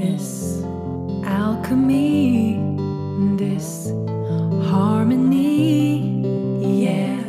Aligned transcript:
This 0.00 0.62
alchemy, 1.26 2.56
this 3.36 3.90
harmony, 4.70 6.22
yeah, 6.82 7.20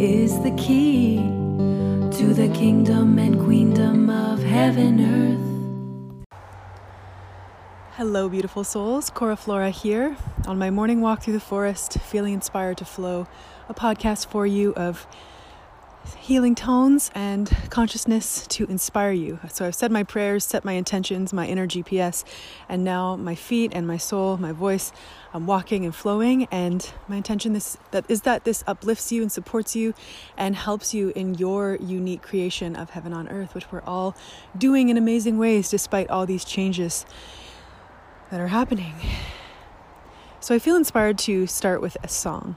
is 0.00 0.40
the 0.40 0.50
key 0.56 1.18
to 1.18 2.34
the 2.34 2.48
kingdom 2.52 3.16
and 3.20 3.38
queendom 3.44 4.10
of 4.10 4.42
heaven, 4.42 4.98
earth. 5.00 6.26
Hello, 7.92 8.28
beautiful 8.28 8.64
souls. 8.64 9.08
Cora 9.08 9.36
Flora 9.36 9.70
here 9.70 10.16
on 10.48 10.58
my 10.58 10.70
morning 10.70 11.00
walk 11.00 11.22
through 11.22 11.34
the 11.34 11.38
forest, 11.38 12.00
feeling 12.00 12.34
inspired 12.34 12.78
to 12.78 12.84
flow. 12.84 13.28
A 13.68 13.74
podcast 13.74 14.26
for 14.26 14.48
you 14.48 14.74
of 14.74 15.06
healing 16.18 16.54
tones 16.54 17.10
and 17.14 17.48
consciousness 17.70 18.46
to 18.46 18.64
inspire 18.66 19.12
you. 19.12 19.38
So 19.50 19.66
I've 19.66 19.74
said 19.74 19.92
my 19.92 20.02
prayers, 20.02 20.44
set 20.44 20.64
my 20.64 20.72
intentions, 20.72 21.32
my 21.32 21.46
inner 21.46 21.66
GPS, 21.66 22.24
and 22.68 22.84
now 22.84 23.16
my 23.16 23.34
feet 23.34 23.72
and 23.74 23.86
my 23.86 23.96
soul, 23.96 24.36
my 24.36 24.52
voice, 24.52 24.92
I'm 25.32 25.46
walking 25.46 25.84
and 25.84 25.94
flowing. 25.94 26.46
And 26.50 26.90
my 27.08 27.16
intention 27.16 27.54
is 27.56 27.76
that 27.90 28.04
is 28.08 28.22
that 28.22 28.44
this 28.44 28.64
uplifts 28.66 29.12
you 29.12 29.22
and 29.22 29.30
supports 29.30 29.76
you 29.76 29.94
and 30.36 30.56
helps 30.56 30.94
you 30.94 31.12
in 31.14 31.34
your 31.34 31.76
unique 31.76 32.22
creation 32.22 32.76
of 32.76 32.90
heaven 32.90 33.12
on 33.12 33.28
earth, 33.28 33.54
which 33.54 33.70
we're 33.70 33.82
all 33.82 34.16
doing 34.56 34.88
in 34.88 34.96
amazing 34.96 35.38
ways 35.38 35.68
despite 35.68 36.08
all 36.10 36.26
these 36.26 36.44
changes 36.44 37.04
that 38.30 38.40
are 38.40 38.48
happening. 38.48 38.94
So 40.40 40.54
I 40.54 40.58
feel 40.58 40.76
inspired 40.76 41.18
to 41.20 41.46
start 41.46 41.80
with 41.80 41.96
a 42.02 42.08
song. 42.08 42.56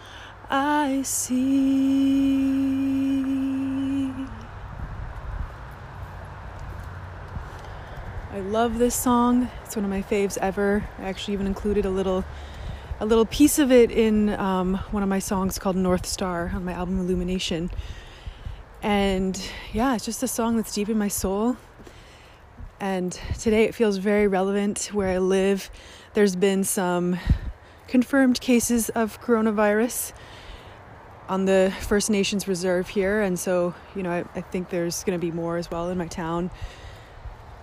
I 0.53 1.01
see. 1.03 2.41
I 8.33 8.39
love 8.41 8.77
this 8.77 8.93
song. 8.93 9.47
It's 9.63 9.77
one 9.77 9.85
of 9.85 9.89
my 9.89 10.01
faves 10.01 10.37
ever. 10.39 10.83
I 10.99 11.03
actually 11.03 11.35
even 11.35 11.47
included 11.47 11.85
a 11.85 11.89
little 11.89 12.25
a 12.99 13.05
little 13.05 13.25
piece 13.25 13.59
of 13.59 13.71
it 13.71 13.91
in 13.91 14.31
um, 14.31 14.75
one 14.91 15.03
of 15.03 15.07
my 15.07 15.19
songs 15.19 15.57
called 15.57 15.77
North 15.77 16.05
Star 16.05 16.51
on 16.53 16.65
my 16.65 16.73
album 16.73 16.99
Illumination. 16.99 17.71
And 18.83 19.41
yeah, 19.71 19.95
it's 19.95 20.03
just 20.03 20.21
a 20.21 20.27
song 20.27 20.57
that's 20.57 20.73
deep 20.73 20.89
in 20.89 20.97
my 20.97 21.07
soul. 21.07 21.55
And 22.81 23.13
today 23.39 23.63
it 23.63 23.73
feels 23.73 23.97
very 23.97 24.27
relevant 24.27 24.89
where 24.91 25.07
I 25.07 25.17
live. 25.19 25.71
There's 26.13 26.35
been 26.35 26.65
some 26.65 27.17
confirmed 27.87 28.41
cases 28.41 28.89
of 28.89 29.21
coronavirus 29.21 30.11
on 31.31 31.45
the 31.45 31.73
First 31.79 32.09
Nations 32.09 32.45
Reserve 32.45 32.89
here, 32.89 33.21
and 33.21 33.39
so 33.39 33.73
you 33.95 34.03
know 34.03 34.11
I, 34.11 34.25
I 34.35 34.41
think 34.41 34.69
there's 34.69 35.05
going 35.05 35.17
to 35.17 35.25
be 35.25 35.31
more 35.31 35.55
as 35.55 35.71
well 35.71 35.89
in 35.89 35.97
my 35.97 36.07
town. 36.07 36.51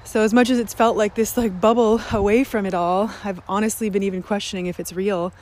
So 0.04 0.22
as 0.22 0.32
much 0.32 0.48
as 0.48 0.58
it's 0.58 0.72
felt 0.72 0.96
like 0.96 1.14
this 1.14 1.36
like 1.36 1.60
bubble 1.60 2.00
away 2.12 2.44
from 2.44 2.64
it 2.64 2.72
all, 2.72 3.10
I've 3.22 3.42
honestly 3.46 3.90
been 3.90 4.02
even 4.02 4.22
questioning 4.22 4.66
if 4.66 4.80
it's 4.80 4.94
real. 4.94 5.34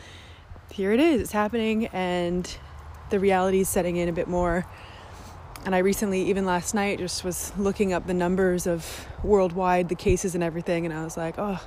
Here 0.73 0.91
it 0.91 0.99
is, 0.99 1.21
it's 1.21 1.31
happening, 1.31 1.87
and 1.87 2.59
the 3.11 3.21
reality 3.21 3.61
is 3.61 3.69
setting 3.69 3.95
in 3.95 4.09
a 4.09 4.13
bit 4.13 4.27
more. 4.27 4.67
And 5.65 5.73
I 5.73 5.79
recently, 5.79 6.23
even 6.23 6.45
last 6.45 6.75
night, 6.75 6.99
just 6.99 7.23
was 7.23 7.53
looking 7.57 7.93
up 7.93 8.09
the 8.09 8.15
numbers 8.15 8.67
of 8.67 9.07
worldwide, 9.23 9.89
the 9.89 9.95
cases 9.95 10.35
and 10.35 10.43
everything, 10.43 10.85
and 10.85 10.93
I 10.93 11.05
was 11.05 11.17
like, 11.17 11.37
oh. 11.39 11.61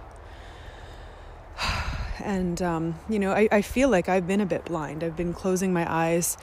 And, 2.22 2.62
um, 2.62 3.00
you 3.09 3.19
know, 3.19 3.31
I, 3.31 3.47
I 3.52 3.62
feel 3.62 3.90
like 3.90 4.09
I've 4.09 4.28
been 4.28 4.41
a 4.41 4.46
bit 4.46 4.66
blind. 4.66 5.03
I've 5.03 5.16
been 5.16 5.34
closing 5.34 5.74
my 5.74 5.91
eyes 5.91 6.38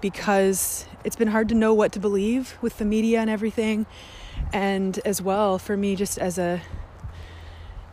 because 0.00 0.86
it's 1.04 1.16
been 1.16 1.28
hard 1.28 1.48
to 1.50 1.54
know 1.54 1.74
what 1.74 1.92
to 1.92 2.00
believe 2.00 2.56
with 2.60 2.78
the 2.78 2.84
media 2.84 3.20
and 3.20 3.30
everything. 3.30 3.86
And 4.52 4.98
as 5.04 5.20
well, 5.20 5.58
for 5.58 5.76
me, 5.76 5.96
just 5.96 6.18
as 6.18 6.38
a 6.38 6.62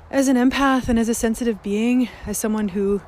as 0.09 0.29
an 0.29 0.37
empath 0.37 0.87
and 0.87 0.97
as 0.97 1.09
a 1.09 1.13
sensitive 1.13 1.61
being, 1.61 2.07
as 2.25 2.37
someone 2.37 2.69
who 2.69 3.01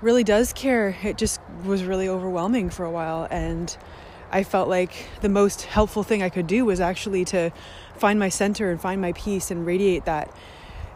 really 0.00 0.24
does 0.24 0.52
care, 0.52 0.96
it 1.02 1.18
just 1.18 1.40
was 1.64 1.84
really 1.84 2.08
overwhelming 2.08 2.70
for 2.70 2.86
a 2.86 2.90
while. 2.90 3.28
And 3.30 3.76
I 4.32 4.42
felt 4.44 4.68
like 4.68 5.08
the 5.20 5.28
most 5.28 5.62
helpful 5.62 6.02
thing 6.02 6.22
I 6.22 6.30
could 6.30 6.46
do 6.46 6.64
was 6.64 6.80
actually 6.80 7.24
to 7.26 7.50
find 7.96 8.18
my 8.18 8.30
center 8.30 8.70
and 8.70 8.80
find 8.80 9.00
my 9.00 9.12
peace 9.12 9.50
and 9.50 9.66
radiate 9.66 10.06
that 10.06 10.34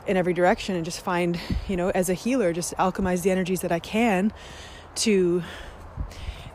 in 0.07 0.17
every 0.17 0.33
direction 0.33 0.77
and 0.77 0.85
just 0.85 1.01
find, 1.01 1.39
you 1.69 1.77
know, 1.77 1.91
as 1.91 2.09
a 2.09 2.15
healer, 2.15 2.53
just 2.53 2.75
alchemize 2.77 3.23
the 3.23 3.31
energies 3.31 3.61
that 3.61 3.73
I 3.73 3.79
can 3.79 4.33
to 4.97 5.43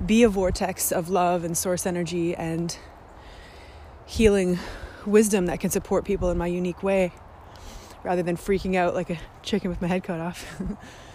be 0.05 0.23
a 0.23 0.29
vortex 0.29 0.91
of 0.91 1.09
love 1.09 1.43
and 1.43 1.57
source 1.57 1.85
energy 1.85 2.35
and 2.35 2.77
healing 4.05 4.59
wisdom 5.05 5.45
that 5.47 5.59
can 5.59 5.69
support 5.69 6.05
people 6.05 6.29
in 6.29 6.37
my 6.37 6.47
unique 6.47 6.83
way 6.83 7.11
rather 8.03 8.23
than 8.23 8.37
freaking 8.37 8.75
out 8.75 8.93
like 8.93 9.09
a 9.09 9.17
chicken 9.43 9.69
with 9.69 9.81
my 9.81 9.87
head 9.87 10.03
cut 10.03 10.19
off. 10.19 10.61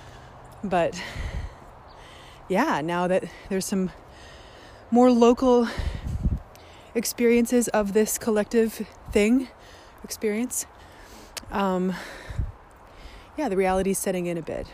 but 0.64 1.00
yeah, 2.48 2.80
now 2.82 3.06
that 3.06 3.24
there's 3.48 3.64
some 3.64 3.90
more 4.90 5.10
local 5.10 5.66
experiences 6.94 7.68
of 7.68 7.92
this 7.94 8.18
collective 8.18 8.86
thing 9.10 9.48
experience, 10.04 10.66
um, 11.50 11.94
yeah, 13.36 13.48
the 13.48 13.56
reality 13.56 13.90
is 13.90 13.98
setting 13.98 14.26
in 14.26 14.38
a 14.38 14.42
bit. 14.42 14.66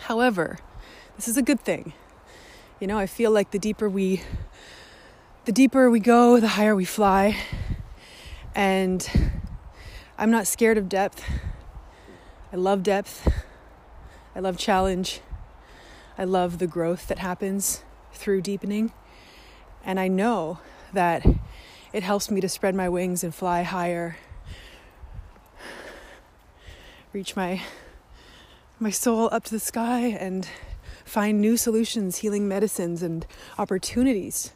However, 0.00 0.58
this 1.16 1.28
is 1.28 1.36
a 1.36 1.42
good 1.42 1.60
thing. 1.60 1.92
You 2.80 2.86
know, 2.86 2.98
I 2.98 3.06
feel 3.06 3.30
like 3.30 3.50
the 3.50 3.58
deeper 3.58 3.88
we 3.88 4.22
the 5.46 5.52
deeper 5.52 5.88
we 5.88 6.00
go, 6.00 6.40
the 6.40 6.48
higher 6.48 6.74
we 6.74 6.84
fly. 6.84 7.36
And 8.54 9.08
I'm 10.18 10.30
not 10.30 10.46
scared 10.46 10.76
of 10.76 10.88
depth. 10.88 11.24
I 12.52 12.56
love 12.56 12.82
depth. 12.82 13.28
I 14.34 14.40
love 14.40 14.58
challenge. 14.58 15.20
I 16.18 16.24
love 16.24 16.58
the 16.58 16.66
growth 16.66 17.06
that 17.08 17.18
happens 17.18 17.84
through 18.12 18.40
deepening. 18.42 18.92
And 19.84 20.00
I 20.00 20.08
know 20.08 20.58
that 20.92 21.24
it 21.92 22.02
helps 22.02 22.30
me 22.30 22.40
to 22.40 22.48
spread 22.48 22.74
my 22.74 22.88
wings 22.88 23.22
and 23.22 23.34
fly 23.34 23.62
higher 23.62 24.16
reach 27.16 27.34
my 27.34 27.62
my 28.78 28.90
soul 28.90 29.30
up 29.32 29.42
to 29.42 29.50
the 29.50 29.58
sky 29.58 30.00
and 30.00 30.46
find 31.02 31.40
new 31.40 31.56
solutions, 31.56 32.18
healing 32.18 32.46
medicines 32.46 33.02
and 33.02 33.26
opportunities 33.56 34.52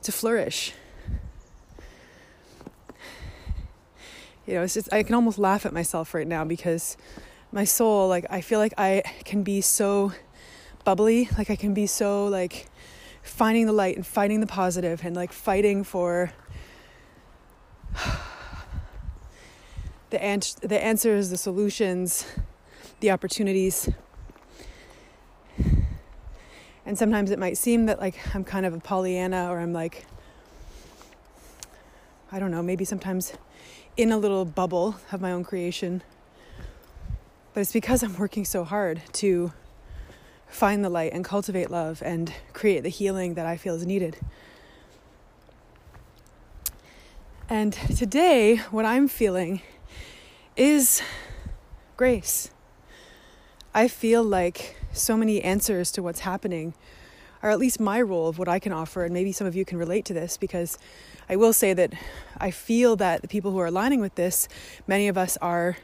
to 0.00 0.10
flourish. 0.10 0.72
You 4.46 4.54
know, 4.54 4.62
it's 4.62 4.72
just 4.72 4.90
I 4.90 5.02
can 5.02 5.14
almost 5.14 5.38
laugh 5.38 5.66
at 5.66 5.74
myself 5.74 6.14
right 6.14 6.26
now 6.26 6.46
because 6.46 6.96
my 7.52 7.64
soul, 7.64 8.08
like 8.08 8.24
I 8.30 8.40
feel 8.40 8.58
like 8.58 8.72
I 8.78 9.02
can 9.26 9.42
be 9.42 9.60
so 9.60 10.12
bubbly, 10.82 11.28
like 11.36 11.50
I 11.50 11.56
can 11.56 11.74
be 11.74 11.86
so 11.86 12.26
like 12.26 12.68
finding 13.22 13.66
the 13.66 13.74
light 13.74 13.96
and 13.96 14.06
finding 14.06 14.40
the 14.40 14.46
positive 14.46 15.04
and 15.04 15.14
like 15.14 15.30
fighting 15.30 15.84
for 15.84 16.32
the, 20.10 20.22
an- 20.22 20.40
the 20.62 20.82
answers, 20.82 21.30
the 21.30 21.36
solutions, 21.36 22.26
the 23.00 23.10
opportunities. 23.10 23.90
And 26.84 26.96
sometimes 26.96 27.30
it 27.32 27.38
might 27.38 27.58
seem 27.58 27.86
that 27.86 28.00
like 28.00 28.16
I'm 28.34 28.44
kind 28.44 28.64
of 28.64 28.72
a 28.72 28.78
Pollyanna 28.78 29.50
or 29.50 29.58
I'm 29.58 29.72
like, 29.72 30.06
I 32.30 32.38
don't 32.38 32.50
know, 32.50 32.62
maybe 32.62 32.84
sometimes 32.84 33.32
in 33.96 34.12
a 34.12 34.18
little 34.18 34.44
bubble 34.44 34.96
of 35.10 35.20
my 35.20 35.32
own 35.32 35.42
creation. 35.42 36.02
But 37.54 37.60
it's 37.60 37.72
because 37.72 38.02
I'm 38.02 38.16
working 38.18 38.44
so 38.44 38.64
hard 38.64 39.02
to 39.14 39.52
find 40.46 40.84
the 40.84 40.88
light 40.88 41.12
and 41.12 41.24
cultivate 41.24 41.70
love 41.70 42.02
and 42.04 42.32
create 42.52 42.82
the 42.82 42.88
healing 42.88 43.34
that 43.34 43.46
I 43.46 43.56
feel 43.56 43.74
is 43.74 43.84
needed. 43.84 44.18
And 47.48 47.72
today, 47.72 48.56
what 48.70 48.84
I'm 48.84 49.08
feeling 49.08 49.62
is 50.56 51.02
grace. 51.96 52.50
I 53.74 53.88
feel 53.88 54.22
like 54.22 54.76
so 54.92 55.16
many 55.16 55.42
answers 55.42 55.92
to 55.92 56.02
what's 56.02 56.20
happening 56.20 56.74
or 57.42 57.50
at 57.50 57.58
least 57.58 57.78
my 57.78 58.00
role 58.00 58.28
of 58.28 58.38
what 58.38 58.48
I 58.48 58.58
can 58.58 58.72
offer, 58.72 59.04
and 59.04 59.12
maybe 59.12 59.30
some 59.30 59.46
of 59.46 59.54
you 59.54 59.64
can 59.64 59.78
relate 59.78 60.04
to 60.06 60.14
this 60.14 60.36
because 60.36 60.78
I 61.28 61.36
will 61.36 61.52
say 61.52 61.74
that 61.74 61.92
I 62.38 62.50
feel 62.50 62.96
that 62.96 63.22
the 63.22 63.28
people 63.28 63.52
who 63.52 63.58
are 63.58 63.66
aligning 63.66 64.00
with 64.00 64.14
this, 64.14 64.48
many 64.86 65.06
of 65.06 65.18
us 65.18 65.36
are 65.38 65.76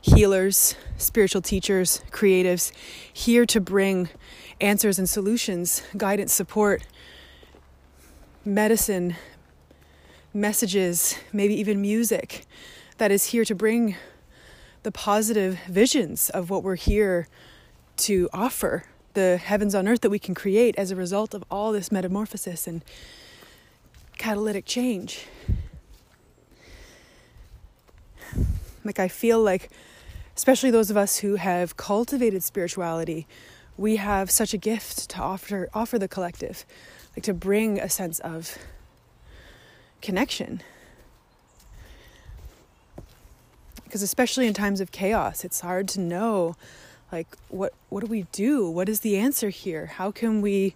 healers, 0.00 0.74
spiritual 0.96 1.42
teachers, 1.42 2.02
creatives, 2.10 2.72
here 3.12 3.44
to 3.46 3.60
bring 3.60 4.08
answers 4.60 4.98
and 4.98 5.08
solutions, 5.08 5.82
guidance, 5.96 6.32
support, 6.32 6.82
medicine, 8.44 9.16
messages, 10.32 11.18
maybe 11.32 11.54
even 11.54 11.80
music 11.80 12.46
that 12.98 13.10
is 13.10 13.26
here 13.26 13.44
to 13.44 13.54
bring 13.54 13.96
the 14.82 14.92
positive 14.92 15.58
visions 15.68 16.30
of 16.30 16.50
what 16.50 16.62
we're 16.62 16.76
here 16.76 17.28
to 17.96 18.28
offer 18.32 18.84
the 19.14 19.38
heavens 19.38 19.74
on 19.74 19.88
earth 19.88 20.02
that 20.02 20.10
we 20.10 20.18
can 20.18 20.34
create 20.34 20.76
as 20.76 20.90
a 20.90 20.96
result 20.96 21.34
of 21.34 21.42
all 21.50 21.72
this 21.72 21.90
metamorphosis 21.90 22.66
and 22.66 22.84
catalytic 24.18 24.64
change. 24.66 25.26
Like, 28.84 28.98
I 28.98 29.08
feel 29.08 29.42
like, 29.42 29.70
especially 30.36 30.70
those 30.70 30.90
of 30.90 30.96
us 30.96 31.18
who 31.18 31.36
have 31.36 31.76
cultivated 31.76 32.42
spirituality, 32.42 33.26
we 33.76 33.96
have 33.96 34.30
such 34.30 34.54
a 34.54 34.58
gift 34.58 35.10
to 35.10 35.20
offer, 35.20 35.68
offer 35.74 35.98
the 35.98 36.08
collective, 36.08 36.64
like 37.16 37.24
to 37.24 37.34
bring 37.34 37.80
a 37.80 37.88
sense 37.88 38.20
of 38.20 38.56
connection. 40.00 40.62
Because, 43.86 44.02
especially 44.02 44.46
in 44.46 44.52
times 44.52 44.80
of 44.80 44.92
chaos, 44.92 45.44
it's 45.44 45.60
hard 45.60 45.88
to 45.88 46.00
know 46.00 46.56
like 47.12 47.28
what 47.48 47.72
what 47.88 48.00
do 48.04 48.06
we 48.06 48.22
do? 48.32 48.68
What 48.68 48.88
is 48.88 49.00
the 49.00 49.16
answer 49.16 49.48
here? 49.48 49.86
How 49.86 50.10
can 50.10 50.42
we 50.42 50.74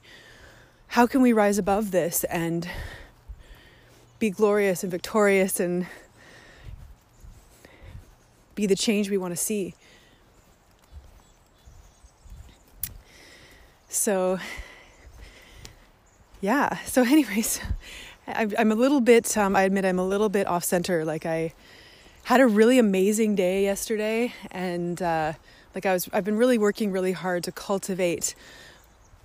how 0.88 1.06
can 1.06 1.20
we 1.20 1.32
rise 1.32 1.58
above 1.58 1.90
this 1.90 2.24
and 2.24 2.68
be 4.18 4.30
glorious 4.30 4.82
and 4.82 4.90
victorious 4.90 5.58
and 5.60 5.86
be 8.54 8.66
the 8.66 8.76
change 8.76 9.10
we 9.10 9.18
want 9.18 9.32
to 9.32 9.36
see? 9.36 9.74
So 13.88 14.38
yeah 16.40 16.78
so 16.84 17.02
anyways 17.06 17.60
i'm 18.26 18.70
a 18.70 18.74
little 18.74 19.00
bit 19.00 19.36
um, 19.36 19.56
i 19.56 19.62
admit 19.62 19.84
i'm 19.84 19.98
a 19.98 20.06
little 20.06 20.28
bit 20.28 20.46
off 20.46 20.64
center 20.64 21.04
like 21.04 21.26
i 21.26 21.52
had 22.24 22.40
a 22.40 22.46
really 22.46 22.78
amazing 22.78 23.34
day 23.34 23.62
yesterday 23.62 24.32
and 24.50 25.00
uh, 25.02 25.32
like 25.74 25.86
I 25.86 25.92
was 25.92 26.08
I've 26.12 26.24
been 26.24 26.36
really 26.36 26.58
working 26.58 26.92
really 26.92 27.12
hard 27.12 27.44
to 27.44 27.52
cultivate 27.52 28.34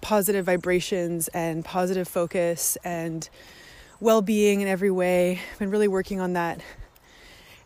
positive 0.01 0.45
vibrations 0.45 1.27
and 1.29 1.63
positive 1.63 2.07
focus 2.07 2.77
and 2.83 3.27
well-being 3.99 4.61
in 4.61 4.67
every 4.67 4.91
way. 4.91 5.39
I've 5.51 5.59
been 5.59 5.71
really 5.71 5.87
working 5.87 6.19
on 6.19 6.33
that 6.33 6.61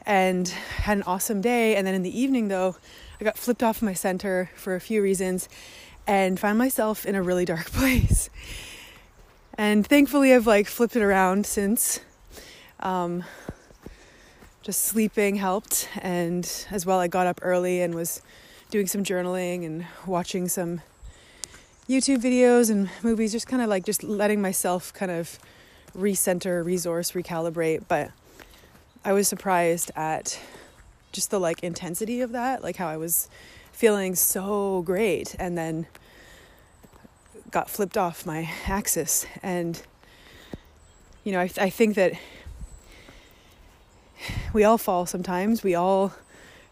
and 0.06 0.48
had 0.48 0.98
an 0.98 1.04
awesome 1.04 1.42
day 1.42 1.76
and 1.76 1.86
then 1.86 1.96
in 1.96 2.04
the 2.04 2.20
evening 2.20 2.48
though, 2.48 2.76
I 3.20 3.24
got 3.24 3.38
flipped 3.38 3.64
off 3.64 3.82
my 3.82 3.94
center 3.94 4.50
for 4.56 4.76
a 4.76 4.82
few 4.82 5.02
reasons 5.02 5.50
and 6.08 6.40
found 6.40 6.58
myself 6.58 7.06
in 7.06 7.16
a 7.16 7.22
really 7.22 7.46
dark 7.46 7.66
place. 7.72 8.30
And 9.58 9.86
thankfully 9.86 10.34
I've 10.34 10.48
like 10.48 10.68
flipped 10.68 10.96
it 10.96 11.02
around 11.02 11.46
since 11.46 12.00
um, 12.80 13.24
just 14.70 14.86
sleeping 14.86 15.36
helped 15.36 15.90
and 16.00 16.68
as 16.70 16.86
well 16.86 17.00
I 17.00 17.08
got 17.08 17.26
up 17.26 17.40
early 17.42 17.82
and 17.82 17.96
was 17.96 18.22
doing 18.70 18.86
some 18.86 19.04
journaling 19.04 19.66
and 19.66 19.88
watching 20.06 20.48
some 20.48 20.82
YouTube 21.88 22.22
videos 22.22 22.70
and 22.70 22.88
movies, 23.02 23.32
just 23.32 23.48
kind 23.48 23.64
of 23.64 23.68
like 23.68 23.84
just 23.84 24.04
letting 24.04 24.44
myself 24.44 24.94
kind 24.94 25.12
of 25.12 25.40
recenter, 25.98 26.64
resource, 26.64 27.14
recalibrate. 27.14 27.86
But 27.88 28.12
I 29.04 29.12
was 29.12 29.28
surprised 29.28 29.90
at 29.96 30.40
just 31.14 31.32
the 31.32 31.40
like 31.40 31.64
intensity 31.64 32.22
of 32.22 32.32
that, 32.34 32.62
like 32.62 32.76
how 32.76 32.88
I 32.88 32.98
was 32.98 33.28
feeling 33.72 34.14
so 34.14 34.84
great 34.84 35.36
and 35.40 35.58
then 35.58 35.88
got 37.50 37.72
flipped 37.72 37.98
off 37.98 38.24
my 38.24 38.48
axis. 38.68 39.26
And, 39.42 39.82
you 41.24 41.32
know, 41.32 41.40
I, 41.40 41.50
I 41.60 41.72
think 41.72 41.96
that 41.96 42.14
we 44.54 44.64
all 44.64 44.78
fall 44.78 45.06
sometimes. 45.06 45.64
We 45.64 45.76
all 45.76 46.14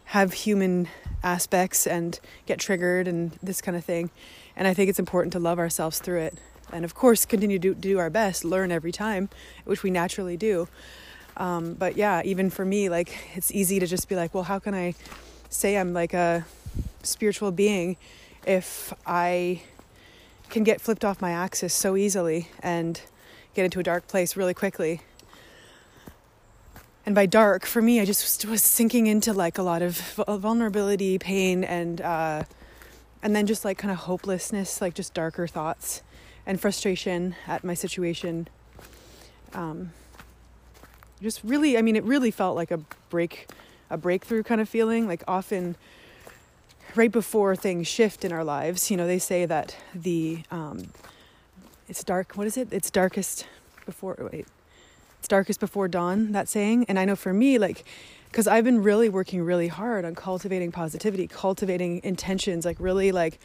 have 0.06 0.32
human 0.32 0.88
aspects 1.22 1.86
and 1.86 2.18
get 2.46 2.58
triggered 2.58 3.06
and 3.06 3.32
this 3.42 3.60
kind 3.60 3.76
of 3.76 3.84
thing. 3.84 4.10
And 4.56 4.66
I 4.66 4.74
think 4.74 4.88
it's 4.88 4.98
important 4.98 5.32
to 5.34 5.38
love 5.38 5.58
ourselves 5.58 5.98
through 5.98 6.20
it. 6.20 6.38
And 6.72 6.84
of 6.84 6.94
course, 6.94 7.24
continue 7.24 7.58
to 7.58 7.74
do 7.74 7.98
our 7.98 8.10
best, 8.10 8.44
learn 8.44 8.72
every 8.72 8.92
time, 8.92 9.28
which 9.64 9.82
we 9.82 9.90
naturally 9.90 10.36
do. 10.36 10.68
Um, 11.36 11.74
but 11.74 11.96
yeah, 11.96 12.22
even 12.24 12.50
for 12.50 12.64
me, 12.64 12.88
like 12.88 13.16
it's 13.34 13.52
easy 13.52 13.78
to 13.78 13.86
just 13.86 14.08
be 14.08 14.16
like, 14.16 14.34
well, 14.34 14.44
how 14.44 14.58
can 14.58 14.74
I 14.74 14.94
say 15.50 15.76
I'm 15.76 15.92
like 15.92 16.12
a 16.12 16.44
spiritual 17.02 17.52
being 17.52 17.96
if 18.46 18.92
I 19.06 19.62
can 20.50 20.64
get 20.64 20.80
flipped 20.80 21.04
off 21.04 21.20
my 21.20 21.30
axis 21.30 21.72
so 21.72 21.96
easily 21.96 22.48
and 22.60 23.00
get 23.54 23.64
into 23.64 23.78
a 23.78 23.82
dark 23.82 24.08
place 24.08 24.36
really 24.36 24.54
quickly? 24.54 25.00
And 27.08 27.14
by 27.14 27.24
dark 27.24 27.64
for 27.64 27.80
me 27.80 28.00
i 28.00 28.04
just 28.04 28.44
was 28.44 28.62
sinking 28.62 29.06
into 29.06 29.32
like 29.32 29.56
a 29.56 29.62
lot 29.62 29.80
of 29.80 29.96
vulnerability 30.28 31.18
pain 31.18 31.64
and 31.64 32.02
uh, 32.02 32.42
and 33.22 33.34
then 33.34 33.46
just 33.46 33.64
like 33.64 33.78
kind 33.78 33.90
of 33.90 34.00
hopelessness 34.00 34.82
like 34.82 34.92
just 34.92 35.14
darker 35.14 35.46
thoughts 35.46 36.02
and 36.44 36.60
frustration 36.60 37.34
at 37.46 37.64
my 37.64 37.72
situation. 37.72 38.46
Um, 39.54 39.92
just 41.22 41.40
really 41.42 41.78
i 41.78 41.82
mean 41.82 41.96
it 41.96 42.04
really 42.04 42.30
felt 42.30 42.54
like 42.54 42.70
a 42.70 42.80
break 43.08 43.48
a 43.88 43.96
breakthrough 43.96 44.42
kind 44.42 44.60
of 44.60 44.68
feeling. 44.68 45.06
Like 45.06 45.24
often 45.26 45.76
right 46.94 47.10
before 47.10 47.56
things 47.56 47.88
shift 47.88 48.22
in 48.22 48.32
our 48.32 48.44
lives 48.44 48.90
you 48.90 48.98
know 48.98 49.06
they 49.06 49.18
say 49.18 49.46
that 49.46 49.74
the 49.94 50.42
um, 50.50 50.90
it's 51.88 52.04
dark 52.04 52.32
what 52.34 52.46
is 52.46 52.58
it? 52.58 52.68
It's 52.70 52.90
darkest 52.90 53.46
before 53.86 54.14
wait 54.30 54.46
it's 55.18 55.28
darkest 55.28 55.60
before 55.60 55.88
dawn, 55.88 56.32
that 56.32 56.48
saying. 56.48 56.86
And 56.88 56.98
I 56.98 57.04
know 57.04 57.16
for 57.16 57.32
me, 57.32 57.58
like, 57.58 57.84
because 58.26 58.46
I've 58.46 58.64
been 58.64 58.82
really 58.82 59.08
working 59.08 59.42
really 59.42 59.68
hard 59.68 60.04
on 60.04 60.14
cultivating 60.14 60.70
positivity, 60.70 61.26
cultivating 61.26 62.00
intentions, 62.04 62.64
like 62.64 62.76
really 62.78 63.10
like, 63.12 63.38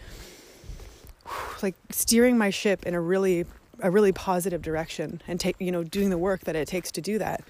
like 1.63 1.75
steering 1.89 2.37
my 2.37 2.49
ship 2.49 2.85
in 2.85 2.93
a 2.93 3.01
really, 3.01 3.45
a 3.81 3.89
really 3.89 4.11
positive 4.11 4.61
direction 4.61 5.21
and 5.27 5.39
take, 5.39 5.55
you 5.59 5.71
know, 5.71 5.83
doing 5.83 6.09
the 6.09 6.17
work 6.17 6.41
that 6.41 6.55
it 6.55 6.67
takes 6.67 6.91
to 6.91 7.01
do 7.01 7.17
that. 7.17 7.43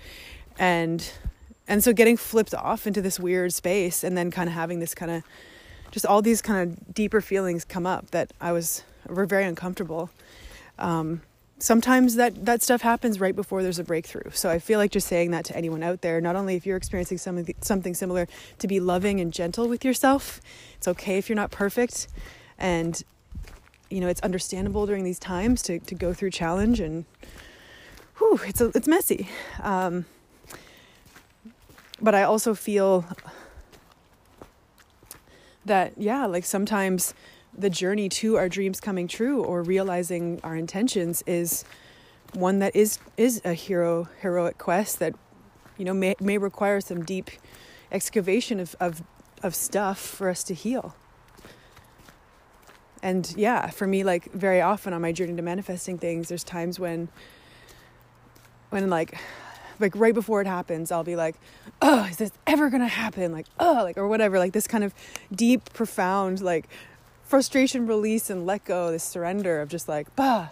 And, 0.57 1.11
and 1.67 1.83
so 1.83 1.92
getting 1.92 2.18
flipped 2.18 2.53
off 2.53 2.87
into 2.87 3.01
this 3.01 3.19
weird 3.19 3.53
space 3.53 4.03
and 4.03 4.18
then 4.18 4.31
kind 4.31 4.47
of 4.47 4.56
having 4.56 4.80
this 4.80 4.94
kind 4.94 5.11
of, 5.11 5.23
just 5.92 6.06
all 6.06 6.21
these 6.21 6.42
kind 6.42 6.69
of 6.71 6.94
deeper 6.94 7.21
feelings 7.21 7.65
come 7.65 7.85
up 7.85 8.11
that 8.11 8.31
I 8.39 8.51
was, 8.51 8.83
were 9.07 9.25
very 9.25 9.44
uncomfortable. 9.44 10.09
Um, 10.80 11.21
sometimes 11.63 12.15
that 12.15 12.45
that 12.45 12.61
stuff 12.61 12.81
happens 12.81 13.21
right 13.21 13.37
before 13.37 13.63
there's 13.63 13.79
a 13.79 13.85
breakthrough. 13.85 14.29
So 14.33 14.49
I 14.49 14.59
feel 14.59 14.79
like 14.79 14.91
just 14.91 15.07
saying 15.07 15.31
that 15.31 15.45
to 15.45 15.55
anyone 15.55 15.81
out 15.81 16.01
there, 16.01 16.19
not 16.19 16.35
only 16.35 16.55
if 16.55 16.65
you're 16.65 16.75
experiencing 16.75 17.17
something 17.17 17.55
something 17.61 17.93
similar, 17.93 18.27
to 18.59 18.67
be 18.67 18.81
loving 18.81 19.21
and 19.21 19.31
gentle 19.31 19.69
with 19.69 19.85
yourself. 19.85 20.41
It's 20.75 20.89
okay 20.89 21.17
if 21.17 21.29
you're 21.29 21.37
not 21.37 21.51
perfect, 21.51 22.09
and 22.57 23.01
you 23.89 24.01
know 24.01 24.09
it's 24.09 24.19
understandable 24.19 24.85
during 24.85 25.05
these 25.05 25.19
times 25.19 25.61
to 25.63 25.79
to 25.79 25.95
go 25.95 26.13
through 26.13 26.31
challenge 26.31 26.81
and 26.81 27.05
whew, 28.17 28.41
it's 28.45 28.59
a, 28.59 28.65
it's 28.75 28.87
messy. 28.87 29.29
Um, 29.61 30.05
but 32.01 32.13
I 32.13 32.23
also 32.23 32.53
feel 32.53 33.05
that 35.63 35.93
yeah, 35.97 36.25
like 36.25 36.43
sometimes 36.43 37.13
the 37.57 37.69
journey 37.69 38.10
to 38.10 38.38
our 38.38 38.50
dreams 38.50 38.80
coming 38.80 39.07
true 39.07 39.44
or 39.44 39.62
realizing 39.62 40.40
our 40.44 40.56
intentions 40.56 41.24
is 41.28 41.64
one 42.33 42.60
that 42.60 42.76
is 42.76 42.98
is 43.16 43.42
a 43.45 43.54
hero 43.54 44.07
heroic 44.22 44.57
quest 44.57 45.00
that 45.00 45.14
you 45.78 45.86
know 45.86 45.94
may 45.94 46.16
may 46.19 46.38
require 46.38 46.81
some 46.81 47.04
deep 47.04 47.30
excavation 47.92 48.60
of 48.60 48.76
of 48.80 49.04
of 49.44 49.54
stuff 49.54 50.00
for 50.00 50.30
us 50.30 50.44
to 50.45 50.54
heal. 50.54 50.95
And 53.04 53.33
yeah, 53.36 53.69
for 53.69 53.86
me 53.86 54.04
like 54.04 54.31
very 54.31 54.62
often 54.62 54.94
on 54.94 55.02
my 55.02 55.12
journey 55.12 55.36
to 55.36 55.42
manifesting 55.42 55.98
things 55.98 56.30
there's 56.30 56.44
times 56.44 56.80
when 56.80 57.10
when 58.69 58.90
like 58.90 59.18
like 59.80 59.95
right 59.95 60.14
before 60.14 60.42
it 60.42 60.48
happens 60.48 60.92
I'll 60.92 61.04
be 61.04 61.16
like, 61.16 61.36
"Oh, 61.81 62.06
is 62.06 62.18
this 62.18 62.31
ever 62.48 62.69
to 62.69 62.88
happen?" 62.88 63.31
like, 63.31 63.48
"Oh," 63.60 63.81
like 63.83 63.98
or 63.98 64.07
whatever, 64.07 64.40
like 64.40 64.54
this 64.54 64.68
kind 64.68 64.83
of 64.83 64.94
deep 65.31 65.74
profound 65.74 66.42
like 66.42 66.68
frustration 67.33 67.87
release 67.87 68.30
and 68.30 68.45
let 68.45 68.63
go, 68.63 68.92
this 68.92 69.04
surrender 69.04 69.59
of 69.59 69.68
just 69.68 69.90
like, 69.90 70.16
bah. 70.16 70.49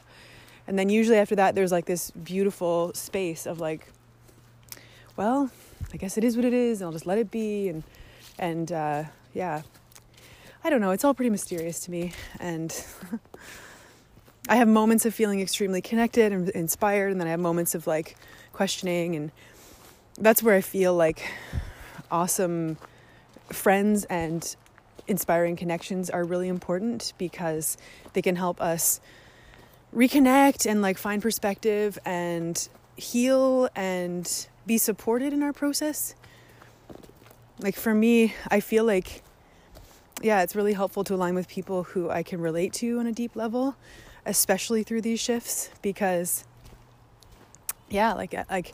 And 0.66 0.80
then 0.80 0.90
usually 0.90 1.20
after 1.20 1.36
that, 1.36 1.54
there's 1.54 1.72
like 1.72 1.86
this 1.86 2.10
beautiful 2.10 2.92
space 2.96 3.46
of 3.46 3.60
like, 3.60 3.86
well, 5.16 5.52
I 5.94 5.98
guess 5.98 6.18
it 6.18 6.24
is 6.24 6.36
what 6.36 6.44
it 6.44 6.54
is, 6.54 6.82
and 6.82 6.88
I'll 6.88 6.92
just 6.92 7.06
let 7.06 7.20
it 7.20 7.30
be. 7.30 7.70
And 7.70 7.84
and 8.40 8.72
uh, 8.72 9.04
yeah, 9.36 9.62
I 10.64 10.72
don't 10.72 10.82
know. 10.82 10.90
It's 10.90 11.04
all 11.04 11.14
pretty 11.14 11.30
mysterious 11.30 11.82
to 11.82 11.92
me, 11.92 12.14
and 12.40 12.76
I 14.50 14.56
have 14.56 14.68
moments 14.68 15.06
of 15.06 15.14
feeling 15.14 15.40
extremely 15.40 15.84
connected 15.84 16.34
and 16.34 16.50
inspired, 16.50 17.12
and 17.12 17.22
then 17.22 17.28
I 17.28 17.30
have 17.30 17.40
moments 17.40 17.76
of 17.76 17.86
like 17.86 18.18
questioning, 18.54 19.16
and 19.16 19.32
that's 20.18 20.42
where 20.42 20.56
I 20.56 20.62
feel 20.62 20.96
like 20.96 21.32
awesome 22.10 22.80
friends 23.52 24.06
and 24.06 24.56
inspiring 25.12 25.56
connections 25.56 26.10
are 26.10 26.24
really 26.24 26.48
important 26.48 27.14
because 27.18 27.78
they 28.14 28.22
can 28.22 28.36
help 28.36 28.60
us 28.62 29.00
reconnect 29.96 30.66
and 30.70 30.82
like 30.82 30.98
find 30.98 31.22
perspective 31.22 32.00
and 32.06 32.70
heal 32.96 33.70
and 33.76 34.48
be 34.66 34.78
supported 34.78 35.34
in 35.34 35.44
our 35.44 35.54
process. 35.54 36.16
Like 37.60 37.76
for 37.76 37.94
me, 37.94 38.34
I 38.50 38.60
feel 38.60 38.86
like 38.86 39.22
yeah, 40.24 40.44
it's 40.44 40.56
really 40.56 40.74
helpful 40.74 41.04
to 41.06 41.16
align 41.16 41.34
with 41.34 41.48
people 41.48 41.84
who 41.84 42.10
I 42.10 42.22
can 42.24 42.40
relate 42.42 42.74
to 42.74 43.00
on 43.00 43.08
a 43.08 43.12
deep 43.12 43.36
level, 43.36 43.76
especially 44.26 44.84
through 44.84 45.02
these 45.02 45.20
shifts 45.20 45.72
because 45.82 46.46
yeah, 47.90 48.14
like 48.14 48.34
uh, 48.34 48.46
like 48.50 48.74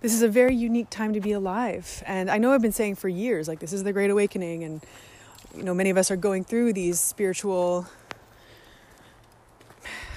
this 0.00 0.12
is 0.12 0.22
a 0.22 0.28
very 0.28 0.54
unique 0.54 0.90
time 0.90 1.12
to 1.12 1.20
be 1.20 1.32
alive. 1.32 2.02
And 2.06 2.30
I 2.30 2.38
know 2.38 2.52
I've 2.52 2.62
been 2.62 2.72
saying 2.72 2.96
for 2.96 3.08
years 3.08 3.48
like 3.48 3.60
this 3.60 3.72
is 3.72 3.84
the 3.84 3.92
great 3.92 4.10
awakening 4.10 4.64
and 4.64 4.82
you 5.56 5.62
know, 5.62 5.74
many 5.74 5.90
of 5.90 5.96
us 5.96 6.10
are 6.10 6.16
going 6.16 6.44
through 6.44 6.72
these 6.72 7.00
spiritual 7.00 7.86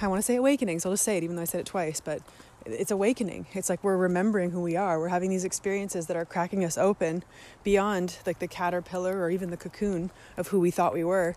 I 0.02 0.08
want 0.08 0.20
to 0.20 0.24
say 0.24 0.36
awakenings. 0.36 0.86
I'll 0.86 0.92
just 0.92 1.04
say 1.04 1.18
it 1.18 1.24
even 1.24 1.38
though 1.38 1.44
I 1.44 1.46
said 1.46 1.62
it 1.62 1.66
twice, 1.66 2.02
but 2.02 2.22
it's 2.66 2.92
awakening. 2.92 3.48
It's 3.54 3.70
like 3.70 3.84
we're 3.84 3.98
remembering 3.98 4.52
who 4.52 4.62
we 4.62 4.76
are. 4.76 5.00
We're 5.00 5.08
having 5.08 5.30
these 5.30 5.46
experiences 5.46 6.08
that 6.08 6.18
are 6.18 6.26
cracking 6.26 6.64
us 6.66 6.78
open 6.78 7.24
beyond 7.64 8.18
like 8.26 8.40
the 8.40 8.48
caterpillar 8.48 9.20
or 9.20 9.30
even 9.30 9.50
the 9.50 9.58
cocoon 9.58 10.12
of 10.36 10.50
who 10.50 10.60
we 10.60 10.72
thought 10.72 10.94
we 10.94 11.04
were 11.04 11.36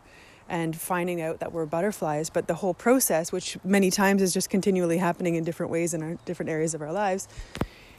and 0.49 0.77
finding 0.77 1.21
out 1.21 1.41
that 1.41 1.53
we're 1.53 1.67
butterflies. 1.67 2.31
But 2.31 2.49
the 2.49 2.55
whole 2.55 2.75
process, 2.75 3.31
which 3.31 3.57
many 3.65 3.91
times 3.91 4.23
is 4.23 4.33
just 4.33 4.51
continually 4.51 4.99
happening 4.99 5.35
in 5.35 5.45
different 5.45 5.71
ways 5.71 5.95
in 5.95 6.03
our 6.03 6.19
different 6.25 6.51
areas 6.51 6.75
of 6.75 6.83
our 6.83 6.93
lives, 6.93 7.29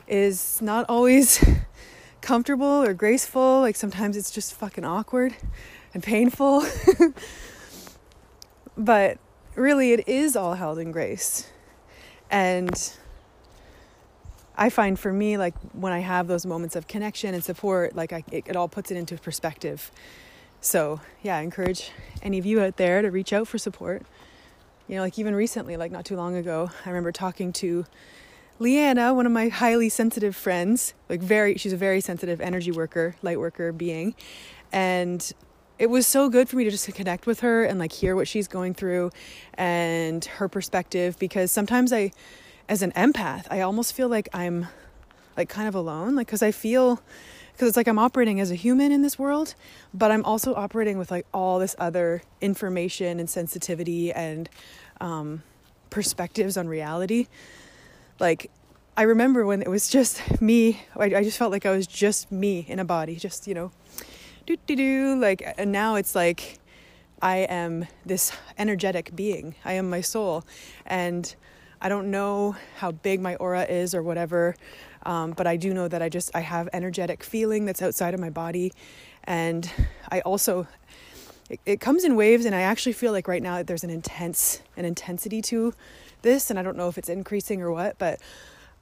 is 0.08 0.62
not 0.62 0.86
always 0.90 1.44
comfortable 2.22 2.84
or 2.84 2.94
graceful. 2.94 3.62
Like 3.62 3.76
sometimes 3.76 4.18
it's 4.18 4.32
just 4.32 4.54
fucking 4.54 4.86
awkward 4.86 5.36
and 5.94 6.04
painful. 6.04 6.64
but 8.78 9.18
really, 9.56 9.94
it 9.94 10.08
is 10.08 10.36
all 10.36 10.54
held 10.54 10.80
in 10.80 10.92
grace. 10.92 11.50
And 12.30 12.94
I 14.56 14.70
find 14.70 15.00
for 15.00 15.14
me, 15.14 15.38
like 15.38 15.56
when 15.74 15.94
I 15.94 16.00
have 16.00 16.28
those 16.28 16.46
moments 16.46 16.76
of 16.76 16.88
connection 16.88 17.34
and 17.34 17.44
support, 17.44 17.96
like 17.96 18.12
I, 18.12 18.24
it, 18.32 18.46
it 18.48 18.56
all 18.56 18.68
puts 18.68 18.92
it 18.92 18.98
into 18.98 19.18
perspective. 19.18 19.92
So, 20.62 21.02
yeah, 21.22 21.38
I 21.38 21.42
encourage 21.42 21.92
any 22.22 22.40
of 22.40 22.46
you 22.46 22.62
out 22.62 22.78
there 22.78 23.02
to 23.02 23.12
reach 23.12 23.32
out 23.32 23.48
for 23.48 23.58
support. 23.58 24.04
You 24.88 24.96
know, 24.96 25.02
like 25.02 25.20
even 25.20 25.36
recently, 25.36 25.78
like 25.78 25.92
not 25.92 26.06
too 26.06 26.16
long 26.16 26.36
ago, 26.36 26.72
I 26.86 26.90
remember 26.90 27.12
talking 27.12 27.54
to 27.54 27.86
Leanna, 28.60 29.14
one 29.14 29.28
of 29.28 29.32
my 29.32 29.50
highly 29.50 29.90
sensitive 29.90 30.36
friends, 30.36 30.96
like 31.10 31.22
very, 31.22 31.58
she's 31.58 31.74
a 31.74 31.78
very 31.78 32.02
sensitive 32.02 32.42
energy 32.42 32.72
worker, 32.72 33.16
light 33.22 33.40
worker 33.40 33.72
being. 33.72 34.16
And 34.72 35.32
it 35.80 35.90
was 35.90 36.08
so 36.08 36.30
good 36.30 36.50
for 36.50 36.56
me 36.56 36.64
to 36.64 36.72
just 36.72 36.92
connect 36.94 37.26
with 37.26 37.42
her 37.42 37.64
and 37.64 37.80
like 37.80 37.92
hear 37.92 38.16
what 38.16 38.28
she's 38.28 38.48
going 38.48 38.74
through 38.74 39.12
and 39.54 40.26
her 40.26 40.48
perspective 40.48 41.18
because 41.20 41.52
sometimes 41.52 41.94
I, 41.94 42.12
as 42.68 42.82
an 42.82 42.92
empath, 42.94 43.46
I 43.52 43.62
almost 43.62 43.94
feel 43.94 44.10
like 44.10 44.28
I'm 44.34 44.68
like 45.36 45.50
kind 45.50 45.68
of 45.68 45.76
alone, 45.76 46.16
like 46.16 46.28
because 46.28 46.42
I 46.42 46.52
feel 46.52 47.02
because 47.52 47.70
it's 47.70 47.78
like 47.78 47.88
I'm 47.88 47.98
operating 47.98 48.40
as 48.40 48.52
a 48.52 48.56
human 48.56 48.92
in 48.92 49.02
this 49.02 49.18
world, 49.18 49.56
but 49.92 50.12
I'm 50.12 50.24
also 50.26 50.54
operating 50.54 51.00
with 51.00 51.10
like 51.10 51.26
all 51.34 51.58
this 51.58 51.76
other 51.80 52.22
information 52.40 53.20
and 53.20 53.28
sensitivity 53.28 54.14
and 54.14 54.48
um, 55.02 55.42
perspectives 55.90 56.56
on 56.56 56.68
reality. 56.68 57.28
Like 58.20 58.52
I 58.96 59.04
remember 59.04 59.46
when 59.46 59.62
it 59.62 59.70
was 59.70 59.90
just 59.90 60.42
me, 60.42 60.82
I, 60.96 61.06
I 61.06 61.24
just 61.24 61.38
felt 61.38 61.52
like 61.52 61.66
I 61.66 61.72
was 61.72 61.88
just 61.88 62.32
me 62.32 62.66
in 62.68 62.80
a 62.80 62.86
body, 62.86 63.16
just 63.16 63.48
you 63.48 63.54
know, 63.54 63.72
do 64.48 64.58
do 64.66 64.76
do. 64.76 65.20
Like 65.20 65.44
and 65.58 65.72
now 65.72 65.96
it's 65.96 66.16
like 66.16 66.60
I 67.22 67.40
am 67.50 67.86
this 68.06 68.32
energetic 68.58 69.16
being. 69.16 69.56
I 69.66 69.74
am 69.74 69.90
my 69.90 70.02
soul, 70.02 70.46
and 70.86 71.36
I 71.82 71.90
don't 71.90 72.10
know 72.10 72.56
how 72.78 72.92
big 72.92 73.20
my 73.20 73.36
aura 73.36 73.64
is 73.64 73.94
or 73.94 74.02
whatever, 74.02 74.56
um, 75.06 75.32
but 75.32 75.46
I 75.46 75.58
do 75.58 75.74
know 75.74 75.88
that 75.88 76.02
I 76.02 76.10
just 76.10 76.36
I 76.36 76.40
have 76.40 76.70
energetic 76.74 77.24
feeling 77.24 77.66
that's 77.66 77.82
outside 77.82 78.14
of 78.14 78.20
my 78.20 78.30
body, 78.30 78.72
and 79.26 79.70
I 80.10 80.22
also 80.22 80.68
it, 81.50 81.60
it 81.66 81.82
comes 81.82 82.06
in 82.06 82.16
waves, 82.16 82.46
and 82.46 82.56
I 82.56 82.62
actually 82.62 82.94
feel 82.94 83.12
like 83.12 83.28
right 83.28 83.44
now 83.44 83.62
there's 83.64 83.84
an 83.84 83.90
intense 83.90 84.62
an 84.78 84.86
intensity 84.86 85.42
to 85.44 85.74
this, 86.22 86.50
and 86.50 86.58
I 86.58 86.64
don't 86.64 86.78
know 86.78 86.88
if 86.88 86.98
it's 86.98 87.10
increasing 87.10 87.62
or 87.62 87.72
what, 87.72 87.98
but 88.00 88.22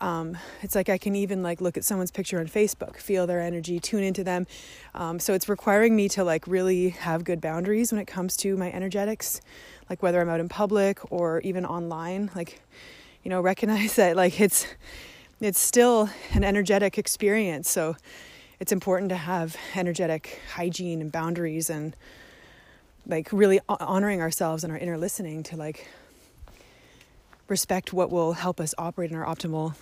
um, 0.05 0.37
it's 0.61 0.75
like 0.75 0.87
I 0.87 0.99
can 0.99 1.15
even 1.15 1.41
like 1.41 1.61
look 1.61 1.77
at 1.77 1.83
someone's 1.83 2.11
picture 2.11 2.39
on 2.39 2.45
Facebook, 2.45 2.97
feel 2.97 3.25
their 3.25 3.41
energy, 3.41 3.79
tune 3.79 4.03
into 4.03 4.23
them. 4.23 4.45
Um, 4.93 5.17
so 5.17 5.33
it's 5.33 5.49
requiring 5.49 5.95
me 5.95 6.07
to 6.09 6.23
like 6.23 6.45
really 6.45 6.89
have 6.89 7.23
good 7.23 7.41
boundaries 7.41 7.91
when 7.91 7.99
it 7.99 8.05
comes 8.05 8.37
to 8.37 8.55
my 8.55 8.71
energetics, 8.71 9.41
like 9.89 10.03
whether 10.03 10.21
I'm 10.21 10.29
out 10.29 10.39
in 10.39 10.47
public 10.47 11.11
or 11.11 11.41
even 11.41 11.65
online. 11.65 12.29
Like, 12.35 12.61
you 13.23 13.29
know, 13.31 13.41
recognize 13.51 13.95
that 13.95 14.15
like 14.15 14.39
it's 14.39 14.67
it's 15.41 15.59
still 15.59 16.07
an 16.33 16.43
energetic 16.43 16.99
experience. 16.99 17.67
So 17.67 17.95
it's 18.59 18.71
important 18.71 19.09
to 19.09 19.15
have 19.15 19.57
energetic 19.73 20.39
hygiene 20.53 21.01
and 21.01 21.11
boundaries 21.11 21.71
and 21.71 21.95
like 23.07 23.29
really 23.31 23.59
honoring 23.67 24.21
ourselves 24.21 24.63
and 24.63 24.71
our 24.71 24.77
inner 24.77 24.99
listening 24.99 25.41
to 25.43 25.57
like 25.57 25.87
respect 27.47 27.93
what 27.93 28.09
will 28.09 28.33
help 28.33 28.59
us 28.59 28.73
operate 28.77 29.11
in 29.11 29.17
our 29.17 29.25
optimal 29.25 29.75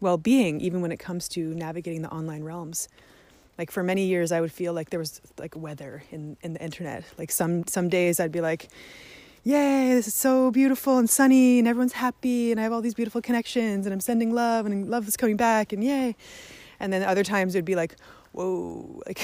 well 0.00 0.18
being, 0.18 0.60
even 0.60 0.80
when 0.80 0.92
it 0.92 0.98
comes 0.98 1.28
to 1.28 1.54
navigating 1.54 2.02
the 2.02 2.10
online 2.10 2.42
realms. 2.44 2.88
Like 3.58 3.70
for 3.70 3.82
many 3.82 4.04
years, 4.04 4.32
I 4.32 4.40
would 4.40 4.52
feel 4.52 4.72
like 4.72 4.90
there 4.90 4.98
was 4.98 5.20
like 5.38 5.56
weather 5.56 6.02
in, 6.10 6.36
in 6.42 6.52
the 6.52 6.62
internet. 6.62 7.04
Like 7.18 7.30
some 7.30 7.66
some 7.66 7.88
days, 7.88 8.20
I'd 8.20 8.32
be 8.32 8.42
like, 8.42 8.68
"Yay, 9.44 9.94
this 9.94 10.06
is 10.06 10.14
so 10.14 10.50
beautiful 10.50 10.98
and 10.98 11.08
sunny, 11.08 11.58
and 11.58 11.66
everyone's 11.66 11.94
happy, 11.94 12.50
and 12.50 12.60
I 12.60 12.64
have 12.64 12.72
all 12.72 12.82
these 12.82 12.94
beautiful 12.94 13.22
connections, 13.22 13.86
and 13.86 13.92
I'm 13.94 14.00
sending 14.00 14.34
love, 14.34 14.66
and 14.66 14.90
love 14.90 15.08
is 15.08 15.16
coming 15.16 15.36
back, 15.36 15.72
and 15.72 15.82
yay." 15.82 16.16
And 16.78 16.92
then 16.92 17.02
other 17.02 17.24
times, 17.24 17.54
it'd 17.54 17.64
be 17.64 17.76
like, 17.76 17.96
"Whoa, 18.32 19.02
like." 19.06 19.20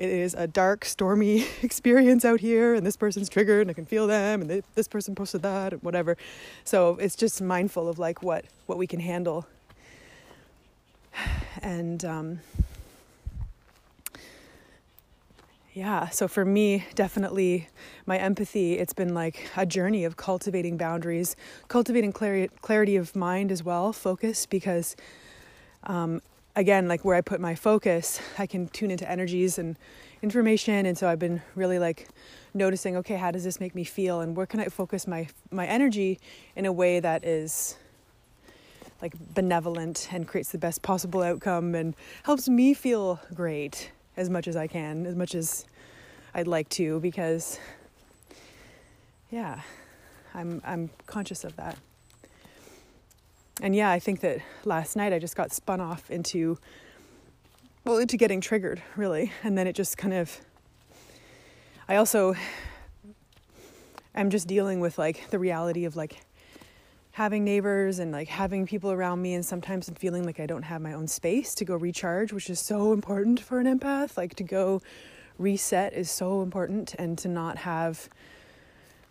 It 0.00 0.08
is 0.08 0.32
a 0.32 0.46
dark, 0.46 0.86
stormy 0.86 1.46
experience 1.62 2.24
out 2.24 2.40
here, 2.40 2.74
and 2.74 2.86
this 2.86 2.96
person's 2.96 3.28
triggered, 3.28 3.60
and 3.60 3.70
I 3.70 3.74
can 3.74 3.84
feel 3.84 4.06
them, 4.06 4.40
and 4.40 4.48
they, 4.48 4.62
this 4.74 4.88
person 4.88 5.14
posted 5.14 5.42
that, 5.42 5.74
and 5.74 5.82
whatever. 5.82 6.16
So 6.64 6.96
it's 6.96 7.14
just 7.14 7.42
mindful 7.42 7.86
of 7.86 7.98
like 7.98 8.22
what 8.22 8.46
what 8.64 8.78
we 8.78 8.86
can 8.86 9.00
handle, 9.00 9.46
and 11.62 12.02
um, 12.02 12.40
yeah. 15.74 16.08
So 16.08 16.26
for 16.28 16.46
me, 16.46 16.86
definitely 16.94 17.68
my 18.06 18.16
empathy. 18.16 18.78
It's 18.78 18.94
been 18.94 19.12
like 19.12 19.50
a 19.54 19.66
journey 19.66 20.04
of 20.04 20.16
cultivating 20.16 20.78
boundaries, 20.78 21.36
cultivating 21.68 22.12
clarity, 22.12 22.50
clarity 22.62 22.96
of 22.96 23.14
mind 23.14 23.52
as 23.52 23.62
well, 23.62 23.92
focus 23.92 24.46
because. 24.46 24.96
Um, 25.84 26.20
again, 26.60 26.88
like 26.88 27.06
where 27.06 27.16
I 27.16 27.22
put 27.22 27.40
my 27.40 27.54
focus, 27.54 28.20
I 28.38 28.46
can 28.46 28.68
tune 28.68 28.90
into 28.90 29.10
energies 29.10 29.58
and 29.58 29.78
information. 30.20 30.84
And 30.84 30.96
so 30.96 31.08
I've 31.08 31.18
been 31.18 31.40
really 31.54 31.78
like 31.78 32.08
noticing, 32.52 32.98
okay, 32.98 33.16
how 33.16 33.30
does 33.30 33.44
this 33.44 33.60
make 33.60 33.74
me 33.74 33.82
feel? 33.82 34.20
And 34.20 34.36
where 34.36 34.44
can 34.44 34.60
I 34.60 34.66
focus 34.66 35.06
my, 35.06 35.26
my 35.50 35.66
energy 35.66 36.20
in 36.54 36.66
a 36.66 36.72
way 36.72 37.00
that 37.00 37.24
is 37.24 37.78
like 39.00 39.14
benevolent 39.34 40.08
and 40.12 40.28
creates 40.28 40.52
the 40.52 40.58
best 40.58 40.82
possible 40.82 41.22
outcome 41.22 41.74
and 41.74 41.96
helps 42.24 42.46
me 42.46 42.74
feel 42.74 43.18
great 43.32 43.90
as 44.18 44.28
much 44.28 44.46
as 44.46 44.54
I 44.54 44.66
can, 44.66 45.06
as 45.06 45.16
much 45.16 45.34
as 45.34 45.64
I'd 46.34 46.46
like 46.46 46.68
to, 46.70 47.00
because 47.00 47.58
yeah, 49.30 49.62
I'm, 50.34 50.60
I'm 50.66 50.90
conscious 51.06 51.42
of 51.42 51.56
that 51.56 51.78
and 53.62 53.74
yeah, 53.76 53.90
I 53.90 53.98
think 53.98 54.20
that 54.20 54.40
last 54.64 54.96
night 54.96 55.12
I 55.12 55.18
just 55.18 55.36
got 55.36 55.52
spun 55.52 55.80
off 55.80 56.10
into 56.10 56.58
well, 57.84 57.96
into 57.96 58.18
getting 58.18 58.42
triggered, 58.42 58.82
really. 58.94 59.32
And 59.42 59.56
then 59.56 59.66
it 59.66 59.74
just 59.74 59.96
kind 59.96 60.14
of 60.14 60.40
I 61.88 61.96
also 61.96 62.34
I'm 64.14 64.30
just 64.30 64.46
dealing 64.46 64.80
with 64.80 64.98
like 64.98 65.30
the 65.30 65.38
reality 65.38 65.84
of 65.84 65.96
like 65.96 66.20
having 67.12 67.44
neighbors 67.44 67.98
and 67.98 68.12
like 68.12 68.28
having 68.28 68.66
people 68.66 68.92
around 68.92 69.20
me 69.20 69.34
and 69.34 69.44
sometimes 69.44 69.88
I'm 69.88 69.94
feeling 69.94 70.24
like 70.24 70.40
I 70.40 70.46
don't 70.46 70.62
have 70.62 70.80
my 70.80 70.92
own 70.92 71.06
space 71.06 71.54
to 71.56 71.64
go 71.64 71.76
recharge, 71.76 72.32
which 72.32 72.48
is 72.48 72.60
so 72.60 72.92
important 72.92 73.40
for 73.40 73.60
an 73.60 73.66
empath. 73.66 74.16
Like 74.16 74.34
to 74.36 74.44
go 74.44 74.80
reset 75.38 75.92
is 75.92 76.10
so 76.10 76.42
important 76.42 76.94
and 76.98 77.18
to 77.18 77.28
not 77.28 77.58
have 77.58 78.08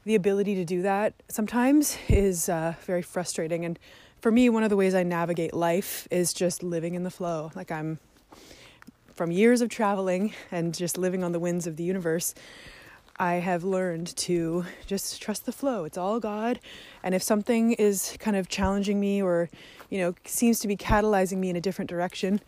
the 0.06 0.15
ability 0.15 0.56
to 0.56 0.65
do 0.65 0.82
that 0.82 1.13
sometimes 1.27 1.98
is 2.08 2.50
uh, 2.50 2.74
very 2.86 3.01
frustrating 3.01 3.65
and 3.65 3.77
for 4.20 4.32
me, 4.32 4.50
one 4.50 4.64
of 4.64 4.70
the 4.70 4.76
ways 4.76 4.94
I 4.94 5.04
navigate 5.04 5.54
life 5.54 6.08
is 6.12 6.34
just 6.34 6.62
living 6.62 6.96
in 6.96 7.04
the 7.04 7.12
flow. 7.12 7.52
Like 7.56 7.72
I'm 7.72 8.00
from 9.14 9.32
years 9.32 9.62
of 9.62 9.70
traveling 9.70 10.34
and 10.52 10.74
just 10.74 10.98
living 10.98 11.24
on 11.24 11.32
the 11.32 11.40
winds 11.40 11.68
of 11.68 11.78
the 11.78 11.84
universe. 11.84 12.34
I 13.18 13.36
have 13.36 13.64
learned 13.64 14.16
to 14.18 14.66
just 14.86 15.22
trust 15.22 15.46
the 15.46 15.52
flow. 15.52 15.84
It's 15.84 15.98
all 15.98 16.20
God. 16.20 16.60
And 17.04 17.14
if 17.14 17.22
something 17.22 17.74
is 17.74 18.16
kind 18.20 18.38
of 18.38 18.48
challenging 18.48 19.00
me 19.00 19.22
or, 19.22 19.50
you 19.90 19.98
know, 20.00 20.16
seems 20.26 20.60
to 20.60 20.68
be 20.68 20.78
catalyzing 20.78 21.38
me 21.38 21.50
in 21.50 21.56
a 21.56 21.62
different 21.62 21.90
direction, 21.90 22.40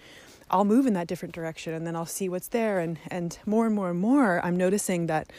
I'll 0.50 0.66
move 0.66 0.86
in 0.86 0.94
that 0.94 1.08
different 1.08 1.34
direction 1.34 1.74
and 1.74 1.86
then 1.86 1.96
I'll 1.96 2.06
see 2.06 2.30
what's 2.30 2.50
there. 2.50 2.80
And, 2.80 3.00
and 3.10 3.38
more 3.46 3.66
and 3.66 3.76
more 3.76 3.90
and 3.90 4.00
more, 4.00 4.44
I'm 4.46 4.56
noticing 4.56 5.08
that 5.08 5.30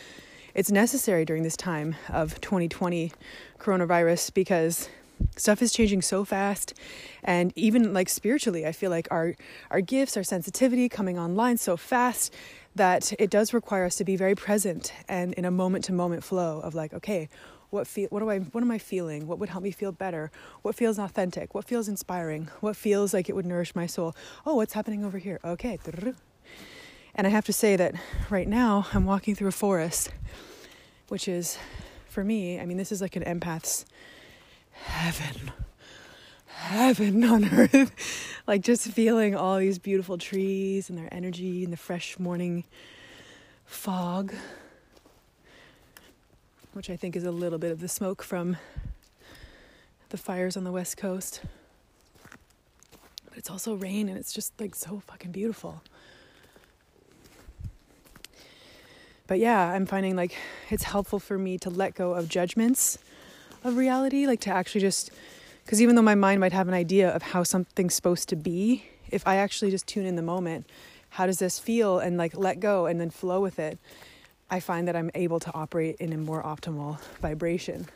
it's 0.55 0.71
necessary 0.71 1.25
during 1.25 1.43
this 1.43 1.57
time 1.57 1.95
of 2.11 2.41
2020 2.43 3.13
coronavirus 3.59 4.35
because 4.35 4.91
stuff 5.37 5.63
is 5.63 5.73
changing 5.73 6.03
so 6.03 6.25
fast. 6.25 6.75
And 7.23 7.53
even 7.57 7.93
like 7.93 8.09
spiritually 8.09 8.67
i 8.67 8.73
feel 8.73 8.91
like 8.91 9.07
our 9.11 9.35
our 9.71 9.81
gifts 9.81 10.17
our 10.17 10.23
sensitivity 10.23 10.89
coming 10.89 11.19
online 11.19 11.57
so 11.57 11.77
fast 11.77 12.35
that 12.75 13.13
it 13.19 13.31
does 13.31 13.55
require 13.55 13.85
us 13.85 13.97
to 13.97 14.05
be 14.05 14.17
very 14.17 14.35
present 14.35 14.93
and 15.09 15.35
in 15.35 15.45
a 15.45 15.51
moment 15.51 15.85
to 15.85 15.93
moment 15.93 16.25
flow 16.25 16.61
of 16.61 16.75
like 16.75 16.93
okay 16.93 17.29
what 17.71 17.87
feel 17.87 18.09
what 18.11 18.21
do 18.21 18.31
i 18.31 18.39
what 18.39 18.63
am 18.63 18.71
i 18.71 18.79
feeling? 18.79 19.27
What 19.27 19.39
would 19.39 19.51
help 19.51 19.63
me 19.63 19.71
feel 19.71 19.93
better? 19.93 20.31
What 20.63 20.75
feels 20.75 20.99
authentic? 20.99 21.55
What 21.55 21.65
feels 21.65 21.89
inspiring? 21.89 22.49
What 22.61 22.77
feels 22.77 23.15
like 23.15 23.29
it 23.29 23.37
would 23.37 23.47
nourish 23.47 23.75
my 23.75 23.87
soul? 23.87 24.15
Oh 24.45 24.57
what's 24.57 24.75
happening 24.75 25.05
over 25.05 25.19
here? 25.19 25.39
Okay 25.45 25.79
and 27.15 27.27
i 27.27 27.31
have 27.31 27.45
to 27.45 27.53
say 27.53 27.77
that 27.77 27.95
right 28.31 28.49
now 28.49 28.87
i'm 28.93 29.05
walking 29.05 29.35
through 29.35 29.49
a 29.49 29.53
forest 29.53 30.11
which 31.09 31.29
is 31.29 31.59
for 32.09 32.25
me 32.25 32.59
i 32.59 32.67
mean 32.67 32.77
this 32.77 32.93
is 32.93 33.01
like 33.01 33.17
an 33.17 33.23
empath's 33.25 33.85
heaven 34.85 35.51
heaven 36.47 37.25
on 37.25 37.45
earth 37.53 37.93
like 38.47 38.63
just 38.63 38.87
feeling 38.89 39.35
all 39.35 39.59
these 39.59 39.79
beautiful 39.79 40.19
trees 40.19 40.89
and 40.89 40.99
their 40.99 41.13
energy 41.13 41.65
and 41.65 41.73
the 41.73 41.77
fresh 41.77 42.19
morning 42.19 42.65
fog 43.65 44.33
which 46.73 46.89
I 46.89 46.97
think 46.97 47.17
is 47.17 47.25
a 47.25 47.31
little 47.31 47.59
bit 47.59 47.71
of 47.71 47.81
the 47.81 47.89
smoke 47.89 48.23
from 48.23 48.57
the 50.09 50.17
fires 50.17 50.57
on 50.57 50.65
the 50.65 50.73
west 50.73 50.97
coast. 50.97 51.43
But 53.29 53.39
it's 53.39 53.51
also 53.51 53.75
rain 53.75 54.09
and 54.09 54.17
it's 54.17 54.33
just 54.33 54.59
like 54.61 54.75
so 54.75 55.03
fucking 55.07 55.33
beautiful. 55.33 55.83
But 59.27 59.39
yeah, 59.39 59.71
I'm 59.73 59.87
finding 59.87 60.17
like 60.17 60.35
it's 60.71 60.85
helpful 60.85 61.19
for 61.19 61.39
me 61.39 61.59
to 61.59 61.71
let 61.71 61.95
go 61.95 62.15
of 62.15 62.29
judgments 62.29 62.99
of 63.65 63.77
reality, 63.77 64.27
like 64.27 64.41
to 64.41 64.51
actually 64.51 64.81
just 64.81 65.11
because 65.65 65.81
even 65.81 65.95
though 65.95 66.03
my 66.03 66.15
mind 66.15 66.41
might 66.41 66.53
have 66.53 66.69
an 66.69 66.75
idea 66.75 67.09
of 67.11 67.23
how 67.23 67.43
something's 67.43 67.95
supposed 67.95 68.29
to 68.31 68.37
be, 68.37 68.85
if 69.11 69.27
I 69.27 69.37
actually 69.37 69.71
just 69.71 69.87
tune 69.87 70.07
in 70.07 70.17
the 70.17 70.23
moment, 70.23 70.67
how 71.11 71.27
does 71.27 71.39
this 71.39 71.59
feel 71.59 71.99
and 71.99 72.17
like 72.17 72.37
let 72.37 72.59
go 72.59 72.87
and 72.87 73.01
then 73.01 73.11
flow 73.11 73.41
with 73.41 73.59
it, 73.59 73.79
I 74.51 74.61
find 74.61 74.89
that 74.89 74.97
I'm 74.97 75.11
able 75.15 75.41
to 75.41 75.55
operate 75.55 75.97
in 75.97 76.13
a 76.13 76.19
more 76.19 76.43
optimal 76.43 77.01
vibration. 77.21 77.87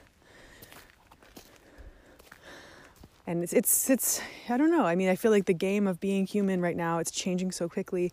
And 3.26 3.42
it's, 3.42 3.52
it's, 3.52 3.90
it's, 3.90 4.20
I 4.48 4.56
don't 4.56 4.70
know. 4.70 4.84
I 4.84 4.94
mean, 4.94 5.08
I 5.08 5.16
feel 5.16 5.32
like 5.32 5.46
the 5.46 5.52
game 5.52 5.88
of 5.88 5.98
being 5.98 6.26
human 6.26 6.60
right 6.60 6.76
now, 6.76 6.98
it's 6.98 7.10
changing 7.10 7.50
so 7.50 7.68
quickly. 7.68 8.12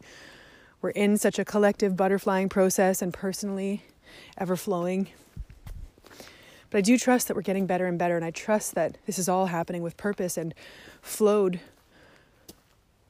We're 0.81 0.89
in 0.89 1.17
such 1.17 1.38
a 1.38 1.45
collective 1.45 1.93
butterflying 1.93 2.50
process 2.50 3.01
and 3.01 3.13
personally 3.13 3.83
ever 4.38 4.55
flowing. 4.55 5.10
But 6.74 6.80
I 6.80 6.82
do 6.82 6.98
trust 6.98 7.27
that 7.27 7.36
we're 7.36 7.44
getting 7.44 7.68
better 7.68 7.86
and 7.86 8.00
better. 8.00 8.15
And 8.15 8.25
I 8.25 8.32
trust 8.32 8.74
that 8.74 8.98
this 9.06 9.20
is 9.20 9.30
all 9.30 9.46
happening 9.46 9.84
with 9.84 9.96
purpose 9.96 10.38
and 10.38 10.56
flowed 11.03 11.60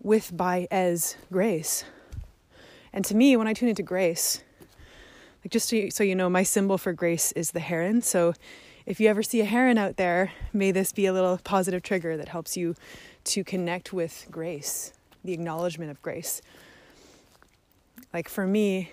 with, 0.02 0.36
by, 0.36 0.68
as 0.70 1.16
grace. 1.32 1.86
And 2.92 3.06
to 3.06 3.16
me, 3.16 3.38
when 3.38 3.48
I 3.48 3.54
tune 3.54 3.70
into 3.70 3.82
grace, 3.82 4.44
like 5.46 5.52
just 5.52 5.70
so 5.70 5.78
you, 5.78 5.92
so 5.92 6.04
you 6.04 6.14
know, 6.14 6.30
my 6.30 6.44
symbol 6.44 6.78
for 6.78 6.92
grace 6.92 7.32
is 7.38 7.52
the 7.52 7.62
heron. 7.62 8.02
So 8.02 8.34
if 8.86 9.00
you 9.00 9.08
ever 9.08 9.24
see 9.24 9.40
a 9.40 9.46
heron 9.46 9.78
out 9.78 9.96
there, 9.96 10.34
may 10.52 10.72
this 10.72 10.92
be 10.92 11.06
a 11.06 11.14
little 11.14 11.40
positive 11.42 11.84
trigger 11.84 12.18
that 12.18 12.28
helps 12.28 12.58
you 12.58 12.76
to 13.24 13.46
connect 13.46 13.94
with 13.94 14.28
grace, 14.30 14.92
the 15.24 15.32
acknowledgement 15.32 15.90
of 15.90 16.02
grace. 16.02 16.42
Like 18.14 18.28
for 18.28 18.46
me, 18.46 18.92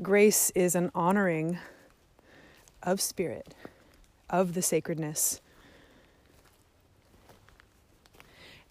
grace 0.00 0.48
is 0.54 0.74
an 0.74 0.90
honoring 0.94 1.58
of 2.84 3.00
spirit, 3.00 3.54
of 4.30 4.54
the 4.54 4.62
sacredness. 4.62 5.40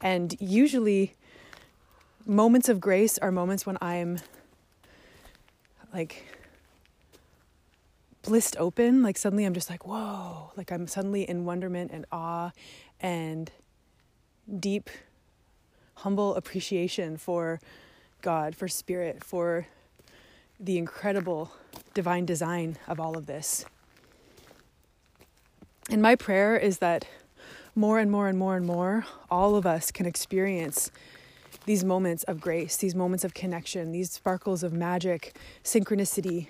And 0.01 0.35
usually, 0.39 1.15
moments 2.25 2.69
of 2.69 2.79
grace 2.79 3.17
are 3.17 3.31
moments 3.31 3.65
when 3.65 3.77
I'm 3.81 4.19
like 5.93 6.23
blissed 8.23 8.55
open. 8.57 9.03
Like 9.03 9.17
suddenly 9.17 9.45
I'm 9.45 9.53
just 9.53 9.69
like, 9.69 9.85
whoa. 9.85 10.51
Like 10.55 10.71
I'm 10.71 10.87
suddenly 10.87 11.27
in 11.29 11.45
wonderment 11.45 11.91
and 11.91 12.05
awe 12.11 12.51
and 12.99 13.51
deep, 14.59 14.89
humble 15.95 16.35
appreciation 16.35 17.17
for 17.17 17.59
God, 18.21 18.55
for 18.55 18.67
spirit, 18.67 19.23
for 19.23 19.67
the 20.59 20.77
incredible 20.77 21.51
divine 21.93 22.25
design 22.25 22.77
of 22.87 22.99
all 22.99 23.17
of 23.17 23.25
this. 23.25 23.65
And 25.89 26.01
my 26.01 26.15
prayer 26.15 26.55
is 26.55 26.79
that 26.79 27.05
more 27.75 27.99
and 27.99 28.09
more 28.09 28.27
and 28.27 28.37
more 28.37 28.55
and 28.55 28.65
more, 28.65 29.05
all 29.29 29.55
of 29.55 29.65
us 29.65 29.91
can 29.91 30.05
experience 30.05 30.91
these 31.65 31.83
moments 31.83 32.23
of 32.23 32.39
grace, 32.39 32.77
these 32.77 32.95
moments 32.95 33.23
of 33.23 33.33
connection, 33.33 33.91
these 33.91 34.11
sparkles 34.11 34.63
of 34.63 34.73
magic, 34.73 35.35
synchronicity, 35.63 36.47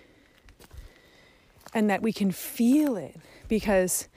and 1.74 1.90
that 1.90 2.02
we 2.02 2.12
can 2.14 2.32
feel 2.32 2.96
it 2.96 3.16
because 3.48 4.08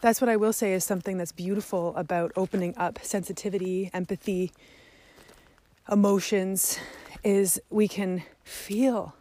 that's 0.00 0.20
what 0.20 0.28
I 0.28 0.36
will 0.36 0.52
say 0.52 0.72
is 0.72 0.84
something 0.84 1.18
that's 1.18 1.32
beautiful 1.32 1.94
about 1.96 2.32
opening 2.36 2.76
up 2.76 2.98
sensitivity, 3.02 3.90
empathy, 3.92 4.52
emotions 5.90 6.78
is 7.22 7.60
we 7.70 7.88
can 7.88 8.22
feel. 8.44 9.14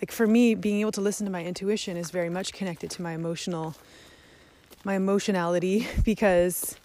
Like 0.00 0.10
for 0.10 0.26
me, 0.26 0.54
being 0.54 0.80
able 0.80 0.92
to 0.92 1.00
listen 1.00 1.26
to 1.26 1.32
my 1.32 1.44
intuition 1.44 1.96
is 1.96 2.10
very 2.10 2.30
much 2.30 2.52
connected 2.52 2.90
to 2.92 3.02
my 3.02 3.12
emotional 3.12 3.76
my 4.84 4.94
emotionality 4.94 5.86
because 6.04 6.76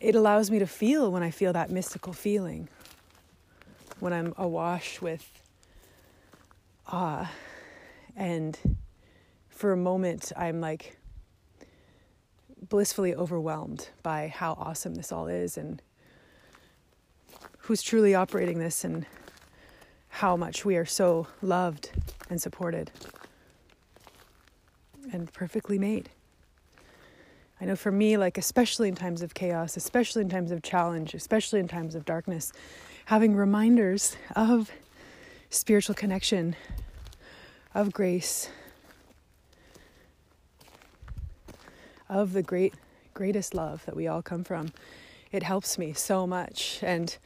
it 0.00 0.14
allows 0.14 0.50
me 0.50 0.58
to 0.58 0.66
feel 0.66 1.10
when 1.10 1.22
I 1.22 1.30
feel 1.30 1.52
that 1.52 1.70
mystical 1.70 2.12
feeling. 2.12 2.68
When 4.00 4.12
I'm 4.12 4.34
awash 4.36 5.00
with 5.00 5.30
awe 6.86 7.30
and 8.16 8.58
for 9.48 9.72
a 9.72 9.76
moment, 9.76 10.32
I'm 10.36 10.60
like 10.60 10.98
blissfully 12.68 13.14
overwhelmed 13.14 13.88
by 14.02 14.28
how 14.28 14.52
awesome 14.54 14.94
this 14.94 15.12
all 15.12 15.26
is 15.26 15.56
and 15.56 15.80
who's 17.58 17.82
truly 17.82 18.14
operating 18.14 18.58
this 18.58 18.84
and 18.84 19.06
how 20.08 20.36
much 20.36 20.64
we 20.64 20.76
are 20.76 20.84
so 20.84 21.26
loved 21.40 21.90
and 22.28 22.40
supported 22.40 22.90
and 25.12 25.32
perfectly 25.32 25.78
made. 25.78 26.10
I 27.60 27.66
know 27.66 27.76
for 27.76 27.92
me, 27.92 28.16
like, 28.16 28.36
especially 28.36 28.88
in 28.88 28.94
times 28.94 29.22
of 29.22 29.34
chaos, 29.34 29.76
especially 29.76 30.22
in 30.22 30.28
times 30.28 30.50
of 30.50 30.62
challenge, 30.62 31.14
especially 31.14 31.60
in 31.60 31.68
times 31.68 31.94
of 31.94 32.04
darkness, 32.04 32.52
having 33.06 33.34
reminders 33.34 34.16
of 34.34 34.70
spiritual 35.50 35.94
connection, 35.94 36.56
of 37.74 37.92
grace, 37.92 38.50
of 42.08 42.32
the 42.32 42.42
great 42.42 42.74
greatest 43.14 43.54
love 43.54 43.84
that 43.86 43.94
we 43.94 44.08
all 44.08 44.22
come 44.22 44.42
from 44.42 44.72
it 45.34 45.42
helps 45.42 45.78
me 45.78 45.92
so 45.92 46.28
much 46.28 46.78
and 46.80 47.16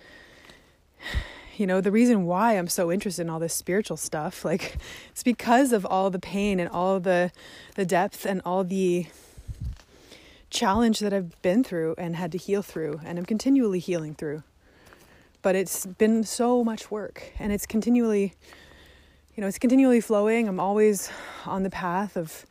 you 1.59 1.67
know 1.67 1.81
the 1.81 1.91
reason 1.91 2.25
why 2.25 2.53
i'm 2.55 2.69
so 2.69 2.91
interested 2.91 3.23
in 3.23 3.31
all 3.31 3.41
this 3.41 3.55
spiritual 3.55 3.97
stuff 3.97 4.45
like 4.45 4.77
it's 5.11 5.23
because 5.23 5.73
of 5.73 5.85
all 5.85 6.11
the 6.11 6.19
pain 6.19 6.61
and 6.61 6.71
all 6.71 7.01
the 7.01 7.31
the 7.75 7.85
depth 7.85 8.25
and 8.25 8.41
all 8.45 8.65
the 8.65 9.07
challenge 10.51 11.01
that 11.01 11.13
i've 11.13 11.41
been 11.43 11.63
through 11.63 11.95
and 11.99 12.17
had 12.17 12.33
to 12.33 12.39
heal 12.39 12.63
through 12.63 13.01
and 13.05 13.19
i'm 13.19 13.27
continually 13.27 13.79
healing 13.79 14.15
through. 14.15 14.43
But 15.41 15.55
it's 15.55 15.87
been 15.87 16.25
so 16.25 16.65
much 16.65 16.91
work 16.91 17.33
and 17.39 17.53
it's 17.53 17.67
continually 17.67 18.35
you 19.35 19.41
know 19.41 19.47
it's 19.47 19.59
continually 19.59 20.01
flowing. 20.01 20.49
I'm 20.49 20.59
always 20.59 21.11
on 21.47 21.63
the 21.63 21.71
path 21.71 22.17
of 22.17 22.45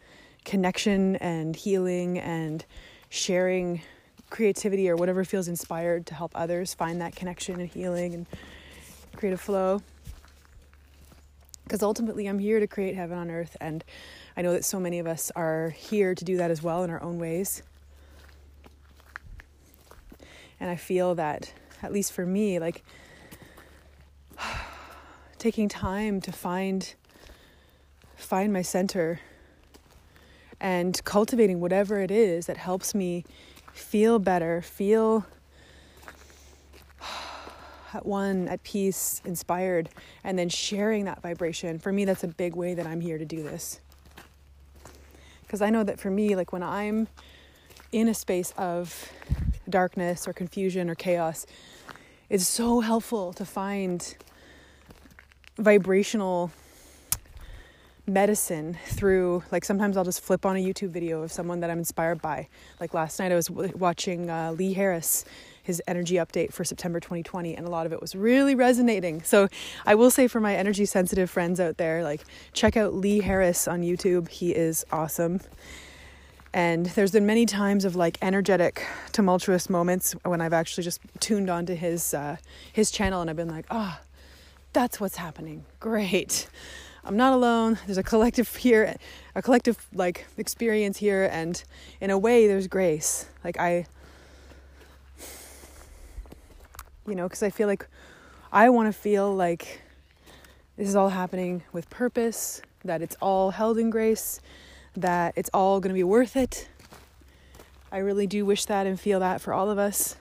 connection 0.45 1.17
and 1.17 1.53
healing 1.53 2.17
and 2.17 2.63
sharing 3.09 3.81
creativity 4.29 4.89
or 4.89 4.95
whatever 4.95 5.25
feels 5.25 5.49
inspired 5.49 6.05
to 6.05 6.13
help 6.13 6.31
others 6.33 6.73
find 6.73 7.01
that 7.01 7.13
connection 7.13 7.59
and 7.59 7.69
healing 7.69 8.13
and 8.13 8.25
creative 9.17 9.41
flow. 9.41 9.81
Because 11.63 11.83
ultimately, 11.83 12.27
I'm 12.27 12.39
here 12.39 12.61
to 12.61 12.67
create 12.67 12.95
heaven 12.95 13.17
on 13.17 13.29
earth, 13.29 13.57
and 13.59 13.83
I 14.37 14.41
know 14.41 14.53
that 14.53 14.63
so 14.63 14.79
many 14.79 14.99
of 14.99 15.07
us 15.07 15.31
are 15.35 15.71
here 15.71 16.15
to 16.15 16.23
do 16.23 16.37
that 16.37 16.49
as 16.49 16.63
well 16.63 16.83
in 16.83 16.89
our 16.89 17.01
own 17.03 17.19
ways. 17.19 17.61
And 20.59 20.69
I 20.69 20.75
feel 20.75 21.15
that, 21.15 21.51
at 21.83 21.91
least 21.91 22.13
for 22.13 22.25
me, 22.25 22.59
like 22.59 22.83
taking 25.37 25.67
time 25.67 26.21
to 26.21 26.31
find 26.31 26.93
find 28.15 28.51
my 28.51 28.61
center 28.61 29.19
and 30.59 31.03
cultivating 31.03 31.59
whatever 31.59 31.99
it 31.99 32.09
is 32.09 32.47
that 32.47 32.57
helps 32.57 32.95
me 32.95 33.23
feel 33.71 34.19
better, 34.19 34.61
feel 34.61 35.25
at 37.93 38.05
one, 38.05 38.47
at 38.47 38.63
peace, 38.63 39.21
inspired, 39.25 39.89
and 40.23 40.37
then 40.37 40.49
sharing 40.49 41.05
that 41.05 41.21
vibration. 41.21 41.79
For 41.79 41.91
me, 41.91 42.05
that's 42.05 42.23
a 42.23 42.27
big 42.27 42.55
way 42.55 42.73
that 42.73 42.85
I'm 42.85 43.01
here 43.01 43.17
to 43.17 43.25
do 43.25 43.43
this. 43.43 43.79
Because 45.41 45.61
I 45.61 45.69
know 45.69 45.83
that 45.83 45.99
for 45.99 46.11
me, 46.11 46.35
like 46.35 46.51
when 46.51 46.63
I'm 46.63 47.07
in 47.91 48.07
a 48.07 48.13
space 48.13 48.53
of 48.57 49.11
darkness 49.69 50.27
or 50.27 50.33
confusion 50.33 50.89
or 50.89 50.95
chaos, 50.95 51.45
it's 52.29 52.47
so 52.47 52.81
helpful 52.81 53.31
to 53.33 53.45
find 53.45 54.15
vibrational 55.57 56.51
medicine 58.05 58.77
through 58.85 59.43
like 59.51 59.65
sometimes 59.65 59.97
I'll 59.97 60.05
just 60.05 60.21
flip 60.21 60.45
on 60.45 60.55
a 60.55 60.63
YouTube 60.63 60.89
video 60.89 61.23
of 61.23 61.31
someone 61.31 61.59
that 61.59 61.69
I'm 61.69 61.79
inspired 61.79 62.21
by. 62.21 62.47
Like 62.79 62.93
last 62.93 63.19
night 63.19 63.31
I 63.31 63.35
was 63.35 63.47
w- 63.47 63.73
watching 63.75 64.29
uh, 64.29 64.53
Lee 64.53 64.73
Harris 64.73 65.25
his 65.67 65.81
energy 65.85 66.15
update 66.15 66.53
for 66.53 66.63
September 66.63 66.99
2020 66.99 67.55
and 67.55 67.67
a 67.67 67.69
lot 67.69 67.85
of 67.85 67.91
it 67.91 68.01
was 68.01 68.15
really 68.15 68.55
resonating. 68.55 69.21
So 69.21 69.49
I 69.85 69.95
will 69.95 70.09
say 70.09 70.27
for 70.27 70.39
my 70.39 70.55
energy 70.55 70.85
sensitive 70.85 71.29
friends 71.29 71.59
out 71.59 71.77
there 71.77 72.03
like 72.03 72.23
check 72.53 72.77
out 72.77 72.93
Lee 72.93 73.19
Harris 73.19 73.67
on 73.67 73.81
YouTube. 73.81 74.29
He 74.29 74.55
is 74.55 74.85
awesome. 74.91 75.41
And 76.53 76.85
there's 76.87 77.11
been 77.11 77.25
many 77.25 77.45
times 77.45 77.83
of 77.83 77.97
like 77.97 78.17
energetic, 78.21 78.83
tumultuous 79.11 79.69
moments 79.69 80.13
when 80.23 80.39
I've 80.39 80.53
actually 80.53 80.85
just 80.85 81.01
tuned 81.19 81.49
onto 81.49 81.75
his 81.75 82.13
uh, 82.13 82.37
his 82.71 82.89
channel 82.89 83.19
and 83.19 83.29
I've 83.29 83.35
been 83.35 83.49
like, 83.49 83.65
ah, 83.69 83.99
oh, 83.99 84.05
that's 84.71 85.01
what's 85.01 85.17
happening. 85.17 85.65
Great. 85.81 86.47
I'm 87.03 87.17
not 87.17 87.33
alone. 87.33 87.77
There's 87.85 87.97
a 87.97 88.03
collective 88.03 88.55
here, 88.55 88.95
a 89.35 89.41
collective 89.41 89.85
like 89.93 90.27
experience 90.37 90.97
here, 90.97 91.29
and 91.31 91.61
in 92.01 92.09
a 92.09 92.17
way, 92.17 92.47
there's 92.47 92.67
grace. 92.67 93.27
Like 93.43 93.59
I, 93.59 93.85
you 97.07 97.15
know, 97.15 97.23
because 97.23 97.41
I 97.41 97.49
feel 97.49 97.67
like 97.67 97.87
I 98.51 98.69
want 98.69 98.93
to 98.93 98.97
feel 98.97 99.33
like 99.33 99.81
this 100.77 100.87
is 100.87 100.95
all 100.95 101.09
happening 101.09 101.63
with 101.71 101.89
purpose, 101.89 102.61
that 102.83 103.01
it's 103.01 103.15
all 103.21 103.51
held 103.51 103.77
in 103.77 103.89
grace, 103.89 104.41
that 104.95 105.33
it's 105.35 105.49
all 105.53 105.79
going 105.79 105.89
to 105.89 105.97
be 105.97 106.03
worth 106.03 106.35
it. 106.35 106.67
I 107.91 107.97
really 107.99 108.27
do 108.27 108.45
wish 108.45 108.65
that 108.65 108.85
and 108.85 108.99
feel 108.99 109.19
that 109.21 109.41
for 109.41 109.53
all 109.53 109.69
of 109.69 109.77
us. 109.77 110.17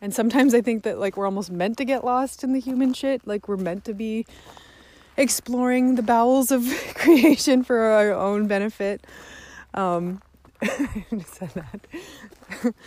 And 0.00 0.14
sometimes 0.14 0.54
I 0.54 0.60
think 0.60 0.82
that 0.84 0.98
like 0.98 1.16
we're 1.16 1.26
almost 1.26 1.50
meant 1.50 1.76
to 1.78 1.84
get 1.84 2.04
lost 2.04 2.44
in 2.44 2.52
the 2.52 2.60
human 2.60 2.92
shit. 2.92 3.26
Like 3.26 3.48
we're 3.48 3.56
meant 3.56 3.84
to 3.86 3.94
be 3.94 4.26
exploring 5.16 5.96
the 5.96 6.02
bowels 6.02 6.50
of 6.50 6.64
creation 6.94 7.64
for 7.64 7.78
our 7.78 8.12
own 8.12 8.46
benefit. 8.46 9.04
Um, 9.74 10.22
I 10.62 11.04
just 11.10 11.34
said 11.34 11.50
that. 11.50 12.74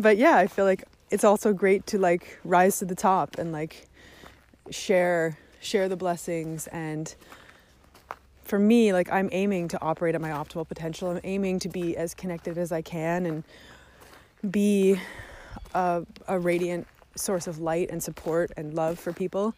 but 0.00 0.16
yeah, 0.16 0.36
I 0.36 0.46
feel 0.46 0.64
like 0.64 0.84
it's 1.10 1.24
also 1.24 1.52
great 1.52 1.86
to 1.88 1.98
like 1.98 2.38
rise 2.44 2.78
to 2.78 2.84
the 2.84 2.94
top 2.94 3.38
and 3.38 3.52
like 3.52 3.88
share 4.70 5.36
share 5.60 5.88
the 5.88 5.96
blessings 5.96 6.66
and 6.68 7.14
for 8.44 8.58
me 8.58 8.92
like 8.92 9.12
I'm 9.12 9.28
aiming 9.32 9.68
to 9.68 9.82
operate 9.82 10.14
at 10.14 10.20
my 10.20 10.30
optimal 10.30 10.66
potential. 10.66 11.10
I'm 11.10 11.20
aiming 11.22 11.58
to 11.60 11.68
be 11.68 11.96
as 11.96 12.14
connected 12.14 12.56
as 12.56 12.72
I 12.72 12.82
can 12.82 13.26
and 13.26 13.44
be 14.50 14.98
a, 15.74 16.04
a 16.26 16.38
radiant 16.38 16.86
source 17.14 17.46
of 17.46 17.58
light 17.58 17.90
and 17.90 18.02
support 18.02 18.50
and 18.56 18.74
love 18.74 18.98
for 18.98 19.12
people. 19.12 19.54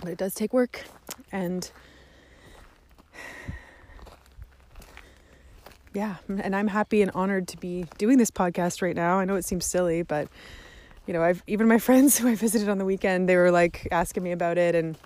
But 0.00 0.10
it 0.10 0.18
does 0.18 0.34
take 0.34 0.52
work 0.52 0.84
and 1.32 1.70
yeah, 5.98 6.14
and 6.28 6.54
I'm 6.54 6.68
happy 6.68 7.02
and 7.02 7.10
honored 7.12 7.48
to 7.48 7.56
be 7.56 7.84
doing 7.98 8.18
this 8.18 8.30
podcast 8.30 8.82
right 8.82 8.94
now. 8.94 9.18
I 9.18 9.24
know 9.24 9.34
it 9.34 9.44
seems 9.44 9.66
silly, 9.66 10.02
but 10.02 10.28
you 11.06 11.12
know, 11.12 11.24
I've 11.24 11.42
even 11.48 11.66
my 11.66 11.78
friends 11.88 12.16
who 12.16 12.28
I 12.28 12.36
visited 12.36 12.68
on 12.68 12.78
the 12.78 12.84
weekend, 12.84 13.28
they 13.28 13.34
were 13.34 13.50
like 13.50 13.88
asking 13.90 14.22
me 14.22 14.30
about 14.30 14.58
it 14.58 14.76
and 14.76 14.96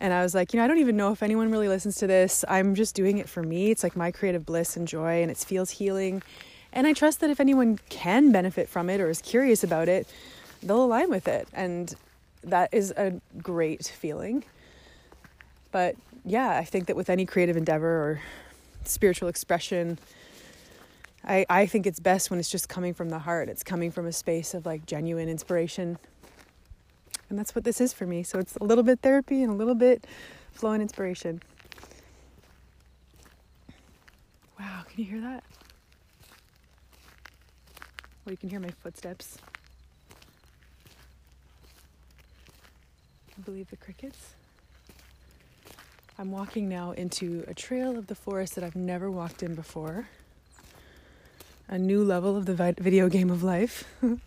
and 0.00 0.12
I 0.12 0.22
was 0.22 0.34
like, 0.34 0.52
you 0.52 0.58
know, 0.58 0.64
I 0.64 0.66
don't 0.66 0.78
even 0.78 0.96
know 0.96 1.12
if 1.12 1.22
anyone 1.22 1.52
really 1.52 1.68
listens 1.68 1.94
to 1.96 2.08
this. 2.08 2.44
I'm 2.48 2.74
just 2.74 2.96
doing 2.96 3.18
it 3.18 3.28
for 3.28 3.42
me. 3.42 3.70
It's 3.70 3.84
like 3.84 3.94
my 3.94 4.10
creative 4.10 4.44
bliss 4.44 4.76
and 4.76 4.88
joy 4.88 5.22
and 5.22 5.30
it 5.30 5.36
feels 5.36 5.70
healing 5.70 6.22
and 6.72 6.88
I 6.88 6.92
trust 6.92 7.20
that 7.20 7.30
if 7.30 7.38
anyone 7.38 7.78
can 7.88 8.32
benefit 8.32 8.68
from 8.68 8.90
it 8.90 9.00
or 9.00 9.08
is 9.10 9.22
curious 9.22 9.62
about 9.62 9.88
it, 9.88 10.08
they'll 10.60 10.84
align 10.84 11.08
with 11.08 11.28
it. 11.28 11.46
And 11.52 11.94
that 12.42 12.70
is 12.72 12.90
a 12.96 13.20
great 13.40 13.84
feeling. 13.84 14.42
But 15.70 15.94
yeah, 16.24 16.56
I 16.56 16.64
think 16.64 16.86
that 16.86 16.96
with 16.96 17.10
any 17.10 17.26
creative 17.26 17.56
endeavor 17.56 17.88
or 17.88 18.20
spiritual 18.84 19.28
expression, 19.28 19.98
I, 21.24 21.44
I 21.48 21.66
think 21.66 21.86
it's 21.86 22.00
best 22.00 22.30
when 22.30 22.40
it's 22.40 22.50
just 22.50 22.68
coming 22.68 22.94
from 22.94 23.10
the 23.10 23.18
heart. 23.18 23.48
It's 23.48 23.62
coming 23.62 23.90
from 23.90 24.06
a 24.06 24.12
space 24.12 24.54
of 24.54 24.66
like 24.66 24.86
genuine 24.86 25.28
inspiration. 25.28 25.98
And 27.28 27.38
that's 27.38 27.54
what 27.54 27.64
this 27.64 27.80
is 27.80 27.92
for 27.92 28.06
me. 28.06 28.22
So 28.22 28.38
it's 28.38 28.56
a 28.56 28.64
little 28.64 28.84
bit 28.84 29.00
therapy 29.00 29.42
and 29.42 29.52
a 29.52 29.54
little 29.54 29.74
bit 29.74 30.06
flow 30.52 30.72
and 30.72 30.82
inspiration. 30.82 31.42
Wow, 34.58 34.82
can 34.88 35.04
you 35.04 35.10
hear 35.10 35.20
that? 35.20 35.44
Well, 38.24 38.32
you 38.32 38.36
can 38.36 38.50
hear 38.50 38.60
my 38.60 38.70
footsteps. 38.82 39.38
You 43.36 43.44
believe 43.44 43.70
the 43.70 43.76
crickets? 43.76 44.34
I'm 46.20 46.30
walking 46.32 46.68
now 46.68 46.90
into 46.90 47.44
a 47.48 47.54
trail 47.54 47.96
of 47.96 48.06
the 48.06 48.14
forest 48.14 48.54
that 48.56 48.62
I've 48.62 48.76
never 48.76 49.10
walked 49.10 49.42
in 49.42 49.54
before. 49.54 50.06
A 51.66 51.78
new 51.78 52.04
level 52.04 52.36
of 52.36 52.44
the 52.44 52.74
video 52.78 53.08
game 53.08 53.30
of 53.30 53.42
life. 53.42 53.84
I 54.02 54.18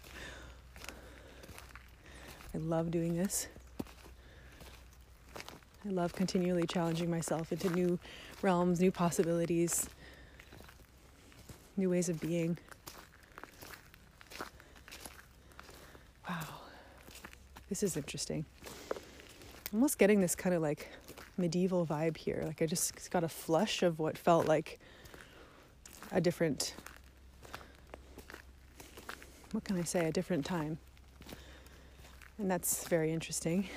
love 2.56 2.90
doing 2.90 3.16
this. 3.16 3.46
I 5.86 5.90
love 5.90 6.16
continually 6.16 6.66
challenging 6.66 7.12
myself 7.12 7.52
into 7.52 7.70
new 7.70 8.00
realms, 8.42 8.80
new 8.80 8.92
possibilities, 8.92 9.88
new 11.78 11.92
ways 11.92 12.10
of 12.10 12.20
being. 12.20 12.58
Wow, 16.28 16.40
this 17.70 17.84
is 17.84 17.96
interesting. 17.96 18.46
Almost 19.72 20.00
getting 20.00 20.22
this 20.22 20.34
kind 20.34 20.56
of 20.56 20.64
like 20.64 20.90
medieval 21.38 21.86
vibe 21.86 22.18
here. 22.18 22.44
Like 22.46 22.62
I 22.62 22.66
just 22.66 23.10
got 23.12 23.24
a 23.24 23.30
flush 23.30 23.84
of 23.84 24.00
what 24.00 24.18
felt 24.18 24.48
like 24.48 24.80
a 26.12 26.20
different 26.22 26.76
what 29.52 29.64
can 29.64 29.78
I 29.78 29.84
say, 29.84 30.08
a 30.08 30.12
different 30.12 30.46
time. 30.46 30.80
And 32.40 32.50
that's 32.50 32.88
very 32.88 33.12
interesting. 33.12 33.70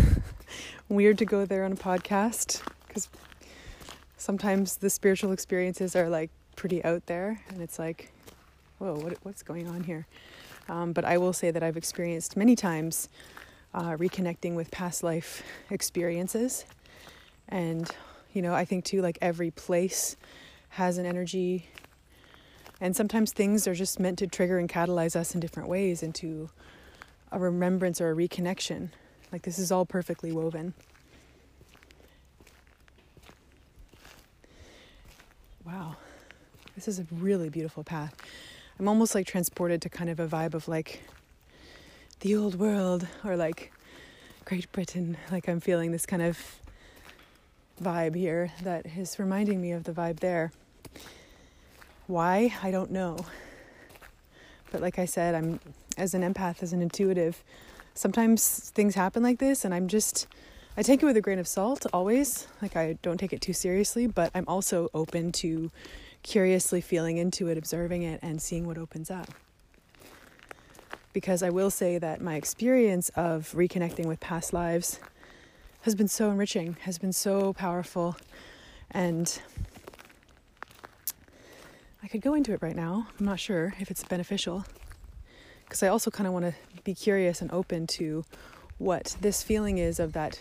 Weird 0.88 1.18
to 1.18 1.26
go 1.26 1.44
there 1.44 1.64
on 1.64 1.72
a 1.72 1.76
podcast 1.76 2.62
because 2.86 3.10
sometimes 4.16 4.78
the 4.78 4.88
spiritual 4.88 5.32
experiences 5.32 5.94
are 5.94 6.08
like 6.08 6.30
pretty 6.56 6.82
out 6.84 7.04
there 7.06 7.42
and 7.50 7.60
it's 7.60 7.78
like 7.78 8.10
whoa, 8.78 8.94
what, 8.94 9.18
what's 9.22 9.42
going 9.42 9.68
on 9.68 9.84
here? 9.84 10.06
Um, 10.68 10.92
but 10.92 11.04
I 11.04 11.18
will 11.18 11.32
say 11.32 11.50
that 11.50 11.62
I've 11.62 11.76
experienced 11.76 12.36
many 12.36 12.54
times 12.54 13.08
uh, 13.74 13.96
reconnecting 13.96 14.54
with 14.54 14.70
past 14.70 15.02
life 15.02 15.42
experiences. 15.70 16.64
And, 17.48 17.90
you 18.32 18.42
know, 18.42 18.54
I 18.54 18.64
think 18.64 18.84
too, 18.84 19.00
like 19.00 19.18
every 19.22 19.50
place 19.50 20.16
has 20.70 20.98
an 20.98 21.06
energy. 21.06 21.68
And 22.80 22.94
sometimes 22.94 23.32
things 23.32 23.66
are 23.66 23.74
just 23.74 23.98
meant 23.98 24.18
to 24.18 24.26
trigger 24.26 24.58
and 24.58 24.68
catalyze 24.68 25.16
us 25.16 25.34
in 25.34 25.40
different 25.40 25.68
ways 25.68 26.02
into 26.02 26.50
a 27.32 27.38
remembrance 27.38 28.00
or 28.00 28.10
a 28.10 28.14
reconnection. 28.14 28.90
Like 29.32 29.42
this 29.42 29.58
is 29.58 29.72
all 29.72 29.86
perfectly 29.86 30.32
woven. 30.32 30.74
Wow. 35.64 35.96
This 36.74 36.88
is 36.88 36.98
a 36.98 37.06
really 37.12 37.48
beautiful 37.48 37.84
path. 37.84 38.14
I'm 38.78 38.86
almost 38.86 39.12
like 39.14 39.26
transported 39.26 39.82
to 39.82 39.88
kind 39.88 40.08
of 40.08 40.20
a 40.20 40.28
vibe 40.28 40.54
of 40.54 40.68
like 40.68 41.02
the 42.20 42.36
old 42.36 42.60
world 42.60 43.08
or 43.24 43.36
like 43.36 43.72
Great 44.44 44.70
Britain. 44.70 45.16
Like 45.32 45.48
I'm 45.48 45.58
feeling 45.58 45.90
this 45.90 46.06
kind 46.06 46.22
of 46.22 46.38
vibe 47.82 48.14
here 48.14 48.52
that 48.62 48.86
is 48.86 49.18
reminding 49.18 49.60
me 49.60 49.72
of 49.72 49.82
the 49.82 49.90
vibe 49.90 50.20
there. 50.20 50.52
Why? 52.06 52.54
I 52.62 52.70
don't 52.70 52.92
know. 52.92 53.18
But 54.70 54.80
like 54.80 55.00
I 55.00 55.06
said, 55.06 55.34
I'm 55.34 55.58
as 55.96 56.14
an 56.14 56.22
empath, 56.22 56.62
as 56.62 56.72
an 56.72 56.80
intuitive, 56.80 57.42
sometimes 57.94 58.70
things 58.70 58.94
happen 58.94 59.24
like 59.24 59.40
this 59.40 59.64
and 59.64 59.74
I'm 59.74 59.88
just 59.88 60.28
I 60.76 60.82
take 60.82 61.02
it 61.02 61.06
with 61.06 61.16
a 61.16 61.20
grain 61.20 61.40
of 61.40 61.48
salt 61.48 61.84
always. 61.92 62.46
Like 62.62 62.76
I 62.76 62.96
don't 63.02 63.18
take 63.18 63.32
it 63.32 63.40
too 63.40 63.52
seriously, 63.52 64.06
but 64.06 64.30
I'm 64.36 64.44
also 64.46 64.88
open 64.94 65.32
to 65.32 65.72
curiously 66.22 66.80
feeling 66.80 67.16
into 67.16 67.48
it, 67.48 67.58
observing 67.58 68.02
it, 68.02 68.20
and 68.22 68.40
seeing 68.40 68.66
what 68.66 68.78
opens 68.78 69.10
up. 69.10 69.28
Because 71.12 71.42
I 71.42 71.50
will 71.50 71.70
say 71.70 71.98
that 71.98 72.20
my 72.20 72.36
experience 72.36 73.08
of 73.10 73.52
reconnecting 73.52 74.06
with 74.06 74.20
past 74.20 74.52
lives 74.52 75.00
has 75.82 75.94
been 75.94 76.08
so 76.08 76.30
enriching, 76.30 76.76
has 76.82 76.98
been 76.98 77.12
so 77.12 77.52
powerful, 77.52 78.16
and 78.90 79.40
I 82.02 82.08
could 82.08 82.20
go 82.20 82.34
into 82.34 82.52
it 82.52 82.62
right 82.62 82.76
now. 82.76 83.06
I'm 83.18 83.26
not 83.26 83.40
sure 83.40 83.74
if 83.78 83.90
it's 83.90 84.04
beneficial 84.04 84.64
because 85.64 85.82
I 85.82 85.88
also 85.88 86.10
kind 86.10 86.26
of 86.26 86.32
want 86.32 86.46
to 86.46 86.54
be 86.84 86.94
curious 86.94 87.42
and 87.42 87.52
open 87.52 87.86
to 87.88 88.24
what 88.78 89.16
this 89.20 89.42
feeling 89.42 89.78
is 89.78 89.98
of 89.98 90.12
that 90.14 90.40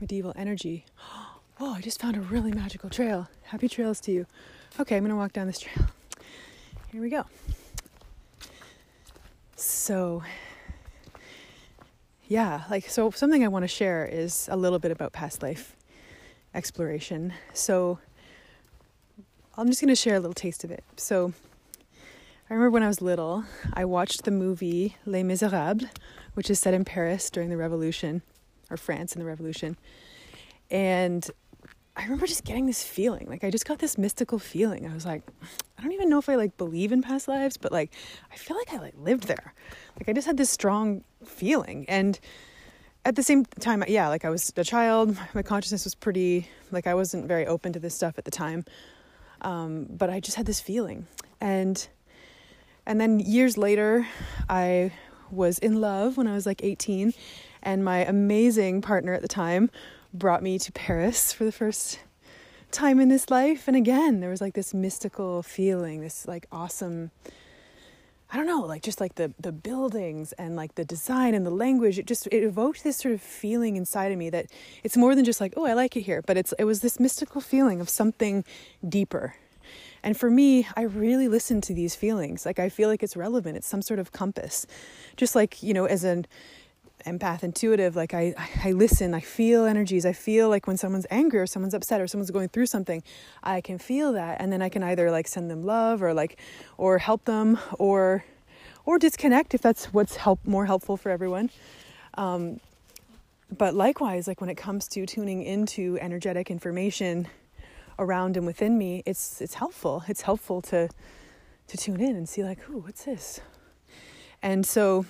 medieval 0.00 0.32
energy. 0.36 0.84
Oh, 1.64 1.74
I 1.74 1.80
just 1.80 2.00
found 2.00 2.16
a 2.16 2.20
really 2.20 2.50
magical 2.50 2.90
trail. 2.90 3.28
Happy 3.44 3.68
trails 3.68 4.00
to 4.00 4.10
you. 4.10 4.26
Okay, 4.80 4.96
I'm 4.96 5.04
to 5.10 5.16
walk 5.16 5.32
down 5.32 5.46
this 5.46 5.60
trail. 5.60 5.86
Here 6.90 7.00
we 7.00 7.08
go. 7.08 7.24
So, 9.54 10.24
yeah, 12.26 12.64
like, 12.68 12.90
so 12.90 13.12
something 13.12 13.44
I 13.44 13.48
want 13.48 13.62
to 13.62 13.68
share 13.68 14.04
is 14.04 14.48
a 14.50 14.56
little 14.56 14.80
bit 14.80 14.90
about 14.90 15.12
past 15.12 15.40
life 15.40 15.76
exploration. 16.52 17.32
So, 17.54 18.00
I'm 19.56 19.68
just 19.68 19.80
to 19.90 19.94
share 19.94 20.16
a 20.16 20.20
little 20.20 20.34
taste 20.34 20.64
of 20.64 20.72
it. 20.72 20.82
So, 20.96 21.32
I 22.50 22.54
remember 22.54 22.72
when 22.72 22.82
I 22.82 22.88
was 22.88 23.00
little, 23.00 23.44
I 23.72 23.84
watched 23.84 24.24
the 24.24 24.32
movie 24.32 24.96
Les 25.06 25.22
Miserables, 25.22 25.84
which 26.34 26.50
is 26.50 26.58
set 26.58 26.74
in 26.74 26.84
Paris 26.84 27.30
during 27.30 27.50
the 27.50 27.56
Revolution, 27.56 28.22
or 28.68 28.76
France 28.76 29.14
in 29.14 29.20
the 29.20 29.26
Revolution. 29.26 29.76
And 30.68 31.30
I 31.94 32.04
remember 32.04 32.26
just 32.26 32.44
getting 32.44 32.66
this 32.66 32.82
feeling. 32.82 33.26
Like 33.28 33.44
I 33.44 33.50
just 33.50 33.66
got 33.66 33.78
this 33.78 33.98
mystical 33.98 34.38
feeling. 34.38 34.90
I 34.90 34.94
was 34.94 35.04
like, 35.04 35.22
I 35.78 35.82
don't 35.82 35.92
even 35.92 36.08
know 36.08 36.18
if 36.18 36.28
I 36.28 36.36
like 36.36 36.56
believe 36.56 36.90
in 36.90 37.02
past 37.02 37.28
lives, 37.28 37.56
but 37.56 37.70
like 37.70 37.92
I 38.32 38.36
feel 38.36 38.56
like 38.56 38.72
I 38.72 38.78
like 38.78 38.94
lived 38.96 39.24
there. 39.24 39.54
Like 39.98 40.08
I 40.08 40.12
just 40.12 40.26
had 40.26 40.38
this 40.38 40.48
strong 40.48 41.04
feeling. 41.24 41.84
And 41.88 42.18
at 43.04 43.16
the 43.16 43.22
same 43.22 43.44
time, 43.44 43.84
yeah, 43.88 44.08
like 44.08 44.24
I 44.24 44.30
was 44.30 44.52
a 44.56 44.64
child, 44.64 45.16
my 45.34 45.42
consciousness 45.42 45.84
was 45.84 45.94
pretty 45.94 46.48
like 46.70 46.86
I 46.86 46.94
wasn't 46.94 47.26
very 47.26 47.46
open 47.46 47.74
to 47.74 47.78
this 47.78 47.94
stuff 47.94 48.16
at 48.16 48.24
the 48.24 48.30
time. 48.30 48.64
Um, 49.42 49.86
but 49.90 50.08
I 50.08 50.20
just 50.20 50.36
had 50.36 50.46
this 50.46 50.60
feeling. 50.60 51.06
And 51.40 51.86
and 52.86 53.00
then 53.00 53.20
years 53.20 53.58
later, 53.58 54.06
I 54.48 54.92
was 55.30 55.58
in 55.58 55.80
love 55.80 56.16
when 56.16 56.26
I 56.26 56.34
was 56.34 56.46
like 56.46 56.62
18, 56.64 57.12
and 57.62 57.84
my 57.84 57.98
amazing 57.98 58.82
partner 58.82 59.12
at 59.12 59.22
the 59.22 59.28
time 59.28 59.70
brought 60.12 60.42
me 60.42 60.58
to 60.58 60.72
Paris 60.72 61.32
for 61.32 61.44
the 61.44 61.52
first 61.52 61.98
time 62.70 63.00
in 63.00 63.08
this 63.08 63.30
life. 63.30 63.68
And 63.68 63.76
again, 63.76 64.20
there 64.20 64.30
was 64.30 64.40
like 64.40 64.54
this 64.54 64.74
mystical 64.74 65.42
feeling, 65.42 66.00
this 66.00 66.26
like 66.26 66.46
awesome, 66.50 67.10
I 68.32 68.36
don't 68.36 68.46
know, 68.46 68.60
like 68.60 68.82
just 68.82 69.00
like 69.00 69.14
the 69.16 69.32
the 69.38 69.52
buildings 69.52 70.32
and 70.32 70.56
like 70.56 70.74
the 70.74 70.84
design 70.84 71.34
and 71.34 71.44
the 71.46 71.50
language. 71.50 71.98
It 71.98 72.06
just 72.06 72.26
it 72.28 72.42
evoked 72.42 72.82
this 72.82 72.96
sort 72.96 73.14
of 73.14 73.20
feeling 73.20 73.76
inside 73.76 74.12
of 74.12 74.18
me 74.18 74.30
that 74.30 74.46
it's 74.82 74.96
more 74.96 75.14
than 75.14 75.24
just 75.24 75.40
like, 75.40 75.54
oh, 75.56 75.66
I 75.66 75.74
like 75.74 75.96
it 75.96 76.02
here, 76.02 76.22
but 76.26 76.36
it's 76.36 76.52
it 76.58 76.64
was 76.64 76.80
this 76.80 76.98
mystical 76.98 77.40
feeling 77.40 77.80
of 77.80 77.88
something 77.88 78.44
deeper. 78.88 79.36
And 80.02 80.16
for 80.16 80.30
me, 80.30 80.66
I 80.76 80.82
really 80.82 81.28
listen 81.28 81.60
to 81.62 81.74
these 81.74 81.94
feelings. 81.94 82.44
Like 82.44 82.58
I 82.58 82.68
feel 82.68 82.88
like 82.88 83.02
it's 83.02 83.16
relevant. 83.16 83.56
It's 83.56 83.68
some 83.68 83.82
sort 83.82 84.00
of 84.00 84.10
compass. 84.12 84.66
Just 85.16 85.36
like, 85.36 85.62
you 85.62 85.72
know, 85.72 85.84
as 85.84 86.02
an 86.02 86.26
empath 87.04 87.42
intuitive 87.42 87.96
like 87.96 88.14
I, 88.14 88.34
I 88.64 88.72
listen 88.72 89.14
i 89.14 89.20
feel 89.20 89.64
energies. 89.64 90.06
I 90.06 90.12
feel 90.12 90.48
like 90.48 90.66
when 90.66 90.76
someone's 90.76 91.06
angry 91.10 91.38
or 91.40 91.46
someone's 91.46 91.74
upset 91.74 92.00
or 92.00 92.06
someone's 92.06 92.30
going 92.30 92.48
through 92.48 92.66
something 92.66 93.02
i 93.42 93.60
can 93.60 93.78
feel 93.78 94.12
that. 94.12 94.40
And 94.40 94.52
then 94.52 94.62
i 94.62 94.68
can 94.68 94.82
either 94.82 95.10
like 95.10 95.28
send 95.28 95.50
them 95.50 95.64
love 95.64 96.02
or 96.02 96.14
like 96.14 96.38
or 96.78 96.98
help 96.98 97.24
them 97.24 97.58
or 97.78 98.24
or 98.84 98.98
disconnect 98.98 99.54
if 99.54 99.62
that's 99.62 99.86
what's 99.86 100.16
help 100.16 100.40
more 100.44 100.66
helpful 100.66 100.96
for 100.96 101.10
everyone. 101.10 101.50
Um, 102.14 102.60
but 103.56 103.74
likewise 103.74 104.26
like 104.26 104.40
when 104.40 104.50
it 104.50 104.56
comes 104.56 104.88
to 104.88 105.06
tuning 105.06 105.42
into 105.42 105.98
energetic 106.00 106.50
information 106.50 107.28
around 107.98 108.36
and 108.36 108.46
within 108.46 108.78
me 108.78 109.02
it's 109.06 109.40
it's 109.40 109.54
helpful. 109.54 110.04
It's 110.08 110.22
helpful 110.22 110.62
to 110.62 110.88
to 111.68 111.76
tune 111.76 112.00
in 112.00 112.16
and 112.16 112.28
see 112.28 112.42
like 112.42 112.68
ooh 112.70 112.80
what's 112.80 113.04
this? 113.04 113.40
And 114.42 114.66
so 114.66 115.06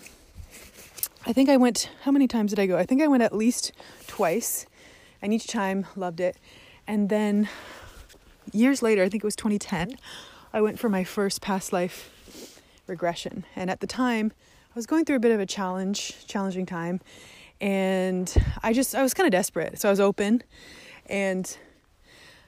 I 1.25 1.33
think 1.33 1.49
I 1.49 1.57
went, 1.57 1.89
how 2.03 2.11
many 2.11 2.27
times 2.27 2.51
did 2.51 2.59
I 2.59 2.67
go? 2.67 2.77
I 2.77 2.85
think 2.85 3.01
I 3.01 3.07
went 3.07 3.23
at 3.23 3.33
least 3.33 3.71
twice, 4.09 4.67
and 5.21 5.33
each 5.33 5.47
time 5.47 5.87
loved 5.95 6.19
it. 6.19 6.37
And 6.89 7.09
then 7.09 7.49
years 8.53 8.83
later, 8.83 9.05
I 9.05 9.09
think 9.09 9.23
it 9.23 9.27
was 9.27 9.37
2010, 9.37 9.97
I 10.53 10.61
went 10.61 10.81
for 10.81 10.89
my 10.89 11.05
first 11.05 11.41
past 11.41 11.73
life 11.73 12.61
regression. 12.89 13.45
And 13.55 13.71
at 13.71 13.79
the 13.79 13.87
time, 13.87 14.33
I 14.69 14.75
was 14.75 14.85
going 14.85 15.05
through 15.05 15.15
a 15.15 15.21
bit 15.21 15.31
of 15.31 15.39
a 15.39 15.47
challenge, 15.47 16.27
challenging 16.27 16.67
time. 16.67 17.01
And 17.61 18.35
I 18.65 18.73
just, 18.73 18.93
I 18.97 19.03
was 19.03 19.15
kind 19.15 19.27
of 19.29 19.31
desperate. 19.31 19.81
So 19.81 19.89
I 19.89 19.93
was 19.93 20.01
open. 20.01 20.43
And 21.07 21.57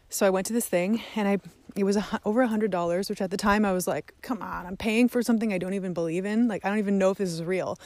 so 0.08 0.26
I 0.26 0.30
went 0.30 0.46
to 0.46 0.52
this 0.52 0.66
thing 0.66 1.00
and 1.14 1.28
I, 1.28 1.38
it 1.76 1.84
was 1.84 1.96
a, 1.96 2.20
over 2.24 2.42
a 2.42 2.48
hundred 2.48 2.72
dollars, 2.72 3.08
which 3.08 3.22
at 3.22 3.30
the 3.30 3.36
time 3.36 3.64
I 3.64 3.72
was 3.72 3.86
like, 3.86 4.14
come 4.22 4.42
on, 4.42 4.66
I'm 4.66 4.76
paying 4.76 5.08
for 5.08 5.22
something 5.22 5.52
I 5.52 5.58
don't 5.58 5.74
even 5.74 5.94
believe 5.94 6.24
in. 6.24 6.48
Like, 6.48 6.64
I 6.64 6.70
don't 6.70 6.78
even 6.78 6.98
know 6.98 7.10
if 7.10 7.18
this 7.18 7.30
is 7.30 7.44
real. 7.44 7.78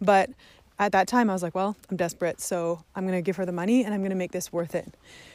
But 0.00 0.30
at 0.78 0.92
that 0.92 1.08
time, 1.08 1.30
I 1.30 1.32
was 1.32 1.42
like, 1.42 1.54
well, 1.54 1.76
I'm 1.90 1.96
desperate, 1.96 2.40
so 2.40 2.84
I'm 2.94 3.06
going 3.06 3.18
to 3.18 3.22
give 3.22 3.36
her 3.36 3.46
the 3.46 3.52
money 3.52 3.84
and 3.84 3.94
I'm 3.94 4.00
going 4.00 4.10
to 4.10 4.16
make 4.16 4.32
this 4.32 4.52
worth 4.52 4.74
it. 4.74 4.94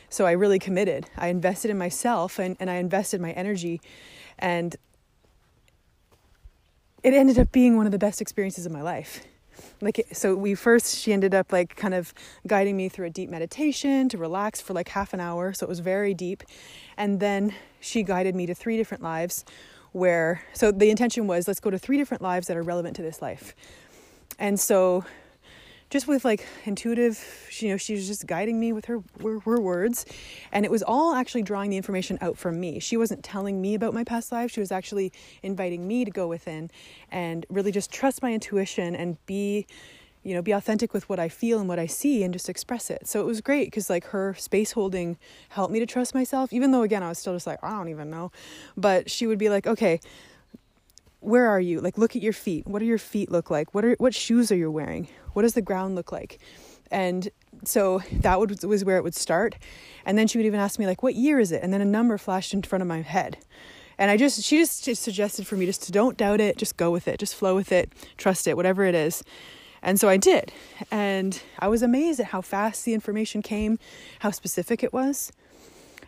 So 0.10 0.26
I 0.26 0.32
really 0.32 0.60
committed. 0.60 1.10
I 1.17 1.28
invested 1.28 1.71
in 1.71 1.78
myself 1.78 2.38
and, 2.38 2.56
and 2.60 2.69
I 2.69 2.76
invested 2.76 3.21
my 3.21 3.32
energy. 3.32 3.82
And 4.38 4.76
it 7.04 7.13
ended 7.13 7.39
up 7.39 7.52
being 7.52 7.78
one 7.78 7.86
of 7.86 7.91
the 7.91 7.97
best 7.97 8.21
experiences 8.21 8.65
of 8.65 8.71
my 8.71 8.82
life. 8.82 9.24
Like, 9.82 10.06
so 10.12 10.36
we 10.36 10.54
first, 10.54 10.97
she 10.97 11.12
ended 11.12 11.34
up 11.34 11.52
like 11.52 11.76
kind 11.76 11.93
of 11.93 12.13
guiding 12.45 12.78
me 12.78 12.89
through 12.89 13.08
a 13.08 13.10
deep 13.10 13.30
meditation 13.30 14.10
to 14.10 14.17
relax 14.17 14.62
for 14.62 14.74
like 14.74 14.89
half 14.89 15.13
an 15.13 15.19
hour. 15.19 15.54
So 15.54 15.65
it 15.65 15.69
was 15.69 15.80
very 15.80 16.13
deep. 16.13 16.43
And 16.97 17.19
then 17.19 17.56
she 17.80 18.04
guided 18.04 18.36
me 18.36 18.45
to 18.45 18.54
three 18.54 18.78
different 18.78 19.02
lives 19.02 19.43
where, 19.91 20.43
so 20.54 20.71
the 20.71 20.89
intention 20.89 21.26
was 21.26 21.47
let's 21.47 21.60
go 21.60 21.69
to 21.69 21.80
three 21.80 21.97
different 21.97 22.21
lives 22.21 22.47
that 22.47 22.56
are 22.56 22.63
relevant 22.63 22.95
to 22.97 23.02
this 23.02 23.21
life. 23.21 23.56
And 24.39 24.60
so 24.60 25.06
just 25.91 26.08
with 26.08 26.24
like 26.24 26.48
intuitive, 26.63 27.22
you 27.60 27.70
know, 27.70 27.78
she 27.78 27.94
was 27.94 28.08
just 28.08 28.26
guiding 28.26 28.60
me 28.60 28.72
with 28.72 28.86
her, 28.86 29.04
her, 29.22 29.39
her 29.41 29.60
words. 29.60 30.06
And 30.52 30.65
it 30.65 30.72
was 30.72 30.82
all 30.82 31.13
actually 31.13 31.44
drawing 31.44 31.70
the 31.70 31.78
information 31.78 32.17
out 32.22 32.38
from 32.38 32.60
me. 32.60 32.80
She 32.80 32.96
wasn't 32.96 33.24
telling 33.24 33.62
me 33.62 33.76
about 33.76 33.94
my 33.94 34.06
past 34.06 34.32
life. 34.32 34.52
She 34.52 34.62
was 34.62 34.72
actually 34.72 35.12
inviting 35.44 35.86
me 35.86 36.06
to 36.06 36.12
go 36.12 36.28
within 36.28 36.72
and 37.12 37.46
really 37.50 37.74
just 37.74 37.91
trust 37.91 38.24
my 38.24 38.34
intuition 38.34 38.96
and 38.96 39.24
be, 39.26 39.67
you 40.24 40.34
know, 40.34 40.41
be 40.41 40.54
authentic 40.54 40.94
with 40.94 41.10
what 41.10 41.20
I 41.20 41.28
feel 41.28 41.60
and 41.60 41.67
what 41.67 41.78
I 41.78 41.88
see 41.88 42.24
and 42.24 42.34
just 42.34 42.48
express 42.48 42.89
it. 42.89 43.06
So 43.06 43.20
it 43.20 43.26
was 43.26 43.41
great 43.41 43.67
because 43.67 43.89
like 43.89 44.06
her 44.06 44.34
space 44.36 44.72
holding 44.72 45.17
helped 45.50 45.74
me 45.74 45.80
to 45.80 45.86
trust 45.86 46.15
myself, 46.15 46.54
even 46.54 46.72
though 46.72 46.84
again, 46.84 47.04
I 47.04 47.10
was 47.10 47.20
still 47.20 47.34
just 47.34 47.48
like, 47.48 47.62
I 47.62 47.72
don't 47.72 47.89
even 47.89 48.10
know. 48.10 48.32
But 48.78 49.12
she 49.12 49.28
would 49.28 49.39
be 49.39 49.50
like, 49.50 49.67
okay, 49.67 50.00
where 51.21 51.47
are 51.47 51.60
you? 51.60 51.79
Like, 51.79 51.97
look 51.97 52.15
at 52.15 52.21
your 52.21 52.34
feet. 52.34 52.67
What 52.67 52.79
do 52.79 52.86
your 52.86 52.97
feet 52.97 53.31
look 53.31 53.49
like? 53.49 53.73
What 53.73 53.86
are 53.86 53.95
what 53.99 54.13
shoes 54.13 54.51
are 54.51 54.55
you 54.55 54.69
wearing? 54.69 55.07
What 55.34 55.43
does 55.43 55.53
the 55.53 55.62
ground 55.62 55.95
look 55.95 56.12
like? 56.12 56.39
And 56.91 57.29
so 57.63 58.01
that 58.12 58.39
would, 58.39 58.63
was 58.63 58.84
where 58.84 58.97
it 58.97 59.03
would 59.03 59.15
start. 59.15 59.55
And 60.05 60.17
then 60.17 60.27
she 60.27 60.38
would 60.38 60.45
even 60.45 60.60
ask 60.60 60.77
me 60.77 60.86
like, 60.86 61.01
what 61.01 61.15
year 61.15 61.39
is 61.39 61.51
it? 61.51 61.63
And 61.63 61.71
then 61.71 61.79
a 61.79 61.86
number 61.86 62.17
flashed 62.17 62.53
in 62.53 62.62
front 62.63 62.81
of 62.81 62.88
my 62.88 63.01
head. 63.01 63.38
And 63.97 64.12
I 64.12 64.17
just 64.17 64.43
she 64.43 64.57
just, 64.57 64.84
just 64.84 65.03
suggested 65.03 65.47
for 65.47 65.55
me 65.55 65.65
just 65.65 65.84
to 65.84 65.91
don't 65.91 66.17
doubt 66.17 66.41
it, 66.41 66.57
just 66.57 66.75
go 66.75 66.91
with 66.91 67.07
it, 67.07 67.19
just 67.19 67.36
flow 67.36 67.55
with 67.55 67.71
it, 67.71 67.91
trust 68.17 68.47
it, 68.47 68.57
whatever 68.57 68.84
it 68.84 68.95
is. 68.95 69.23
And 69.84 69.99
so 69.99 70.10
I 70.10 70.17
did. 70.17 70.51
And 70.89 71.41
I 71.60 71.67
was 71.67 71.81
amazed 71.81 72.19
at 72.19 72.27
how 72.27 72.41
fast 72.41 72.84
the 72.84 72.93
information 72.93 73.41
came, 73.41 73.79
how 74.19 74.31
specific 74.31 74.84
it 74.84 74.91
was. 74.91 75.31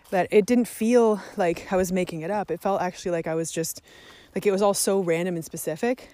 That 0.09 0.27
it 0.31 0.45
didn't 0.45 0.67
feel 0.67 1.21
like 1.37 1.71
I 1.71 1.75
was 1.75 1.91
making 1.91 2.21
it 2.21 2.29
up. 2.29 2.51
It 2.51 2.61
felt 2.61 2.81
actually 2.81 3.11
like 3.11 3.25
I 3.25 3.35
was 3.35 3.51
just 3.51 3.81
like 4.35 4.45
it 4.45 4.51
was 4.51 4.61
all 4.61 4.73
so 4.73 4.99
random 4.99 5.35
and 5.35 5.45
specific 5.45 6.09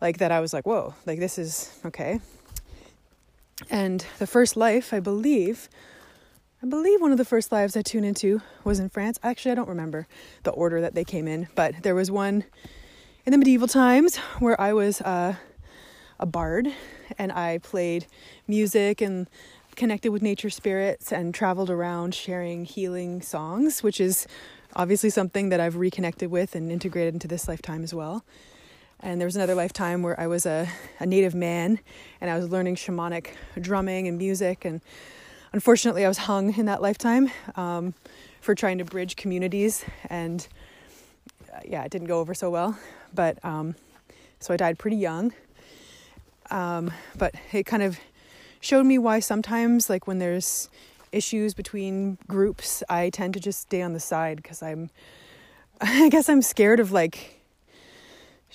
like 0.00 0.18
that 0.18 0.30
I 0.30 0.40
was 0.40 0.52
like, 0.52 0.66
whoa, 0.66 0.94
like 1.06 1.18
this 1.18 1.38
is 1.38 1.76
okay. 1.84 2.20
And 3.70 4.04
the 4.18 4.26
first 4.26 4.56
life, 4.56 4.94
I 4.94 5.00
believe, 5.00 5.68
I 6.62 6.66
believe 6.66 7.00
one 7.00 7.12
of 7.12 7.18
the 7.18 7.24
first 7.24 7.50
lives 7.50 7.76
I 7.76 7.82
tuned 7.82 8.06
into 8.06 8.40
was 8.64 8.78
in 8.78 8.88
France. 8.88 9.18
Actually, 9.22 9.52
I 9.52 9.54
don't 9.56 9.68
remember 9.68 10.06
the 10.44 10.50
order 10.50 10.80
that 10.80 10.94
they 10.94 11.04
came 11.04 11.26
in, 11.26 11.48
but 11.54 11.82
there 11.82 11.94
was 11.94 12.10
one 12.10 12.44
in 13.26 13.32
the 13.32 13.38
medieval 13.38 13.68
times 13.68 14.16
where 14.38 14.60
I 14.60 14.72
was 14.72 15.00
uh, 15.00 15.34
a 16.20 16.26
bard 16.26 16.68
and 17.18 17.32
I 17.32 17.58
played 17.58 18.06
music 18.46 19.00
and 19.00 19.28
connected 19.74 20.10
with 20.10 20.22
nature 20.22 20.50
spirits 20.50 21.12
and 21.12 21.34
traveled 21.34 21.70
around 21.70 22.14
sharing 22.14 22.64
healing 22.64 23.22
songs, 23.22 23.82
which 23.82 24.00
is 24.00 24.26
obviously 24.76 25.10
something 25.10 25.48
that 25.48 25.60
I've 25.60 25.76
reconnected 25.76 26.30
with 26.30 26.54
and 26.54 26.70
integrated 26.70 27.14
into 27.14 27.28
this 27.28 27.48
lifetime 27.48 27.82
as 27.82 27.94
well. 27.94 28.24
And 29.00 29.20
there 29.20 29.26
was 29.26 29.36
another 29.36 29.54
lifetime 29.54 30.02
where 30.02 30.18
I 30.18 30.26
was 30.26 30.44
a, 30.44 30.68
a 30.98 31.06
native 31.06 31.34
man 31.34 31.78
and 32.20 32.30
I 32.30 32.36
was 32.36 32.48
learning 32.48 32.76
shamanic 32.76 33.28
drumming 33.60 34.08
and 34.08 34.18
music. 34.18 34.64
And 34.64 34.80
unfortunately, 35.52 36.04
I 36.04 36.08
was 36.08 36.18
hung 36.18 36.58
in 36.58 36.66
that 36.66 36.82
lifetime 36.82 37.30
um, 37.54 37.94
for 38.40 38.54
trying 38.54 38.78
to 38.78 38.84
bridge 38.84 39.14
communities. 39.14 39.84
And 40.10 40.46
uh, 41.52 41.60
yeah, 41.64 41.84
it 41.84 41.90
didn't 41.90 42.08
go 42.08 42.18
over 42.18 42.34
so 42.34 42.50
well. 42.50 42.76
But 43.14 43.42
um, 43.44 43.76
so 44.40 44.52
I 44.52 44.56
died 44.56 44.78
pretty 44.78 44.96
young. 44.96 45.32
Um, 46.50 46.90
but 47.16 47.34
it 47.52 47.66
kind 47.66 47.82
of 47.82 48.00
showed 48.60 48.84
me 48.84 48.98
why 48.98 49.20
sometimes, 49.20 49.88
like 49.88 50.06
when 50.06 50.18
there's 50.18 50.68
issues 51.12 51.54
between 51.54 52.18
groups, 52.26 52.82
I 52.88 53.10
tend 53.10 53.34
to 53.34 53.40
just 53.40 53.60
stay 53.60 53.82
on 53.82 53.92
the 53.92 54.00
side 54.00 54.36
because 54.36 54.62
I'm, 54.62 54.90
I 55.80 56.08
guess 56.08 56.28
I'm 56.28 56.42
scared 56.42 56.80
of 56.80 56.92
like, 56.92 57.40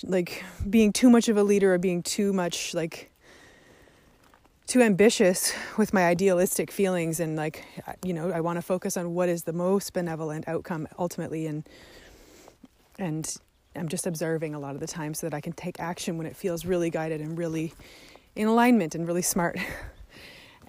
like 0.03 0.43
being 0.69 0.91
too 0.91 1.09
much 1.09 1.29
of 1.29 1.37
a 1.37 1.43
leader 1.43 1.73
or 1.73 1.77
being 1.77 2.01
too 2.01 2.33
much 2.33 2.73
like 2.73 3.11
too 4.65 4.81
ambitious 4.81 5.53
with 5.77 5.93
my 5.93 6.05
idealistic 6.05 6.71
feelings 6.71 7.19
and 7.19 7.35
like 7.35 7.63
you 8.03 8.11
know 8.11 8.31
I 8.31 8.41
want 8.41 8.57
to 8.57 8.63
focus 8.63 8.97
on 8.97 9.13
what 9.13 9.29
is 9.29 9.43
the 9.43 9.53
most 9.53 9.93
benevolent 9.93 10.47
outcome 10.47 10.87
ultimately 10.97 11.45
and 11.45 11.67
and 12.97 13.37
I'm 13.75 13.87
just 13.87 14.05
observing 14.05 14.53
a 14.53 14.59
lot 14.59 14.75
of 14.75 14.81
the 14.81 14.87
time 14.87 15.13
so 15.13 15.27
that 15.27 15.33
I 15.33 15.41
can 15.41 15.53
take 15.53 15.79
action 15.79 16.17
when 16.17 16.27
it 16.27 16.35
feels 16.35 16.65
really 16.65 16.89
guided 16.89 17.21
and 17.21 17.37
really 17.37 17.73
in 18.35 18.47
alignment 18.47 18.95
and 18.95 19.07
really 19.07 19.21
smart. 19.21 19.57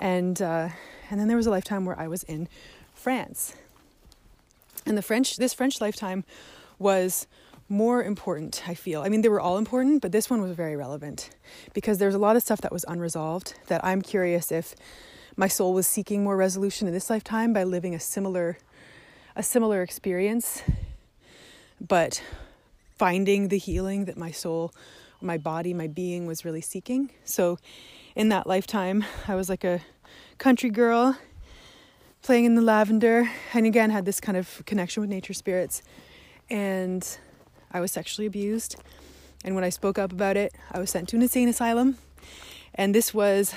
and 0.00 0.40
uh, 0.40 0.68
and 1.10 1.20
then 1.20 1.28
there 1.28 1.36
was 1.36 1.46
a 1.46 1.50
lifetime 1.50 1.84
where 1.84 1.98
I 1.98 2.08
was 2.08 2.22
in 2.24 2.48
France, 2.94 3.54
and 4.86 4.96
the 4.96 5.02
French 5.02 5.36
this 5.36 5.54
French 5.54 5.80
lifetime 5.80 6.24
was 6.78 7.26
more 7.68 8.02
important. 8.02 8.62
I 8.66 8.74
feel. 8.74 9.02
I 9.02 9.08
mean, 9.08 9.22
they 9.22 9.28
were 9.28 9.40
all 9.40 9.58
important, 9.58 10.02
but 10.02 10.12
this 10.12 10.28
one 10.28 10.40
was 10.40 10.52
very 10.52 10.76
relevant 10.76 11.30
because 11.72 11.98
there's 11.98 12.14
a 12.14 12.18
lot 12.18 12.36
of 12.36 12.42
stuff 12.42 12.60
that 12.62 12.72
was 12.72 12.84
unresolved. 12.88 13.54
That 13.68 13.84
I'm 13.84 14.02
curious 14.02 14.52
if 14.52 14.74
my 15.36 15.48
soul 15.48 15.74
was 15.74 15.86
seeking 15.86 16.22
more 16.22 16.36
resolution 16.36 16.86
in 16.86 16.94
this 16.94 17.10
lifetime 17.10 17.52
by 17.52 17.64
living 17.64 17.94
a 17.94 18.00
similar 18.00 18.58
a 19.36 19.42
similar 19.42 19.82
experience 19.82 20.62
but 21.80 22.22
finding 22.96 23.48
the 23.48 23.58
healing 23.58 24.04
that 24.06 24.16
my 24.16 24.30
soul, 24.30 24.72
my 25.20 25.38
body, 25.38 25.74
my 25.74 25.86
being 25.86 26.26
was 26.26 26.44
really 26.44 26.60
seeking. 26.60 27.10
So 27.24 27.58
in 28.14 28.28
that 28.30 28.46
lifetime, 28.46 29.04
I 29.28 29.34
was 29.34 29.48
like 29.48 29.64
a 29.64 29.80
country 30.38 30.70
girl 30.70 31.16
playing 32.22 32.44
in 32.44 32.54
the 32.54 32.62
lavender 32.62 33.28
and 33.52 33.66
again 33.66 33.90
had 33.90 34.04
this 34.04 34.20
kind 34.20 34.36
of 34.36 34.62
connection 34.64 35.00
with 35.00 35.10
nature 35.10 35.34
spirits 35.34 35.82
and 36.48 37.18
I 37.70 37.80
was 37.80 37.92
sexually 37.92 38.26
abused. 38.26 38.76
And 39.44 39.54
when 39.54 39.64
I 39.64 39.68
spoke 39.68 39.98
up 39.98 40.12
about 40.12 40.36
it, 40.36 40.54
I 40.72 40.78
was 40.78 40.90
sent 40.90 41.08
to 41.10 41.16
an 41.16 41.22
insane 41.22 41.48
asylum. 41.48 41.98
And 42.74 42.94
this 42.94 43.12
was 43.12 43.54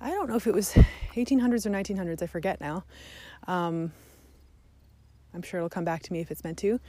I 0.00 0.10
don't 0.10 0.28
know 0.28 0.36
if 0.36 0.46
it 0.46 0.54
was 0.54 0.72
1800s 1.14 1.64
or 1.64 1.70
1900s, 1.70 2.22
I 2.22 2.26
forget 2.26 2.60
now. 2.60 2.84
Um, 3.46 3.92
I'm 5.32 5.42
sure 5.42 5.58
it'll 5.58 5.70
come 5.70 5.84
back 5.84 6.02
to 6.02 6.12
me 6.12 6.20
if 6.20 6.30
it's 6.30 6.44
meant 6.44 6.58
to 6.58 6.80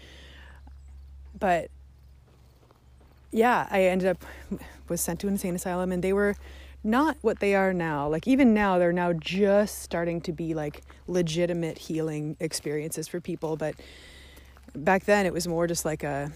but 1.38 1.70
yeah, 3.32 3.68
I 3.70 3.84
ended 3.84 4.10
up 4.10 4.26
was 4.90 5.02
sent 5.02 5.20
to 5.22 5.28
an 5.28 5.34
insane 5.34 5.56
asylum, 5.56 5.92
and 5.92 6.04
they 6.04 6.14
were 6.14 6.36
not 6.84 7.18
what 7.22 7.40
they 7.40 7.56
are 7.56 7.74
now. 7.74 8.08
Like 8.08 8.28
even 8.28 8.54
now, 8.54 8.78
they're 8.78 8.94
now 8.94 9.14
just 9.14 9.80
starting 9.82 10.22
to 10.22 10.32
be 10.32 10.54
like 10.54 10.84
legitimate 11.08 11.78
healing 11.78 12.38
experiences 12.40 13.08
for 13.08 13.20
people. 13.20 13.58
But 13.58 13.76
back 14.76 15.06
then, 15.06 15.26
it 15.26 15.34
was 15.34 15.48
more 15.48 15.68
just 15.68 15.86
like 15.86 16.04
a 16.04 16.32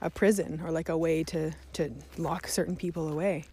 a 0.00 0.10
prison 0.10 0.60
or 0.64 0.70
like 0.70 0.88
a 0.88 0.96
way 0.96 1.24
to 1.24 1.52
to 1.74 1.90
lock 2.16 2.46
certain 2.46 2.76
people 2.76 3.08
away 3.08 3.44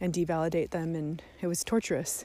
and 0.00 0.12
devalidate 0.12 0.70
them, 0.70 0.94
and 0.94 1.22
it 1.40 1.46
was 1.46 1.62
torturous. 1.62 2.24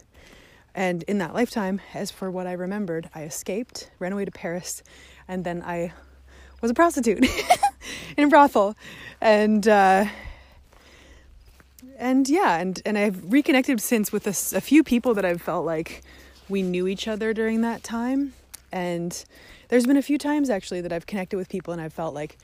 And 0.73 1.01
in 1.03 1.17
that 1.19 1.33
lifetime, 1.33 1.81
as 1.95 2.11
for 2.11 2.29
what 2.29 2.45
I 2.45 2.51
remembered, 2.53 3.09
I 3.15 3.23
escaped, 3.23 3.89
ran 3.97 4.13
away 4.13 4.25
to 4.25 4.31
Paris, 4.31 4.83
and 5.27 5.43
then 5.43 5.63
I 5.63 5.93
was 6.61 6.69
a 6.71 6.73
prostitute 6.73 7.25
in 8.23 8.23
a 8.25 8.27
brothel, 8.27 8.75
and 9.21 9.67
uh, 9.67 10.05
and 11.97 12.27
yeah, 12.27 12.57
and 12.57 12.81
and 12.85 12.97
I've 12.97 13.31
reconnected 13.31 13.79
since 13.79 14.11
with 14.11 14.25
a, 14.25 14.57
a 14.57 14.61
few 14.61 14.83
people 14.83 15.13
that 15.13 15.23
I've 15.23 15.41
felt 15.41 15.65
like 15.65 16.01
we 16.49 16.63
knew 16.63 16.87
each 16.87 17.07
other 17.07 17.33
during 17.33 17.61
that 17.61 17.83
time, 17.83 18.33
and 18.71 19.23
there's 19.69 19.85
been 19.85 19.97
a 19.97 20.01
few 20.01 20.17
times 20.17 20.49
actually 20.49 20.81
that 20.81 20.91
I've 20.91 21.05
connected 21.05 21.37
with 21.37 21.49
people 21.49 21.73
and 21.73 21.81
I've 21.81 21.93
felt 21.93 22.13
like 22.13 22.37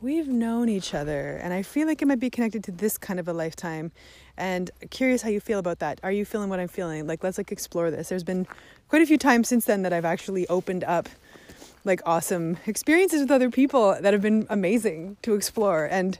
we've 0.00 0.26
known 0.26 0.68
each 0.68 0.94
other 0.94 1.38
and 1.42 1.52
I 1.52 1.62
feel 1.62 1.86
like 1.86 2.02
it 2.02 2.06
might 2.06 2.18
be 2.18 2.30
connected 2.30 2.64
to 2.64 2.72
this 2.72 2.98
kind 2.98 3.20
of 3.20 3.28
a 3.28 3.32
lifetime 3.32 3.92
and 4.36 4.70
curious 4.90 5.22
how 5.22 5.28
you 5.28 5.38
feel 5.38 5.58
about 5.58 5.78
that. 5.80 6.00
Are 6.02 6.10
you 6.10 6.24
feeling 6.24 6.48
what 6.48 6.58
I'm 6.58 6.68
feeling? 6.68 7.06
Like 7.06 7.22
let's 7.22 7.38
like 7.38 7.52
explore 7.52 7.90
this. 7.90 8.08
There's 8.08 8.24
been 8.24 8.46
quite 8.88 9.02
a 9.02 9.06
few 9.06 9.18
times 9.18 9.48
since 9.48 9.66
then 9.66 9.82
that 9.82 9.92
I've 9.92 10.04
actually 10.04 10.48
opened 10.48 10.82
up 10.84 11.08
like 11.84 12.00
awesome 12.06 12.58
experiences 12.66 13.20
with 13.20 13.30
other 13.30 13.50
people 13.50 13.96
that 14.00 14.12
have 14.12 14.22
been 14.22 14.46
amazing 14.48 15.16
to 15.22 15.34
explore. 15.34 15.86
And 15.86 16.18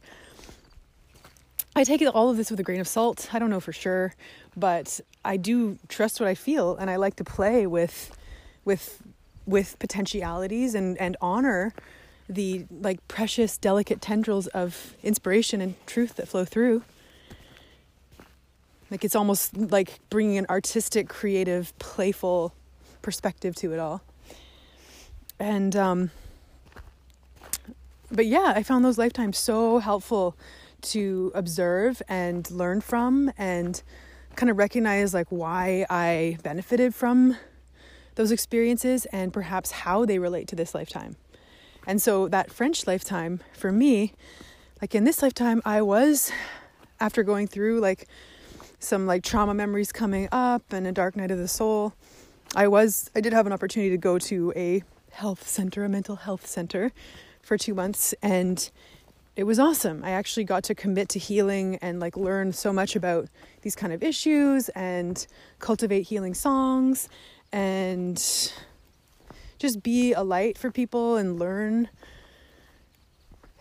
I 1.74 1.84
take 1.84 2.02
all 2.14 2.30
of 2.30 2.36
this 2.36 2.50
with 2.50 2.60
a 2.60 2.62
grain 2.62 2.80
of 2.80 2.88
salt. 2.88 3.30
I 3.32 3.38
don't 3.38 3.50
know 3.50 3.60
for 3.60 3.72
sure, 3.72 4.14
but 4.56 5.00
I 5.24 5.36
do 5.36 5.78
trust 5.88 6.20
what 6.20 6.28
I 6.28 6.34
feel 6.34 6.76
and 6.76 6.90
I 6.90 6.96
like 6.96 7.16
to 7.16 7.24
play 7.24 7.66
with 7.66 8.16
with 8.64 9.02
with 9.46 9.78
potentialities 9.78 10.74
and 10.74 10.98
and 10.98 11.16
honor 11.20 11.72
the 12.28 12.66
like 12.70 13.06
precious 13.08 13.56
delicate 13.58 14.00
tendrils 14.00 14.46
of 14.48 14.94
inspiration 15.02 15.60
and 15.60 15.74
truth 15.86 16.16
that 16.16 16.28
flow 16.28 16.44
through. 16.44 16.82
Like 18.90 19.04
it's 19.04 19.16
almost 19.16 19.56
like 19.56 20.00
bringing 20.10 20.36
an 20.36 20.46
artistic, 20.50 21.08
creative, 21.08 21.76
playful 21.78 22.52
perspective 23.00 23.56
to 23.56 23.72
it 23.72 23.78
all 23.78 24.02
and 25.42 25.74
um, 25.74 26.10
but 28.12 28.26
yeah, 28.26 28.52
I 28.54 28.62
found 28.62 28.84
those 28.84 28.96
lifetimes 28.96 29.38
so 29.38 29.80
helpful 29.80 30.36
to 30.82 31.32
observe 31.34 32.00
and 32.08 32.48
learn 32.48 32.80
from 32.80 33.32
and 33.36 33.82
kind 34.36 34.50
of 34.50 34.56
recognize 34.56 35.12
like 35.12 35.26
why 35.30 35.84
I 35.90 36.38
benefited 36.44 36.94
from 36.94 37.36
those 38.14 38.30
experiences 38.30 39.04
and 39.06 39.32
perhaps 39.32 39.72
how 39.72 40.04
they 40.04 40.20
relate 40.20 40.46
to 40.48 40.56
this 40.56 40.76
lifetime. 40.76 41.16
And 41.88 42.00
so 42.00 42.28
that 42.28 42.52
French 42.52 42.86
lifetime 42.86 43.40
for 43.52 43.72
me, 43.72 44.12
like 44.80 44.94
in 44.94 45.02
this 45.02 45.22
lifetime, 45.22 45.60
I 45.64 45.82
was 45.82 46.30
after 47.00 47.24
going 47.24 47.48
through 47.48 47.80
like 47.80 48.06
some 48.78 49.06
like 49.06 49.24
trauma 49.24 49.54
memories 49.54 49.90
coming 49.90 50.28
up 50.30 50.72
and 50.72 50.86
a 50.86 50.92
dark 50.92 51.16
night 51.16 51.32
of 51.32 51.38
the 51.38 51.48
soul. 51.48 51.94
I 52.54 52.68
was 52.68 53.10
I 53.16 53.20
did 53.20 53.32
have 53.32 53.46
an 53.46 53.52
opportunity 53.52 53.90
to 53.90 53.98
go 53.98 54.20
to 54.20 54.52
a 54.54 54.84
health 55.12 55.48
center, 55.48 55.84
a 55.84 55.88
mental 55.88 56.16
health 56.16 56.46
center, 56.46 56.92
for 57.42 57.56
two 57.56 57.74
months. 57.74 58.14
And 58.22 58.70
it 59.34 59.44
was 59.44 59.58
awesome. 59.58 60.04
I 60.04 60.10
actually 60.10 60.44
got 60.44 60.64
to 60.64 60.74
commit 60.74 61.08
to 61.10 61.18
healing 61.18 61.76
and 61.80 62.00
like 62.00 62.16
learn 62.16 62.52
so 62.52 62.72
much 62.72 62.96
about 62.96 63.28
these 63.62 63.74
kind 63.74 63.92
of 63.92 64.02
issues 64.02 64.68
and 64.70 65.26
cultivate 65.58 66.02
healing 66.02 66.34
songs 66.34 67.08
and 67.50 68.22
just 69.58 69.82
be 69.82 70.12
a 70.12 70.22
light 70.22 70.58
for 70.58 70.70
people 70.70 71.16
and 71.16 71.38
learn 71.38 71.88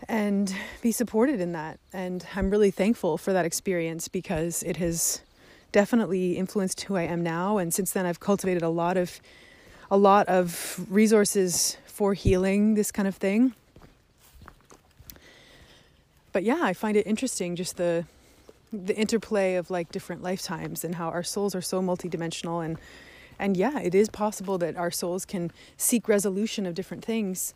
and 0.08 0.54
be 0.82 0.92
supported 0.92 1.40
in 1.40 1.52
that. 1.52 1.78
And 1.92 2.26
I'm 2.34 2.50
really 2.50 2.70
thankful 2.70 3.16
for 3.16 3.32
that 3.32 3.46
experience 3.46 4.08
because 4.08 4.62
it 4.64 4.76
has 4.78 5.22
definitely 5.70 6.36
influenced 6.36 6.82
who 6.82 6.96
I 6.96 7.02
am 7.02 7.22
now. 7.22 7.58
And 7.58 7.72
since 7.72 7.92
then, 7.92 8.04
I've 8.04 8.20
cultivated 8.20 8.62
a 8.62 8.68
lot 8.68 8.96
of 8.96 9.20
a 9.92 9.98
lot 9.98 10.26
of 10.26 10.84
resources 10.88 11.76
for 11.84 12.14
healing 12.14 12.76
this 12.76 12.90
kind 12.90 13.06
of 13.06 13.14
thing. 13.14 13.52
But 16.32 16.44
yeah, 16.44 16.60
I 16.62 16.72
find 16.72 16.96
it 16.96 17.06
interesting 17.06 17.54
just 17.54 17.76
the 17.76 18.06
the 18.72 18.96
interplay 18.96 19.56
of 19.56 19.70
like 19.70 19.92
different 19.92 20.22
lifetimes 20.22 20.82
and 20.82 20.94
how 20.94 21.10
our 21.10 21.22
souls 21.22 21.54
are 21.54 21.60
so 21.60 21.82
multidimensional 21.82 22.64
and 22.64 22.78
and 23.38 23.54
yeah, 23.54 23.80
it 23.80 23.94
is 23.94 24.08
possible 24.08 24.56
that 24.58 24.76
our 24.76 24.90
souls 24.90 25.26
can 25.26 25.52
seek 25.76 26.08
resolution 26.08 26.64
of 26.64 26.74
different 26.74 27.04
things. 27.04 27.52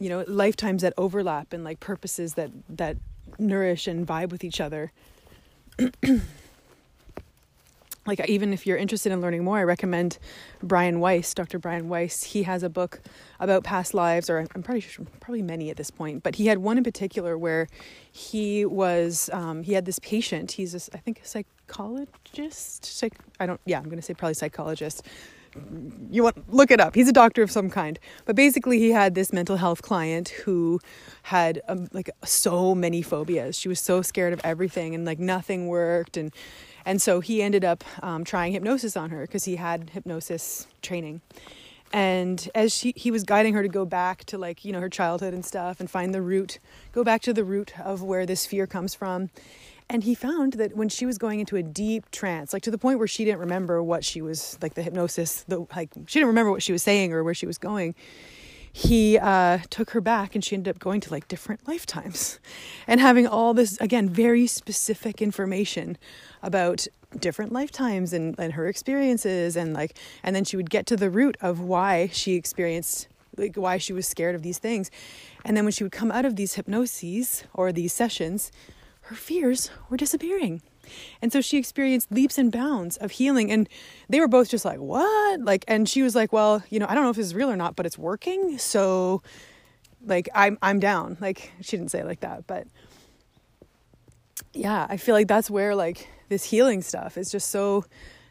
You 0.00 0.08
know, 0.08 0.24
lifetimes 0.26 0.82
that 0.82 0.94
overlap 0.98 1.52
and 1.52 1.62
like 1.62 1.78
purposes 1.78 2.34
that 2.34 2.50
that 2.68 2.96
nourish 3.38 3.86
and 3.86 4.04
vibe 4.04 4.30
with 4.30 4.42
each 4.42 4.60
other. 4.60 4.90
like 8.06 8.28
even 8.28 8.52
if 8.52 8.66
you're 8.66 8.76
interested 8.76 9.12
in 9.12 9.20
learning 9.20 9.44
more, 9.44 9.58
I 9.58 9.64
recommend 9.64 10.18
Brian 10.62 11.00
Weiss, 11.00 11.34
Dr. 11.34 11.58
Brian 11.58 11.88
Weiss. 11.88 12.22
He 12.22 12.44
has 12.44 12.62
a 12.62 12.68
book 12.68 13.00
about 13.40 13.64
past 13.64 13.94
lives, 13.94 14.30
or 14.30 14.38
I'm 14.38 14.62
probably 14.62 14.80
sure, 14.80 15.06
probably 15.20 15.42
many 15.42 15.70
at 15.70 15.76
this 15.76 15.90
point, 15.90 16.22
but 16.22 16.36
he 16.36 16.46
had 16.46 16.58
one 16.58 16.78
in 16.78 16.84
particular 16.84 17.36
where 17.36 17.68
he 18.10 18.64
was 18.64 19.30
um, 19.32 19.62
he 19.62 19.72
had 19.74 19.84
this 19.84 19.98
patient. 19.98 20.52
He's 20.52 20.74
a, 20.74 20.96
I 20.96 20.98
think 20.98 21.20
a 21.22 21.26
psychologist. 21.26 22.84
Psych, 22.84 23.14
I 23.40 23.46
don't. 23.46 23.60
Yeah, 23.64 23.78
I'm 23.78 23.84
going 23.84 23.96
to 23.96 24.02
say 24.02 24.14
probably 24.14 24.34
psychologist. 24.34 25.02
You 26.10 26.22
want 26.22 26.52
look 26.52 26.70
it 26.70 26.80
up. 26.80 26.94
He's 26.94 27.08
a 27.08 27.12
doctor 27.12 27.42
of 27.42 27.50
some 27.50 27.70
kind, 27.70 27.98
but 28.26 28.36
basically 28.36 28.78
he 28.78 28.90
had 28.90 29.14
this 29.14 29.32
mental 29.32 29.56
health 29.56 29.80
client 29.82 30.28
who 30.28 30.80
had 31.22 31.62
um, 31.68 31.88
like 31.92 32.10
so 32.24 32.74
many 32.74 33.00
phobias. 33.00 33.58
She 33.58 33.68
was 33.68 33.80
so 33.80 34.02
scared 34.02 34.32
of 34.32 34.40
everything, 34.44 34.94
and 34.94 35.04
like 35.06 35.18
nothing 35.18 35.66
worked, 35.66 36.16
and 36.16 36.32
And 36.86 37.02
so 37.02 37.18
he 37.18 37.42
ended 37.42 37.64
up 37.64 37.82
um, 38.02 38.24
trying 38.24 38.52
hypnosis 38.52 38.96
on 38.96 39.10
her 39.10 39.22
because 39.22 39.44
he 39.44 39.56
had 39.56 39.90
hypnosis 39.90 40.68
training. 40.82 41.20
And 41.92 42.48
as 42.54 42.74
she, 42.74 42.92
he 42.96 43.10
was 43.10 43.24
guiding 43.24 43.54
her 43.54 43.62
to 43.62 43.68
go 43.68 43.84
back 43.84 44.24
to 44.26 44.38
like, 44.38 44.64
you 44.64 44.72
know, 44.72 44.80
her 44.80 44.88
childhood 44.88 45.34
and 45.34 45.44
stuff 45.44 45.80
and 45.80 45.90
find 45.90 46.14
the 46.14 46.22
root, 46.22 46.60
go 46.92 47.02
back 47.02 47.22
to 47.22 47.32
the 47.32 47.44
root 47.44 47.78
of 47.80 48.02
where 48.02 48.24
this 48.24 48.46
fear 48.46 48.66
comes 48.66 48.94
from. 48.94 49.30
And 49.88 50.04
he 50.04 50.14
found 50.14 50.54
that 50.54 50.76
when 50.76 50.88
she 50.88 51.06
was 51.06 51.18
going 51.18 51.38
into 51.40 51.56
a 51.56 51.62
deep 51.62 52.10
trance, 52.10 52.52
like 52.52 52.62
to 52.62 52.70
the 52.70 52.78
point 52.78 52.98
where 52.98 53.08
she 53.08 53.24
didn't 53.24 53.38
remember 53.40 53.82
what 53.82 54.04
she 54.04 54.22
was, 54.22 54.58
like 54.62 54.74
the 54.74 54.82
hypnosis, 54.82 55.42
the, 55.46 55.66
like 55.76 55.90
she 56.06 56.18
didn't 56.18 56.28
remember 56.28 56.50
what 56.50 56.62
she 56.62 56.72
was 56.72 56.82
saying 56.82 57.12
or 57.12 57.22
where 57.22 57.34
she 57.34 57.46
was 57.46 57.58
going, 57.58 57.94
he 58.76 59.16
uh, 59.16 59.60
took 59.70 59.92
her 59.92 60.02
back 60.02 60.34
and 60.34 60.44
she 60.44 60.54
ended 60.54 60.76
up 60.76 60.78
going 60.78 61.00
to 61.00 61.10
like 61.10 61.26
different 61.28 61.66
lifetimes 61.66 62.38
and 62.86 63.00
having 63.00 63.26
all 63.26 63.54
this, 63.54 63.80
again, 63.80 64.06
very 64.06 64.46
specific 64.46 65.22
information 65.22 65.96
about 66.42 66.86
different 67.18 67.52
lifetimes 67.52 68.12
and, 68.12 68.34
and 68.38 68.52
her 68.52 68.66
experiences. 68.66 69.56
And 69.56 69.72
like, 69.72 69.96
and 70.22 70.36
then 70.36 70.44
she 70.44 70.58
would 70.58 70.68
get 70.68 70.84
to 70.88 70.96
the 70.96 71.08
root 71.08 71.38
of 71.40 71.58
why 71.58 72.08
she 72.12 72.34
experienced, 72.34 73.08
like, 73.38 73.56
why 73.56 73.78
she 73.78 73.94
was 73.94 74.06
scared 74.06 74.34
of 74.34 74.42
these 74.42 74.58
things. 74.58 74.90
And 75.42 75.56
then 75.56 75.64
when 75.64 75.72
she 75.72 75.82
would 75.82 75.90
come 75.90 76.12
out 76.12 76.26
of 76.26 76.36
these 76.36 76.56
hypnoses 76.56 77.44
or 77.54 77.72
these 77.72 77.94
sessions, 77.94 78.52
her 79.04 79.16
fears 79.16 79.70
were 79.88 79.96
disappearing. 79.96 80.60
And 81.22 81.32
so 81.32 81.40
she 81.40 81.58
experienced 81.58 82.10
leaps 82.10 82.38
and 82.38 82.50
bounds 82.50 82.96
of 82.96 83.12
healing. 83.12 83.50
And 83.50 83.68
they 84.08 84.20
were 84.20 84.28
both 84.28 84.48
just 84.48 84.64
like, 84.64 84.78
what? 84.78 85.40
Like, 85.40 85.64
and 85.68 85.88
she 85.88 86.02
was 86.02 86.14
like, 86.14 86.32
well, 86.32 86.62
you 86.70 86.78
know, 86.78 86.86
I 86.88 86.94
don't 86.94 87.04
know 87.04 87.10
if 87.10 87.18
is 87.18 87.34
real 87.34 87.50
or 87.50 87.56
not, 87.56 87.76
but 87.76 87.86
it's 87.86 87.98
working. 87.98 88.58
So 88.58 89.22
like, 90.04 90.28
I'm, 90.34 90.58
I'm 90.62 90.80
down. 90.80 91.16
Like, 91.20 91.52
she 91.60 91.76
didn't 91.76 91.90
say 91.90 92.00
it 92.00 92.06
like 92.06 92.20
that, 92.20 92.46
but 92.46 92.66
yeah, 94.52 94.86
I 94.88 94.96
feel 94.96 95.14
like 95.14 95.28
that's 95.28 95.50
where 95.50 95.74
like 95.74 96.08
this 96.28 96.44
healing 96.44 96.82
stuff 96.82 97.18
is 97.18 97.30
just 97.30 97.50
so 97.50 97.84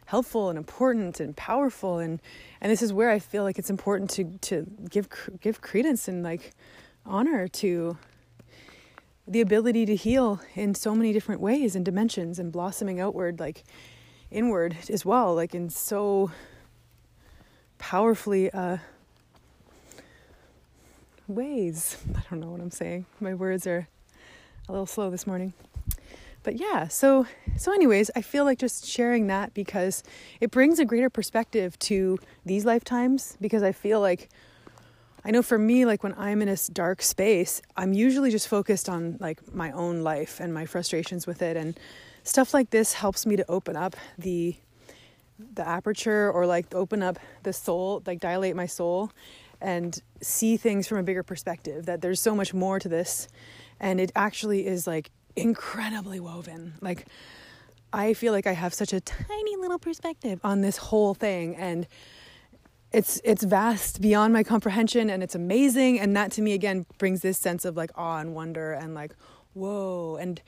helpful 0.06 0.48
and 0.48 0.58
important 0.58 1.20
and 1.20 1.36
powerful. 1.36 1.98
And, 1.98 2.20
and 2.60 2.70
this 2.70 2.82
is 2.82 2.92
where 2.92 3.10
I 3.10 3.18
feel 3.18 3.42
like 3.42 3.58
it's 3.58 3.70
important 3.70 4.10
to, 4.10 4.24
to 4.42 4.66
give, 4.88 5.08
give 5.40 5.60
credence 5.60 6.08
and 6.08 6.22
like 6.22 6.52
honor 7.04 7.48
to 7.48 7.96
the 9.26 9.40
ability 9.40 9.84
to 9.86 9.96
heal 9.96 10.40
in 10.54 10.74
so 10.74 10.94
many 10.94 11.12
different 11.12 11.40
ways 11.40 11.74
and 11.74 11.84
dimensions 11.84 12.38
and 12.38 12.52
blossoming 12.52 13.00
outward 13.00 13.40
like 13.40 13.64
inward 14.30 14.76
as 14.88 15.04
well 15.04 15.34
like 15.34 15.54
in 15.54 15.68
so 15.68 16.30
powerfully 17.78 18.50
uh 18.52 18.78
ways. 21.28 21.96
I 22.14 22.22
don't 22.30 22.40
know 22.40 22.50
what 22.50 22.60
i'm 22.60 22.70
saying. 22.70 23.06
My 23.20 23.34
words 23.34 23.66
are 23.66 23.88
a 24.68 24.72
little 24.72 24.86
slow 24.86 25.10
this 25.10 25.26
morning. 25.26 25.52
But 26.42 26.56
yeah 26.60 26.86
so 26.86 27.26
so 27.56 27.72
anyways 27.72 28.08
i 28.14 28.22
feel 28.22 28.44
like 28.44 28.58
just 28.60 28.86
sharing 28.86 29.26
that 29.26 29.52
because 29.52 30.04
it 30.40 30.52
brings 30.52 30.78
a 30.78 30.84
greater 30.84 31.10
perspective 31.10 31.76
to 31.80 32.18
these 32.44 32.64
lifetimes 32.64 33.36
because 33.40 33.64
i 33.64 33.72
feel 33.72 34.00
like 34.00 34.28
I 35.26 35.32
know 35.32 35.42
for 35.42 35.58
me, 35.58 35.84
like 35.84 36.04
when 36.04 36.14
I'm 36.16 36.40
in 36.40 36.48
a 36.48 36.56
dark 36.72 37.02
space, 37.02 37.60
I'm 37.76 37.92
usually 37.92 38.30
just 38.30 38.46
focused 38.46 38.88
on 38.88 39.16
like 39.18 39.52
my 39.52 39.72
own 39.72 40.02
life 40.02 40.38
and 40.38 40.54
my 40.54 40.66
frustrations 40.66 41.26
with 41.26 41.42
it. 41.42 41.56
And 41.56 41.76
stuff 42.22 42.54
like 42.54 42.70
this 42.70 42.92
helps 42.92 43.26
me 43.26 43.34
to 43.34 43.44
open 43.50 43.76
up 43.76 43.96
the 44.16 44.54
the 45.52 45.66
aperture 45.68 46.30
or 46.30 46.46
like 46.46 46.72
open 46.74 47.02
up 47.02 47.18
the 47.42 47.52
soul, 47.52 48.04
like 48.06 48.20
dilate 48.20 48.54
my 48.54 48.66
soul 48.66 49.10
and 49.60 50.00
see 50.22 50.56
things 50.56 50.86
from 50.86 50.98
a 50.98 51.02
bigger 51.02 51.24
perspective 51.24 51.86
that 51.86 52.00
there's 52.00 52.20
so 52.20 52.34
much 52.34 52.54
more 52.54 52.78
to 52.78 52.88
this 52.88 53.26
and 53.80 54.00
it 54.00 54.12
actually 54.14 54.64
is 54.66 54.86
like 54.86 55.10
incredibly 55.34 56.20
woven. 56.20 56.74
Like 56.80 57.06
I 57.92 58.14
feel 58.14 58.32
like 58.32 58.46
I 58.46 58.52
have 58.52 58.72
such 58.72 58.92
a 58.92 59.00
tiny 59.00 59.56
little 59.56 59.78
perspective 59.78 60.38
on 60.44 60.60
this 60.60 60.76
whole 60.76 61.14
thing 61.14 61.56
and 61.56 61.86
it's 62.92 63.20
it's 63.24 63.42
vast 63.42 64.00
beyond 64.00 64.32
my 64.32 64.42
comprehension 64.42 65.10
and 65.10 65.22
it's 65.22 65.34
amazing. 65.34 65.98
And 66.00 66.16
that 66.16 66.32
to 66.32 66.42
me 66.42 66.52
again 66.52 66.86
brings 66.98 67.22
this 67.22 67.38
sense 67.38 67.64
of 67.64 67.76
like 67.76 67.90
awe 67.94 68.18
and 68.18 68.34
wonder 68.34 68.72
and 68.72 68.94
like 68.94 69.12
whoa. 69.54 70.16
And 70.16 70.40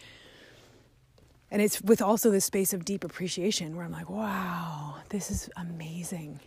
and 1.50 1.62
it's 1.62 1.80
with 1.80 2.02
also 2.02 2.30
this 2.30 2.44
space 2.44 2.72
of 2.72 2.84
deep 2.84 3.04
appreciation 3.04 3.76
where 3.76 3.84
I'm 3.84 3.92
like 3.92 4.10
wow 4.10 4.96
this 5.08 5.30
is 5.30 5.50
amazing. 5.56 6.40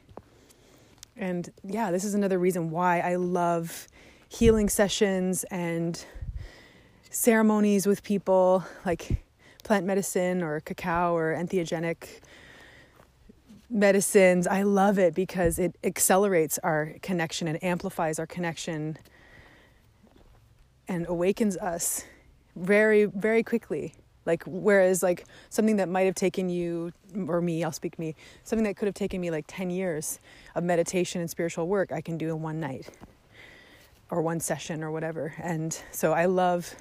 And 1.18 1.52
yeah 1.64 1.92
this 1.92 2.04
is 2.04 2.14
another 2.14 2.40
reason 2.40 2.72
why 2.72 3.00
I 3.00 3.16
love 3.16 3.88
healing 4.30 4.70
sessions 4.70 5.44
and 5.52 6.04
ceremonies 7.10 7.86
with 7.86 8.02
people 8.02 8.64
like 8.86 9.24
plant 9.64 9.86
medicine 9.86 10.42
or 10.42 10.62
cacao 10.62 11.14
or 11.14 11.36
entheogenic 11.36 12.22
medicines. 13.72 14.48
I 14.48 14.64
love 14.64 15.00
it 15.00 15.16
because 15.16 15.58
it 15.58 15.76
accelerates 15.84 16.60
our 16.60 16.96
connection 17.02 17.48
and 17.48 17.64
amplifies 17.64 18.20
our 18.20 18.28
connection 18.28 18.98
and 20.88 21.08
awakens 21.08 21.56
us 21.58 22.04
very, 22.56 23.06
very 23.06 23.44
quickly. 23.44 23.94
Like, 24.26 24.44
whereas, 24.46 25.02
like, 25.02 25.26
something 25.50 25.78
that 25.78 25.90
might 25.90 26.04
have 26.04 26.16
taken 26.16 26.50
you, 26.50 26.92
or 27.28 27.42
me, 27.42 27.64
I'll 27.64 27.72
speak 27.72 27.98
me, 27.98 28.14
something 28.44 28.66
that 28.66 28.76
could 28.76 28.86
have 28.86 28.94
taken 28.94 29.20
me 29.20 29.32
like 29.32 29.46
10 29.48 29.72
years 29.72 30.20
of 30.54 30.64
meditation 30.64 31.22
and 31.22 31.30
spiritual 31.30 31.68
work, 31.68 31.92
I 31.92 32.02
can 32.02 32.18
do 32.18 32.30
in 32.30 32.42
one 32.42 32.60
night 32.60 32.90
or 34.12 34.22
one 34.22 34.40
session 34.40 34.84
or 34.84 34.92
whatever. 34.92 35.34
And 35.42 35.76
so 35.92 36.14
I 36.14 36.26
love. 36.26 36.76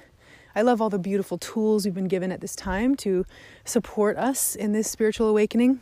I 0.53 0.63
love 0.63 0.81
all 0.81 0.89
the 0.89 0.99
beautiful 0.99 1.37
tools 1.37 1.85
we've 1.85 1.93
been 1.93 2.09
given 2.09 2.29
at 2.29 2.41
this 2.41 2.57
time 2.57 2.95
to 2.97 3.25
support 3.63 4.17
us 4.17 4.53
in 4.53 4.73
this 4.73 4.91
spiritual 4.91 5.29
awakening. 5.29 5.79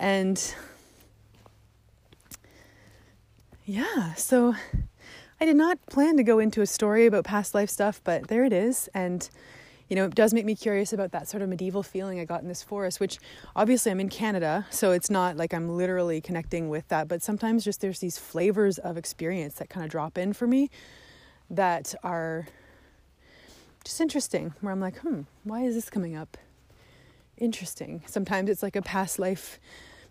And 0.00 0.54
yeah, 3.66 4.14
so 4.14 4.54
I 5.38 5.44
did 5.44 5.56
not 5.56 5.78
plan 5.86 6.16
to 6.16 6.22
go 6.22 6.38
into 6.38 6.62
a 6.62 6.66
story 6.66 7.04
about 7.04 7.24
past 7.24 7.54
life 7.54 7.68
stuff, 7.68 8.00
but 8.02 8.28
there 8.28 8.44
it 8.44 8.52
is. 8.54 8.88
And 8.94 9.28
you 9.90 9.96
know, 9.96 10.06
it 10.06 10.14
does 10.14 10.32
make 10.32 10.46
me 10.46 10.54
curious 10.54 10.92
about 10.92 11.10
that 11.12 11.28
sort 11.28 11.42
of 11.42 11.48
medieval 11.48 11.82
feeling 11.82 12.18
I 12.18 12.24
got 12.24 12.40
in 12.42 12.48
this 12.48 12.62
forest, 12.62 12.98
which 12.98 13.18
obviously 13.54 13.92
I'm 13.92 14.00
in 14.00 14.08
Canada, 14.08 14.64
so 14.70 14.92
it's 14.92 15.10
not 15.10 15.36
like 15.36 15.52
I'm 15.52 15.68
literally 15.68 16.20
connecting 16.20 16.68
with 16.70 16.88
that, 16.88 17.06
but 17.06 17.22
sometimes 17.22 17.64
just 17.64 17.80
there's 17.80 17.98
these 17.98 18.16
flavors 18.16 18.78
of 18.78 18.96
experience 18.96 19.54
that 19.54 19.68
kind 19.68 19.84
of 19.84 19.90
drop 19.90 20.16
in 20.16 20.32
for 20.32 20.46
me 20.46 20.70
that 21.50 21.92
are 22.04 22.46
just 23.84 24.00
interesting, 24.00 24.54
where 24.60 24.72
I'm 24.72 24.80
like, 24.80 24.98
hmm, 25.00 25.22
why 25.42 25.62
is 25.62 25.74
this 25.74 25.90
coming 25.90 26.14
up? 26.16 26.36
Interesting. 27.36 28.02
Sometimes 28.06 28.48
it's 28.48 28.62
like 28.62 28.76
a 28.76 28.82
past 28.82 29.18
life 29.18 29.58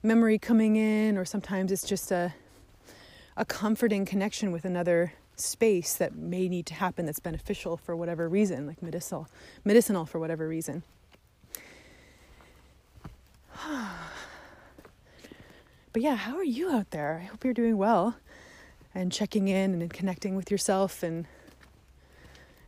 memory 0.04 0.38
coming 0.38 0.76
in, 0.76 1.18
or 1.18 1.26
sometimes 1.26 1.72
it's 1.72 1.88
just 1.88 2.12
a 2.12 2.34
a 3.40 3.46
comforting 3.46 4.06
connection 4.06 4.52
with 4.52 4.66
another 4.66 5.14
space 5.38 5.96
that 5.96 6.14
may 6.14 6.50
need 6.50 6.66
to 6.66 6.74
happen 6.74 7.06
that's 7.06 7.22
beneficial 7.22 7.78
for 7.78 7.96
whatever 7.96 8.28
reason, 8.28 8.68
like 8.68 8.84
medicinal, 8.84 9.30
medicinal 9.64 10.06
for 10.06 10.20
whatever 10.20 10.46
reason. 10.46 10.84
but 15.94 16.02
yeah, 16.02 16.16
how 16.16 16.36
are 16.36 16.44
you 16.44 16.70
out 16.70 16.92
there? 16.92 17.22
I 17.24 17.28
hope 17.28 17.46
you're 17.46 17.54
doing 17.54 17.78
well 17.78 18.18
and 18.94 19.10
checking 19.10 19.48
in 19.48 19.82
and 19.82 19.90
connecting 19.90 20.36
with 20.36 20.52
yourself 20.52 21.02
and 21.02 21.26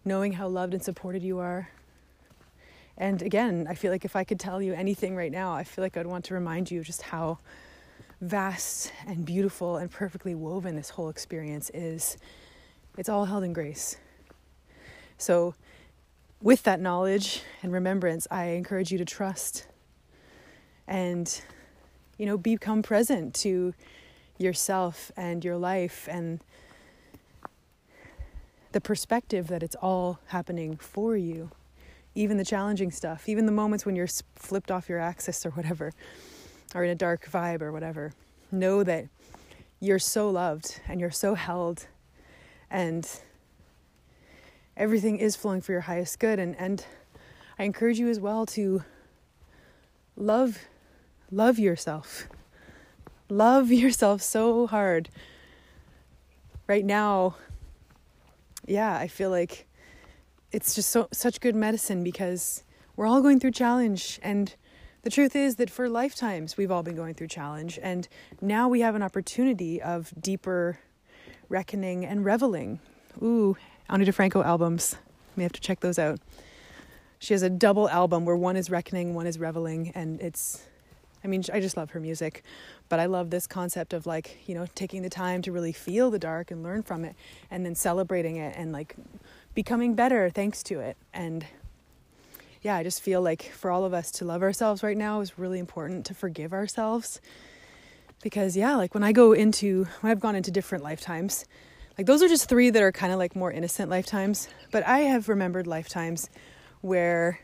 knowing 0.05 0.31
how 0.33 0.47
loved 0.47 0.73
and 0.73 0.81
supported 0.81 1.21
you 1.21 1.39
are. 1.39 1.69
And 2.97 3.21
again, 3.21 3.67
I 3.69 3.75
feel 3.75 3.91
like 3.91 4.05
if 4.05 4.15
I 4.15 4.23
could 4.23 4.39
tell 4.39 4.61
you 4.61 4.73
anything 4.73 5.15
right 5.15 5.31
now, 5.31 5.53
I 5.53 5.63
feel 5.63 5.83
like 5.83 5.97
I'd 5.97 6.07
want 6.07 6.25
to 6.25 6.33
remind 6.33 6.69
you 6.69 6.83
just 6.83 7.01
how 7.01 7.39
vast 8.19 8.91
and 9.07 9.25
beautiful 9.25 9.77
and 9.77 9.89
perfectly 9.89 10.35
woven 10.35 10.75
this 10.75 10.91
whole 10.91 11.09
experience 11.09 11.71
is. 11.73 12.17
It's 12.97 13.09
all 13.09 13.25
held 13.25 13.43
in 13.43 13.53
grace. 13.53 13.97
So, 15.17 15.55
with 16.41 16.63
that 16.63 16.79
knowledge 16.79 17.43
and 17.61 17.71
remembrance, 17.71 18.27
I 18.31 18.45
encourage 18.45 18.91
you 18.91 18.97
to 18.97 19.05
trust 19.05 19.67
and, 20.87 21.41
you 22.17 22.25
know, 22.25 22.37
become 22.37 22.81
present 22.81 23.35
to 23.35 23.73
yourself 24.39 25.11
and 25.15 25.45
your 25.45 25.57
life 25.57 26.07
and 26.11 26.43
the 28.71 28.81
perspective 28.81 29.47
that 29.47 29.61
it's 29.61 29.75
all 29.75 30.19
happening 30.27 30.77
for 30.77 31.15
you 31.15 31.51
even 32.15 32.37
the 32.37 32.45
challenging 32.45 32.91
stuff, 32.91 33.27
even 33.29 33.45
the 33.45 33.51
moments 33.51 33.85
when 33.85 33.95
you're 33.95 34.07
flipped 34.35 34.71
off 34.71 34.89
your 34.89 34.99
axis 34.99 35.45
or 35.45 35.51
whatever, 35.51 35.93
or 36.75 36.83
in 36.83 36.89
a 36.89 36.95
dark 36.95 37.29
vibe 37.29 37.61
or 37.61 37.71
whatever. 37.71 38.13
Know 38.51 38.83
that 38.83 39.05
you're 39.79 39.99
so 39.99 40.29
loved 40.29 40.81
and 40.87 40.99
you're 40.99 41.11
so 41.11 41.35
held, 41.35 41.87
and 42.69 43.07
everything 44.75 45.17
is 45.17 45.35
flowing 45.35 45.61
for 45.61 45.71
your 45.71 45.81
highest 45.81 46.19
good. 46.19 46.39
And, 46.39 46.55
and 46.57 46.85
I 47.57 47.63
encourage 47.63 47.99
you 47.99 48.09
as 48.09 48.19
well 48.19 48.45
to 48.47 48.83
love 50.15 50.59
love 51.31 51.57
yourself. 51.57 52.27
Love 53.29 53.71
yourself 53.71 54.21
so 54.21 54.67
hard. 54.67 55.09
Right 56.67 56.85
now, 56.85 57.35
yeah, 58.67 58.97
I 58.97 59.07
feel 59.07 59.29
like 59.29 59.67
it's 60.51 60.75
just 60.75 60.89
so 60.89 61.07
such 61.11 61.39
good 61.39 61.55
medicine 61.55 62.03
because 62.03 62.63
we're 62.95 63.07
all 63.07 63.21
going 63.21 63.39
through 63.39 63.51
challenge 63.51 64.19
and 64.21 64.55
the 65.03 65.09
truth 65.09 65.35
is 65.35 65.55
that 65.55 65.71
for 65.71 65.89
lifetimes 65.89 66.57
we've 66.57 66.69
all 66.69 66.83
been 66.83 66.95
going 66.95 67.15
through 67.15 67.29
challenge, 67.29 67.79
and 67.81 68.07
now 68.39 68.69
we 68.69 68.81
have 68.81 68.93
an 68.93 69.01
opportunity 69.01 69.81
of 69.81 70.13
deeper 70.19 70.77
reckoning 71.49 72.05
and 72.05 72.23
reveling. 72.23 72.79
Ooh, 73.21 73.57
Ani 73.89 74.05
DiFranco 74.05 74.45
albums. 74.45 74.97
May 75.35 75.43
have 75.43 75.53
to 75.53 75.61
check 75.61 75.79
those 75.79 75.97
out. 75.97 76.19
She 77.17 77.33
has 77.33 77.41
a 77.41 77.49
double 77.49 77.89
album 77.89 78.25
where 78.25 78.35
one 78.35 78.55
is 78.55 78.69
reckoning, 78.69 79.15
one 79.15 79.25
is 79.25 79.39
reveling, 79.39 79.91
and 79.95 80.21
it's 80.21 80.63
I 81.23 81.27
mean, 81.27 81.43
I 81.53 81.59
just 81.59 81.77
love 81.77 81.91
her 81.91 81.99
music, 81.99 82.43
but 82.89 82.99
I 82.99 83.05
love 83.05 83.29
this 83.29 83.45
concept 83.45 83.93
of 83.93 84.07
like, 84.07 84.39
you 84.47 84.55
know, 84.55 84.65
taking 84.73 85.03
the 85.03 85.09
time 85.09 85.41
to 85.43 85.51
really 85.51 85.71
feel 85.71 86.09
the 86.09 86.17
dark 86.17 86.49
and 86.49 86.63
learn 86.63 86.81
from 86.81 87.05
it 87.05 87.15
and 87.51 87.65
then 87.65 87.75
celebrating 87.75 88.37
it 88.37 88.55
and 88.57 88.71
like 88.71 88.95
becoming 89.53 89.95
better 89.95 90.29
thanks 90.29 90.63
to 90.63 90.79
it. 90.79 90.97
And 91.13 91.45
yeah, 92.61 92.75
I 92.75 92.83
just 92.83 93.01
feel 93.01 93.21
like 93.21 93.43
for 93.43 93.71
all 93.71 93.85
of 93.85 93.93
us 93.93 94.11
to 94.11 94.25
love 94.25 94.43
ourselves 94.43 94.83
right 94.83 94.97
now 94.97 95.21
is 95.21 95.37
really 95.37 95.59
important 95.59 96.05
to 96.07 96.13
forgive 96.13 96.53
ourselves. 96.53 97.19
Because 98.21 98.55
yeah, 98.55 98.75
like 98.75 98.93
when 98.93 99.03
I 99.03 99.11
go 99.11 99.33
into 99.33 99.87
when 100.01 100.11
I've 100.11 100.19
gone 100.19 100.35
into 100.35 100.51
different 100.51 100.83
lifetimes, 100.83 101.45
like 101.97 102.05
those 102.05 102.21
are 102.21 102.27
just 102.27 102.47
three 102.47 102.69
that 102.69 102.81
are 102.81 102.91
kind 102.91 103.11
of 103.11 103.17
like 103.17 103.35
more 103.35 103.51
innocent 103.51 103.89
lifetimes, 103.89 104.47
but 104.71 104.85
I 104.85 104.99
have 104.99 105.27
remembered 105.27 105.67
lifetimes 105.67 106.29
where 106.81 107.39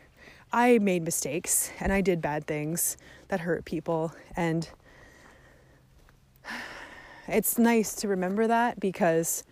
I 0.52 0.78
made 0.78 1.02
mistakes 1.02 1.70
and 1.80 1.92
I 1.92 2.00
did 2.00 2.22
bad 2.22 2.46
things 2.46 2.96
that 3.26 3.40
hurt 3.40 3.64
people 3.64 4.12
and 4.36 4.68
it's 7.28 7.58
nice 7.58 7.94
to 7.96 8.08
remember 8.08 8.46
that 8.46 8.78
because 8.78 9.42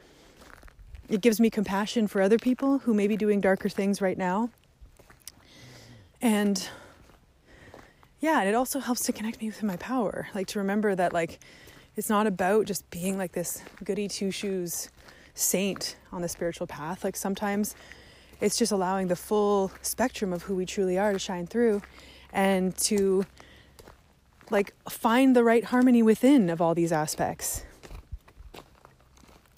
it 1.09 1.21
gives 1.21 1.41
me 1.41 1.51
compassion 1.51 2.07
for 2.07 2.21
other 2.21 2.39
people 2.39 2.79
who 2.79 2.95
may 2.95 3.07
be 3.07 3.17
doing 3.17 3.41
darker 3.41 3.69
things 3.69 4.01
right 4.01 4.19
now. 4.19 4.51
And 6.21 6.69
yeah, 8.21 8.41
and 8.41 8.49
it 8.49 8.55
also 8.55 8.81
helps 8.81 9.03
to 9.03 9.13
connect 9.13 9.41
me 9.41 9.49
with 9.49 9.63
my 9.63 9.77
power. 9.77 10.29
Like 10.35 10.47
to 10.49 10.59
remember 10.59 10.95
that 10.95 11.13
like 11.13 11.39
it's 11.97 12.09
not 12.09 12.27
about 12.27 12.67
just 12.67 12.89
being 12.91 13.17
like 13.17 13.33
this 13.33 13.63
goody 13.85 14.09
two 14.09 14.31
shoes 14.31 14.91
saint 15.35 15.97
on 16.13 16.23
the 16.23 16.29
spiritual 16.29 16.67
path. 16.67 17.05
Like 17.05 17.17
sometimes 17.17 17.75
it's 18.41 18.59
just 18.59 18.73
allowing 18.73 19.09
the 19.09 19.17
full 19.17 19.71
spectrum 19.83 20.33
of 20.33 20.43
who 20.43 20.57
we 20.57 20.67
truly 20.67 20.99
are 20.99 21.13
to 21.13 21.19
shine 21.19 21.47
through 21.47 21.83
and 22.33 22.77
to 22.79 23.25
like 24.51 24.75
find 24.89 25.35
the 25.35 25.45
right 25.45 25.65
harmony 25.65 26.03
within 26.03 26.51
of 26.51 26.61
all 26.61 26.75
these 26.75 26.93
aspects. 26.93 27.65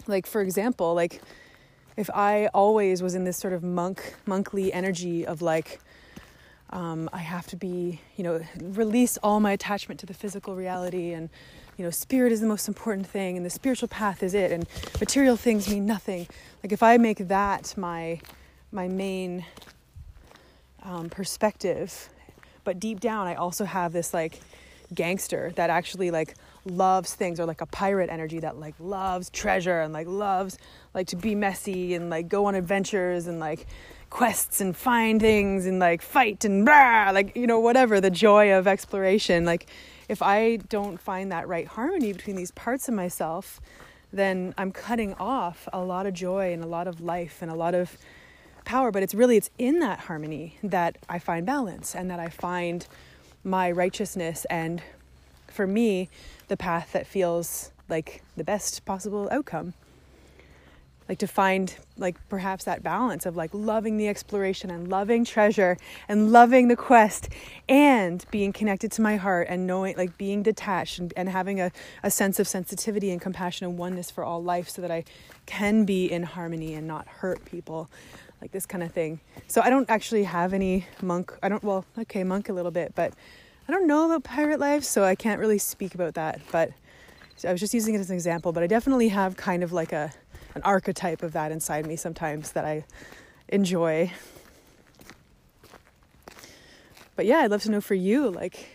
Like 0.07 0.27
for 0.27 0.41
example, 0.41 0.95
like 0.95 1.21
if 1.99 2.09
I 2.11 2.47
always 2.55 3.03
was 3.03 3.15
in 3.15 3.25
this 3.25 3.37
sort 3.37 3.53
of 3.53 3.63
monk 3.63 4.15
monkly 4.25 4.73
energy 4.73 5.27
of 5.27 5.43
like 5.43 5.81
um, 6.71 7.11
I 7.13 7.19
have 7.19 7.47
to 7.49 7.57
be, 7.57 8.01
you 8.17 8.23
know, 8.23 8.41
release 8.61 9.17
all 9.23 9.41
my 9.41 9.53
attachment 9.53 9.99
to 10.01 10.07
the 10.07 10.15
physical 10.15 10.55
reality 10.55 11.13
and 11.13 11.29
you 11.77 11.85
know, 11.85 11.91
spirit 11.91 12.33
is 12.33 12.41
the 12.41 12.47
most 12.47 12.69
important 12.69 13.07
thing 13.07 13.37
and 13.37 13.45
the 13.45 13.51
spiritual 13.51 13.89
path 13.89 14.23
is 14.23 14.33
it 14.33 14.53
and 14.53 14.67
material 15.01 15.37
things 15.37 15.69
mean 15.69 15.87
nothing. 15.87 16.29
Like 16.63 16.73
if 16.73 16.83
I 16.83 16.99
make 16.99 17.29
that 17.29 17.75
my 17.77 18.21
my 18.71 18.87
main 18.87 19.45
um, 20.83 21.09
perspective. 21.11 22.11
But 22.65 22.79
deep 22.79 23.01
down, 23.01 23.27
I 23.27 23.35
also 23.35 23.65
have 23.65 23.93
this 23.93 24.15
like 24.15 24.41
gangster 24.95 25.53
that 25.57 25.71
actually 25.71 26.11
like 26.11 26.35
loves 26.69 27.15
things 27.15 27.41
or 27.41 27.47
like 27.47 27.61
a 27.61 27.67
pirate 27.67 28.11
energy 28.11 28.41
that 28.41 28.59
like 28.59 28.75
loves 28.79 29.31
treasure 29.31 29.81
and 29.81 29.93
like 29.93 30.07
loves 30.07 30.59
like 30.95 31.07
to 31.09 31.17
be 31.17 31.35
messy 31.35 31.95
and 31.95 32.11
like 32.11 32.29
go 32.29 32.47
on 32.47 32.55
adventures 32.55 33.27
and 33.27 33.41
like 33.41 33.67
quests 34.11 34.61
and 34.61 34.77
find 34.77 35.21
things 35.21 35.67
and 35.67 35.79
like 35.79 36.01
fight 36.01 36.45
and 36.45 36.65
blah, 36.65 37.11
like 37.13 37.37
you 37.37 37.47
know 37.47 37.61
whatever 37.61 38.01
the 38.01 38.11
joy 38.11 38.53
of 38.53 38.67
exploration. 38.67 39.45
Like 39.45 39.67
if 40.09 40.23
i 40.23 40.57
don't 40.57 40.99
find 40.99 41.31
that 41.31 41.47
right 41.47 41.67
harmony 41.67 42.13
between 42.13 42.35
these 42.35 42.51
parts 42.53 42.89
of 42.89 42.95
myself 42.95 43.61
then 44.13 44.55
i'm 44.57 44.73
cutting 44.73 45.13
off 45.15 45.69
a 45.73 45.81
lot 45.81 46.07
of 46.07 46.15
joy 46.15 46.53
and 46.53 46.65
a 46.65 46.67
lot 46.67 46.89
of 46.89 47.01
life 47.01 47.43
and 47.43 47.51
a 47.51 47.55
lot 47.55 47.75
of 47.75 47.99
power. 48.65 48.91
But 48.91 49.03
it's 49.03 49.15
really 49.15 49.37
it's 49.37 49.51
in 49.59 49.81
that 49.81 50.01
harmony 50.01 50.59
that 50.63 50.99
i 51.09 51.19
find 51.19 51.45
balance 51.47 51.95
and 51.95 52.11
that 52.11 52.21
i 52.21 52.29
find 52.29 52.87
my 53.45 53.71
righteousness. 53.71 54.45
And 54.51 54.83
for 55.47 55.67
me 55.67 56.09
the 56.49 56.57
path 56.57 56.93
that 56.93 57.07
feels 57.07 57.71
like 57.89 58.23
the 58.37 58.45
best 58.45 58.85
possible 58.85 59.29
outcome 59.31 59.75
like 61.09 61.19
to 61.19 61.27
find 61.27 61.77
like 61.97 62.17
perhaps 62.29 62.65
that 62.65 62.83
balance 62.83 63.25
of 63.25 63.35
like 63.35 63.51
loving 63.55 63.97
the 63.97 64.07
exploration 64.07 64.71
and 64.71 64.89
loving 64.89 65.25
treasure 65.25 65.79
and 66.07 66.31
loving 66.31 66.69
the 66.69 66.77
quest 66.77 67.31
and 67.67 68.27
being 68.31 68.53
connected 68.53 68.93
to 68.93 69.01
my 69.01 69.17
heart 69.17 69.47
and 69.49 69.67
knowing 69.67 69.97
like 69.97 70.19
being 70.19 70.43
detached 70.43 70.99
and, 70.99 71.15
and 71.17 71.31
having 71.31 71.61
a, 71.61 71.73
a 72.03 72.11
sense 72.11 72.39
of 72.39 72.47
sensitivity 72.47 73.11
and 73.11 73.23
compassion 73.23 73.67
and 73.67 73.79
oneness 73.79 74.11
for 74.11 74.23
all 74.23 74.43
life 74.43 74.69
so 74.69 74.83
that 74.83 74.91
i 74.91 75.03
can 75.47 75.87
be 75.87 76.11
in 76.13 76.23
harmony 76.23 76.75
and 76.75 76.87
not 76.87 77.09
hurt 77.09 77.43
people 77.47 77.89
like 78.41 78.53
this 78.53 78.67
kind 78.67 78.83
of 78.83 78.93
thing. 78.93 79.21
So 79.47 79.61
I 79.63 79.71
don't 79.71 79.89
actually 79.91 80.25
have 80.25 80.53
any 80.53 80.87
monk. 81.03 81.37
I 81.43 81.49
don't, 81.49 81.63
well, 81.63 81.85
okay, 81.99 82.23
monk 82.25 82.49
a 82.49 82.53
little 82.53 82.71
bit, 82.71 82.93
but 82.95 83.13
I 83.69 83.73
don't 83.73 83.87
know 83.87 84.07
about 84.07 84.25
pirate 84.25 84.59
life, 84.59 84.83
so 84.83 85.05
I 85.05 85.15
can't 85.15 85.39
really 85.39 85.59
speak 85.59 85.95
about 85.95 86.15
that. 86.15 86.41
But 86.51 86.73
I 87.47 87.53
was 87.53 87.61
just 87.61 87.75
using 87.75 87.95
it 87.95 87.99
as 87.99 88.09
an 88.09 88.17
example, 88.17 88.51
but 88.51 88.63
I 88.63 88.67
definitely 88.67 89.09
have 89.09 89.37
kind 89.37 89.63
of 89.63 89.73
like 89.73 89.93
a 89.93 90.11
an 90.55 90.63
archetype 90.63 91.23
of 91.23 91.33
that 91.35 91.53
inside 91.53 91.87
me 91.87 91.95
sometimes 91.95 92.53
that 92.53 92.65
I 92.65 92.85
enjoy. 93.49 94.11
But 97.15 97.27
yeah, 97.27 97.41
I'd 97.41 97.51
love 97.51 97.63
to 97.65 97.71
know 97.71 97.83
for 97.83 97.95
you, 97.95 98.31
like, 98.31 98.71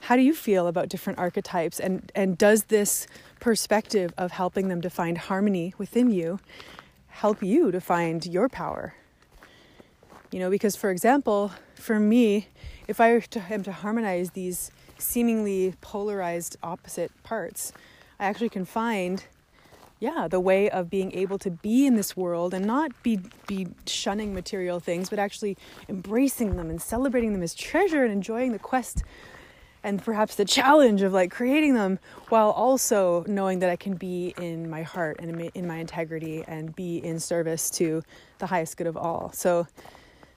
how 0.00 0.14
do 0.14 0.22
you 0.22 0.34
feel 0.34 0.66
about 0.66 0.90
different 0.90 1.18
archetypes, 1.18 1.80
and 1.80 2.12
and 2.14 2.36
does 2.36 2.64
this 2.64 3.06
perspective 3.40 4.12
of 4.18 4.32
helping 4.32 4.68
them 4.68 4.82
to 4.82 4.90
find 4.90 5.16
harmony 5.16 5.72
within 5.78 6.10
you 6.10 6.38
help 7.08 7.42
you 7.42 7.70
to 7.70 7.80
find 7.80 8.26
your 8.26 8.46
power. 8.46 8.94
You 10.30 10.40
know, 10.40 10.50
because 10.50 10.76
for 10.76 10.90
example, 10.90 11.52
for 11.74 11.98
me, 12.00 12.48
if 12.88 13.00
I 13.00 13.20
am 13.50 13.62
to 13.62 13.72
harmonize 13.72 14.30
these 14.30 14.70
seemingly 14.98 15.74
polarized 15.80 16.56
opposite 16.62 17.10
parts, 17.22 17.72
I 18.18 18.26
actually 18.26 18.48
can 18.48 18.64
find 18.64 19.24
yeah, 19.98 20.28
the 20.28 20.40
way 20.40 20.68
of 20.68 20.90
being 20.90 21.12
able 21.12 21.38
to 21.38 21.50
be 21.50 21.86
in 21.86 21.96
this 21.96 22.16
world 22.16 22.52
and 22.52 22.66
not 22.66 22.90
be 23.02 23.18
be 23.46 23.68
shunning 23.86 24.34
material 24.34 24.78
things, 24.78 25.08
but 25.08 25.18
actually 25.18 25.56
embracing 25.88 26.56
them 26.56 26.68
and 26.68 26.82
celebrating 26.82 27.32
them 27.32 27.42
as 27.42 27.54
treasure 27.54 28.04
and 28.04 28.12
enjoying 28.12 28.52
the 28.52 28.58
quest 28.58 29.04
and 29.82 30.02
perhaps 30.02 30.34
the 30.34 30.44
challenge 30.44 31.00
of 31.02 31.12
like 31.12 31.30
creating 31.30 31.74
them 31.74 31.98
while 32.28 32.50
also 32.50 33.24
knowing 33.26 33.60
that 33.60 33.70
I 33.70 33.76
can 33.76 33.94
be 33.94 34.34
in 34.36 34.68
my 34.68 34.82
heart 34.82 35.16
and 35.20 35.40
in 35.54 35.66
my 35.66 35.76
integrity 35.76 36.44
and 36.46 36.74
be 36.74 36.98
in 36.98 37.20
service 37.20 37.70
to 37.70 38.02
the 38.38 38.46
highest 38.46 38.76
good 38.76 38.88
of 38.88 38.96
all. 38.96 39.30
So 39.32 39.66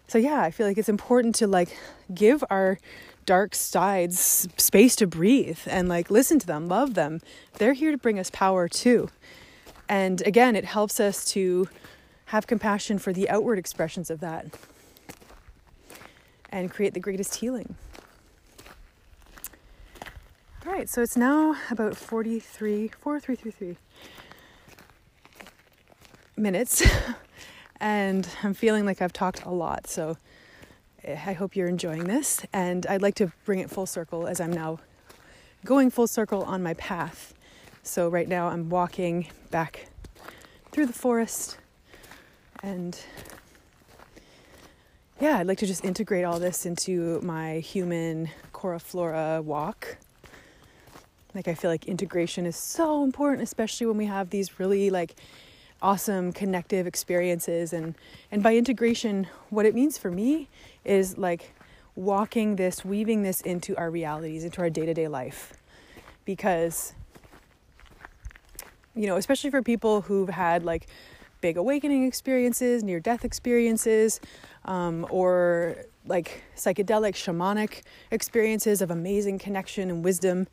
so 0.10 0.18
yeah, 0.18 0.42
I 0.42 0.52
feel 0.52 0.68
like 0.68 0.78
it's 0.78 0.90
important 0.90 1.36
to 1.36 1.48
like 1.48 1.78
give 2.14 2.44
our 2.50 2.80
dark 3.26 3.54
sides 3.54 4.48
space 4.58 4.96
to 4.96 5.06
breathe 5.06 5.60
and 5.68 5.88
like 5.88 6.10
listen 6.10 6.40
to 6.40 6.48
them, 6.48 6.68
love 6.68 6.96
them. 6.96 7.22
They're 7.60 7.74
here 7.74 7.92
to 7.92 7.98
bring 7.98 8.18
us 8.18 8.32
power 8.32 8.68
too. 8.68 9.10
And 9.88 10.26
again, 10.26 10.56
it 10.56 10.66
helps 10.66 11.00
us 11.00 11.24
to 11.34 11.70
have 12.26 12.48
compassion 12.48 12.98
for 12.98 13.14
the 13.14 13.30
outward 13.30 13.60
expressions 13.60 14.10
of 14.10 14.20
that 14.20 14.48
and 16.50 16.72
create 16.72 16.96
the 16.96 17.00
greatest 17.00 17.36
healing. 17.36 17.76
All 20.66 20.74
right, 20.74 20.90
so 20.90 21.02
it's 21.04 21.16
now 21.18 21.56
about 21.70 21.96
43, 21.96 22.90
4333 23.00 23.78
minutes, 26.36 26.84
and 27.80 28.28
I'm 28.44 28.54
feeling 28.54 28.86
like 28.86 29.02
I've 29.02 29.14
talked 29.14 29.44
a 29.44 29.52
lot. 29.52 29.88
So 29.88 30.18
eh, 31.04 31.20
I 31.26 31.34
hope 31.34 31.56
you're 31.56 31.68
enjoying 31.68 32.06
this, 32.06 32.46
and 32.54 32.86
I'd 32.88 33.02
like 33.02 33.16
to 33.16 33.32
bring 33.46 33.60
it 33.60 33.70
full 33.70 33.86
circle 33.86 34.28
as 34.28 34.40
I'm 34.40 34.52
now 34.52 34.80
going 35.66 35.90
full 35.90 36.08
circle 36.08 36.44
on 36.44 36.64
my 36.64 36.74
path. 36.76 37.34
So 37.84 38.10
right 38.10 38.28
now 38.28 38.48
I'm 38.48 38.70
walking 38.70 39.28
back 39.52 39.88
through 40.72 40.86
the 40.86 40.94
forest, 40.94 41.58
and 42.62 42.98
yeah, 45.20 45.38
I'd 45.38 45.48
like 45.48 45.58
to 45.60 45.68
just 45.68 45.84
integrate 45.84 46.26
all 46.26 46.40
this 46.40 46.66
into 46.66 47.20
my 47.22 47.60
human 47.60 48.30
Cora 48.54 48.80
Flora 48.80 49.42
walk 49.42 49.98
like 51.36 51.48
I 51.48 51.54
feel 51.54 51.70
like 51.70 51.86
integration 51.86 52.46
is 52.46 52.56
so 52.56 53.04
important, 53.04 53.44
especially 53.44 53.88
when 53.88 53.98
we 53.98 54.06
have 54.06 54.30
these 54.30 54.60
really 54.60 54.90
like 54.90 55.16
awesome 55.82 56.34
connective 56.34 56.86
experiences 56.86 57.72
and 57.74 57.96
and 58.32 58.44
by 58.44 58.56
integration 58.56 59.28
what 59.50 59.66
it 59.66 59.74
means 59.74 59.98
for 59.98 60.12
me 60.12 60.50
is 60.84 61.18
like 61.18 61.54
walking 61.96 62.56
this 62.56 62.84
weaving 62.84 63.24
this 63.24 63.42
into 63.42 63.76
our 63.78 63.90
realities 63.90 64.44
into 64.44 64.62
our 64.62 64.70
day-to-day 64.70 65.08
life. 65.08 65.54
Because 66.26 66.94
you 68.96 69.08
know 69.08 69.16
especially 69.16 69.50
for 69.50 69.62
people 69.62 70.02
who've 70.02 70.30
had 70.30 70.64
like 70.64 70.88
big 71.42 71.58
awakening 71.58 72.06
experiences 72.06 72.84
near 72.84 73.00
death 73.00 73.24
experiences 73.24 74.20
um, 74.66 75.08
or 75.10 75.78
like 76.06 76.44
psychedelic 76.56 77.14
shamanic 77.14 77.82
experiences 78.12 78.82
of 78.82 78.92
amazing 78.92 79.40
connection 79.40 79.90
and 79.90 80.04
wisdom 80.04 80.48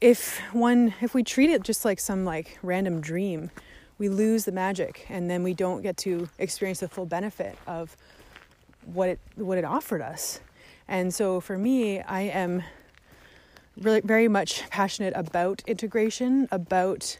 if 0.00 0.40
one 0.52 0.94
if 1.00 1.14
we 1.14 1.22
treat 1.22 1.50
it 1.50 1.62
just 1.62 1.84
like 1.84 1.98
some 1.98 2.24
like 2.24 2.58
random 2.62 3.00
dream 3.00 3.50
we 3.98 4.08
lose 4.08 4.44
the 4.44 4.52
magic 4.52 5.06
and 5.08 5.30
then 5.30 5.42
we 5.42 5.54
don't 5.54 5.82
get 5.82 5.96
to 5.96 6.28
experience 6.38 6.80
the 6.80 6.88
full 6.88 7.06
benefit 7.06 7.56
of 7.66 7.96
what 8.84 9.08
it 9.08 9.18
what 9.36 9.58
it 9.58 9.64
offered 9.64 10.02
us. 10.02 10.40
And 10.88 11.12
so 11.12 11.40
for 11.40 11.56
me 11.56 12.00
i 12.00 12.22
am 12.22 12.62
really 13.80 14.00
very 14.02 14.28
much 14.28 14.68
passionate 14.70 15.14
about 15.16 15.62
integration 15.66 16.48
about 16.50 17.18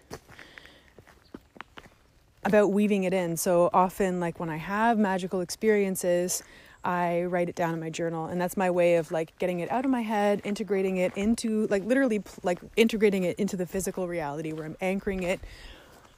about 2.45 2.71
weaving 2.71 3.03
it 3.03 3.13
in. 3.13 3.37
So 3.37 3.71
often 3.73 4.21
like 4.21 4.39
when 4.39 4.51
i 4.51 4.57
have 4.57 4.99
magical 4.99 5.41
experiences 5.41 6.43
I 6.87 7.25
write 7.25 7.49
it 7.49 7.57
down 7.57 7.75
in 7.75 7.81
my 7.81 7.91
journal, 7.91 8.27
and 8.27 8.41
that's 8.41 8.57
my 8.57 8.71
way 8.71 8.95
of 8.95 9.11
like 9.11 9.37
getting 9.41 9.59
it 9.59 9.69
out 9.73 9.85
of 9.85 9.91
my 9.91 10.03
head, 10.03 10.41
integrating 10.45 10.99
it 10.99 11.13
into 11.17 11.67
like 11.67 11.85
literally 11.85 12.23
like 12.45 12.61
integrating 12.77 13.25
it 13.25 13.37
into 13.41 13.57
the 13.57 13.67
physical 13.67 14.07
reality 14.07 14.53
where 14.53 14.65
I'm 14.65 14.77
anchoring 14.81 15.25
it, 15.25 15.41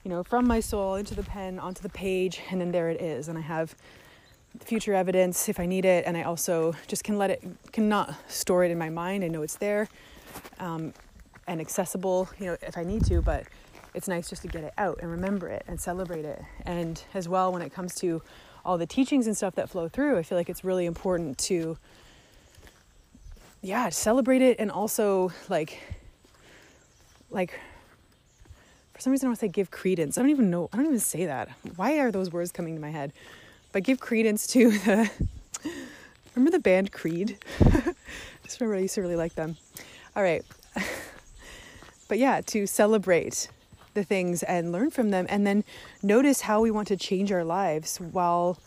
you 0.04 0.10
know, 0.10 0.22
from 0.22 0.46
my 0.46 0.60
soul 0.60 0.96
into 0.96 1.14
the 1.14 1.22
pen 1.22 1.58
onto 1.58 1.80
the 1.80 1.88
page, 1.88 2.40
and 2.50 2.60
then 2.60 2.70
there 2.70 2.90
it 2.90 3.00
is, 3.00 3.28
and 3.28 3.38
I 3.38 3.40
have 3.40 3.74
future 4.60 4.92
evidence 4.92 5.48
if 5.48 5.58
I 5.58 5.64
need 5.64 5.86
it, 5.86 6.04
and 6.06 6.18
I 6.18 6.22
also 6.24 6.74
just 6.86 7.02
can 7.02 7.16
let 7.16 7.30
it 7.30 7.42
cannot 7.72 8.14
store 8.28 8.62
it 8.62 8.70
in 8.70 8.76
my 8.76 8.90
mind. 8.90 9.24
I 9.24 9.28
know 9.28 9.40
it's 9.40 9.56
there, 9.56 9.88
um, 10.58 10.92
and 11.46 11.62
accessible, 11.62 12.28
you 12.38 12.44
know, 12.44 12.56
if 12.60 12.76
I 12.76 12.84
need 12.84 13.06
to, 13.06 13.22
but 13.22 13.44
it's 13.94 14.06
nice 14.06 14.28
just 14.28 14.42
to 14.42 14.48
get 14.48 14.64
it 14.64 14.74
out 14.76 14.98
and 15.00 15.10
remember 15.10 15.48
it 15.48 15.64
and 15.66 15.80
celebrate 15.80 16.26
it, 16.26 16.42
and 16.66 17.02
as 17.14 17.26
well 17.26 17.50
when 17.54 17.62
it 17.62 17.72
comes 17.72 17.94
to 17.96 18.20
all 18.64 18.78
the 18.78 18.86
teachings 18.86 19.26
and 19.26 19.36
stuff 19.36 19.54
that 19.56 19.68
flow 19.68 19.88
through, 19.88 20.18
I 20.18 20.22
feel 20.22 20.38
like 20.38 20.48
it's 20.48 20.64
really 20.64 20.86
important 20.86 21.38
to, 21.38 21.78
yeah, 23.62 23.88
celebrate 23.88 24.42
it 24.42 24.56
and 24.58 24.70
also 24.70 25.32
like, 25.48 25.78
like, 27.30 27.58
for 28.92 29.00
some 29.00 29.12
reason 29.12 29.26
I 29.26 29.28
want 29.30 29.38
to 29.38 29.46
say 29.46 29.48
give 29.48 29.70
credence. 29.70 30.18
I 30.18 30.22
don't 30.22 30.30
even 30.30 30.50
know. 30.50 30.68
I 30.72 30.76
don't 30.76 30.86
even 30.86 30.98
say 30.98 31.26
that. 31.26 31.48
Why 31.76 31.98
are 31.98 32.10
those 32.10 32.32
words 32.32 32.50
coming 32.50 32.74
to 32.74 32.80
my 32.80 32.90
head? 32.90 33.12
But 33.72 33.84
give 33.84 34.00
credence 34.00 34.46
to 34.48 34.70
the. 34.78 35.10
remember 36.34 36.50
the 36.50 36.58
band 36.58 36.90
Creed? 36.90 37.38
Just 38.42 38.60
remember 38.60 38.76
I 38.76 38.80
used 38.80 38.94
to 38.96 39.02
really 39.02 39.16
like 39.16 39.34
them. 39.34 39.56
All 40.16 40.22
right. 40.22 40.44
but 42.08 42.18
yeah, 42.18 42.40
to 42.46 42.66
celebrate 42.66 43.48
the 43.98 44.04
things 44.04 44.44
and 44.44 44.70
learn 44.70 44.90
from 44.90 45.10
them 45.10 45.26
and 45.28 45.44
then 45.44 45.64
notice 46.02 46.42
how 46.42 46.60
we 46.60 46.70
want 46.70 46.86
to 46.86 46.96
change 46.96 47.32
our 47.32 47.44
lives 47.44 47.98
while 47.98 48.58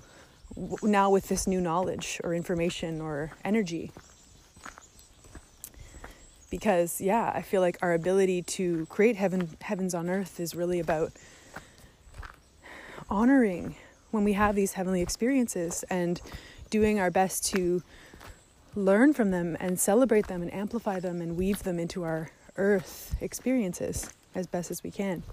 now 0.84 1.10
with 1.10 1.30
this 1.30 1.48
new 1.48 1.62
knowledge 1.62 2.20
or 2.24 2.36
information 2.36 3.00
or 3.00 3.32
energy. 3.46 3.92
Because 6.50 7.00
yeah 7.00 7.32
i 7.34 7.42
feel 7.42 7.62
like 7.62 7.78
our 7.82 7.94
ability 7.94 8.42
to 8.42 8.86
create 8.88 9.16
heaven 9.16 9.50
heavens 9.62 9.96
on 9.96 10.10
earth 10.10 10.38
is 10.38 10.54
really 10.54 10.82
about 10.82 11.14
honoring 13.10 13.76
when 14.12 14.26
we 14.26 14.34
have 14.34 14.54
these 14.54 14.74
heavenly 14.74 15.02
experiences 15.02 15.86
and 15.90 16.20
doing 16.70 17.00
our 17.00 17.10
best 17.10 17.46
to 17.46 17.82
learn 18.76 19.14
from 19.14 19.32
them 19.32 19.56
and 19.62 19.80
celebrate 19.80 20.28
them 20.28 20.42
and 20.42 20.54
amplify 20.54 21.00
them 21.00 21.22
and 21.22 21.38
weave 21.38 21.64
them 21.64 21.80
into 21.80 22.04
our 22.04 22.32
earth 22.58 23.16
experiences 23.22 24.10
as 24.36 24.48
best 24.48 24.72
as 24.72 24.84
we 24.84 24.92
can. 24.92 25.24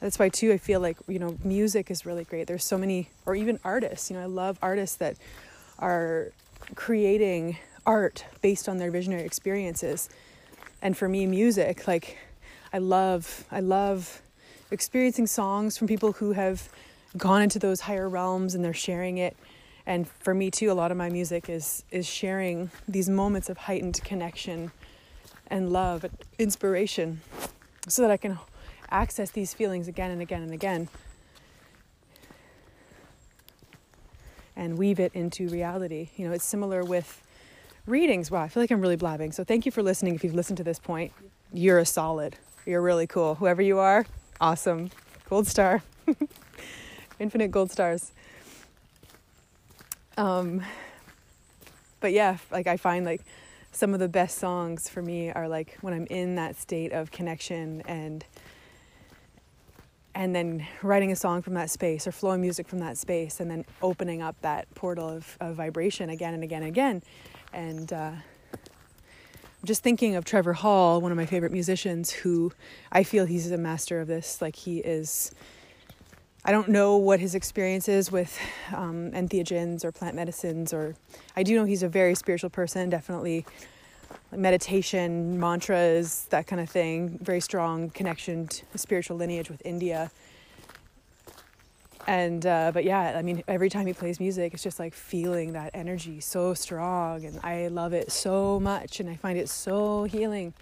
That's 0.00 0.18
why 0.18 0.28
too 0.30 0.52
I 0.52 0.58
feel 0.58 0.80
like 0.80 0.96
you 1.06 1.18
know 1.18 1.38
music 1.44 1.90
is 1.90 2.04
really 2.04 2.24
great. 2.24 2.46
There's 2.46 2.64
so 2.64 2.76
many 2.76 3.08
or 3.24 3.36
even 3.36 3.60
artists, 3.64 4.10
you 4.10 4.16
know, 4.16 4.22
I 4.22 4.26
love 4.26 4.58
artists 4.60 4.96
that 4.96 5.16
are 5.78 6.32
creating 6.74 7.56
art 7.86 8.24
based 8.40 8.68
on 8.68 8.78
their 8.78 8.90
visionary 8.90 9.22
experiences. 9.22 10.08
And 10.80 10.96
for 10.96 11.08
me 11.08 11.26
music 11.26 11.86
like 11.86 12.18
I 12.72 12.78
love 12.78 13.44
I 13.50 13.60
love 13.60 14.22
experiencing 14.70 15.26
songs 15.26 15.76
from 15.76 15.86
people 15.86 16.12
who 16.12 16.32
have 16.32 16.68
gone 17.16 17.42
into 17.42 17.58
those 17.58 17.82
higher 17.82 18.08
realms 18.08 18.54
and 18.54 18.64
they're 18.64 18.72
sharing 18.72 19.18
it 19.18 19.36
and 19.84 20.08
for 20.08 20.34
me 20.34 20.50
too 20.50 20.72
a 20.72 20.74
lot 20.74 20.90
of 20.90 20.96
my 20.96 21.10
music 21.10 21.48
is 21.48 21.84
is 21.90 22.06
sharing 22.06 22.70
these 22.88 23.08
moments 23.08 23.50
of 23.50 23.58
heightened 23.58 24.00
connection 24.02 24.72
and 25.48 25.72
love 25.72 26.06
inspiration 26.38 27.20
so 27.88 28.02
that 28.02 28.10
I 28.10 28.16
can 28.16 28.38
access 28.90 29.30
these 29.30 29.54
feelings 29.54 29.88
again 29.88 30.10
and 30.10 30.20
again 30.20 30.42
and 30.42 30.52
again 30.52 30.88
and 34.56 34.78
weave 34.78 35.00
it 35.00 35.12
into 35.14 35.48
reality. 35.48 36.10
You 36.16 36.28
know, 36.28 36.34
it's 36.34 36.44
similar 36.44 36.84
with 36.84 37.22
readings. 37.86 38.30
Wow, 38.30 38.42
I 38.42 38.48
feel 38.48 38.62
like 38.62 38.70
I'm 38.70 38.80
really 38.80 38.96
blabbing. 38.96 39.32
So 39.32 39.44
thank 39.44 39.66
you 39.66 39.72
for 39.72 39.82
listening. 39.82 40.14
If 40.14 40.24
you've 40.24 40.34
listened 40.34 40.58
to 40.58 40.64
this 40.64 40.78
point, 40.78 41.12
you're 41.52 41.78
a 41.78 41.86
solid. 41.86 42.36
You're 42.66 42.82
really 42.82 43.06
cool. 43.06 43.34
Whoever 43.36 43.62
you 43.62 43.78
are, 43.78 44.06
awesome. 44.40 44.90
Gold 45.28 45.46
star. 45.46 45.82
Infinite 47.18 47.50
gold 47.50 47.70
stars. 47.70 48.12
Um, 50.16 50.62
but 52.00 52.12
yeah, 52.12 52.36
like 52.50 52.66
I 52.66 52.76
find 52.76 53.04
like 53.06 53.22
some 53.72 53.94
of 53.94 54.00
the 54.00 54.08
best 54.08 54.38
songs 54.38 54.88
for 54.88 55.02
me 55.02 55.30
are 55.30 55.48
like 55.48 55.76
when 55.80 55.92
I'm 55.94 56.06
in 56.06 56.36
that 56.36 56.56
state 56.56 56.92
of 56.92 57.10
connection 57.10 57.82
and 57.86 58.24
and 60.14 60.36
then 60.36 60.66
writing 60.82 61.10
a 61.10 61.16
song 61.16 61.40
from 61.40 61.54
that 61.54 61.70
space 61.70 62.06
or 62.06 62.12
flowing 62.12 62.42
music 62.42 62.68
from 62.68 62.80
that 62.80 62.98
space 62.98 63.40
and 63.40 63.50
then 63.50 63.64
opening 63.80 64.20
up 64.20 64.36
that 64.42 64.72
portal 64.74 65.08
of, 65.08 65.38
of 65.40 65.56
vibration 65.56 66.10
again 66.10 66.34
and 66.34 66.44
again 66.44 66.62
and 66.62 66.68
again 66.68 67.02
and 67.54 67.92
uh, 67.94 68.12
just 69.64 69.82
thinking 69.82 70.16
of 70.16 70.24
Trevor 70.24 70.54
Hall, 70.54 71.00
one 71.00 71.12
of 71.12 71.16
my 71.16 71.26
favorite 71.26 71.52
musicians, 71.52 72.10
who 72.10 72.52
I 72.90 73.04
feel 73.04 73.26
he's 73.26 73.50
a 73.50 73.58
master 73.58 74.00
of 74.00 74.08
this. 74.08 74.42
Like 74.42 74.56
he 74.56 74.78
is, 74.78 75.32
I 76.44 76.50
don't 76.50 76.70
know 76.70 76.96
what 76.96 77.20
his 77.20 77.36
experience 77.36 77.88
is 77.88 78.10
with 78.10 78.36
um, 78.74 79.12
entheogens 79.12 79.84
or 79.84 79.92
plant 79.92 80.16
medicines, 80.16 80.74
or 80.74 80.96
I 81.36 81.44
do 81.44 81.54
know 81.54 81.64
he's 81.64 81.84
a 81.84 81.88
very 81.88 82.16
spiritual 82.16 82.50
person, 82.50 82.90
definitely 82.90 83.46
meditation, 84.34 85.38
mantras, 85.38 86.26
that 86.30 86.48
kind 86.48 86.60
of 86.60 86.68
thing. 86.68 87.16
Very 87.22 87.40
strong 87.40 87.90
connection 87.90 88.48
to 88.48 88.64
spiritual 88.74 89.16
lineage 89.18 89.50
with 89.50 89.62
India. 89.64 90.10
And, 92.08 92.44
uh, 92.44 92.72
but 92.74 92.82
yeah, 92.82 93.16
I 93.16 93.22
mean, 93.22 93.44
every 93.46 93.70
time 93.70 93.86
he 93.86 93.92
plays 93.92 94.18
music, 94.18 94.52
it's 94.52 94.64
just 94.64 94.80
like 94.80 94.94
feeling 94.94 95.52
that 95.52 95.70
energy 95.74 96.18
so 96.18 96.54
strong. 96.54 97.24
And 97.24 97.38
I 97.44 97.68
love 97.68 97.92
it 97.92 98.10
so 98.10 98.58
much. 98.58 98.98
And 98.98 99.08
I 99.08 99.14
find 99.14 99.38
it 99.38 99.48
so 99.48 100.04
healing. 100.04 100.54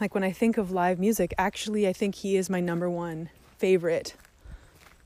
Like 0.00 0.14
when 0.14 0.22
I 0.22 0.30
think 0.30 0.58
of 0.58 0.70
live 0.70 1.00
music, 1.00 1.34
actually, 1.38 1.88
I 1.88 1.92
think 1.92 2.14
he 2.14 2.36
is 2.36 2.48
my 2.48 2.60
number 2.60 2.88
one 2.88 3.30
favorite 3.58 4.14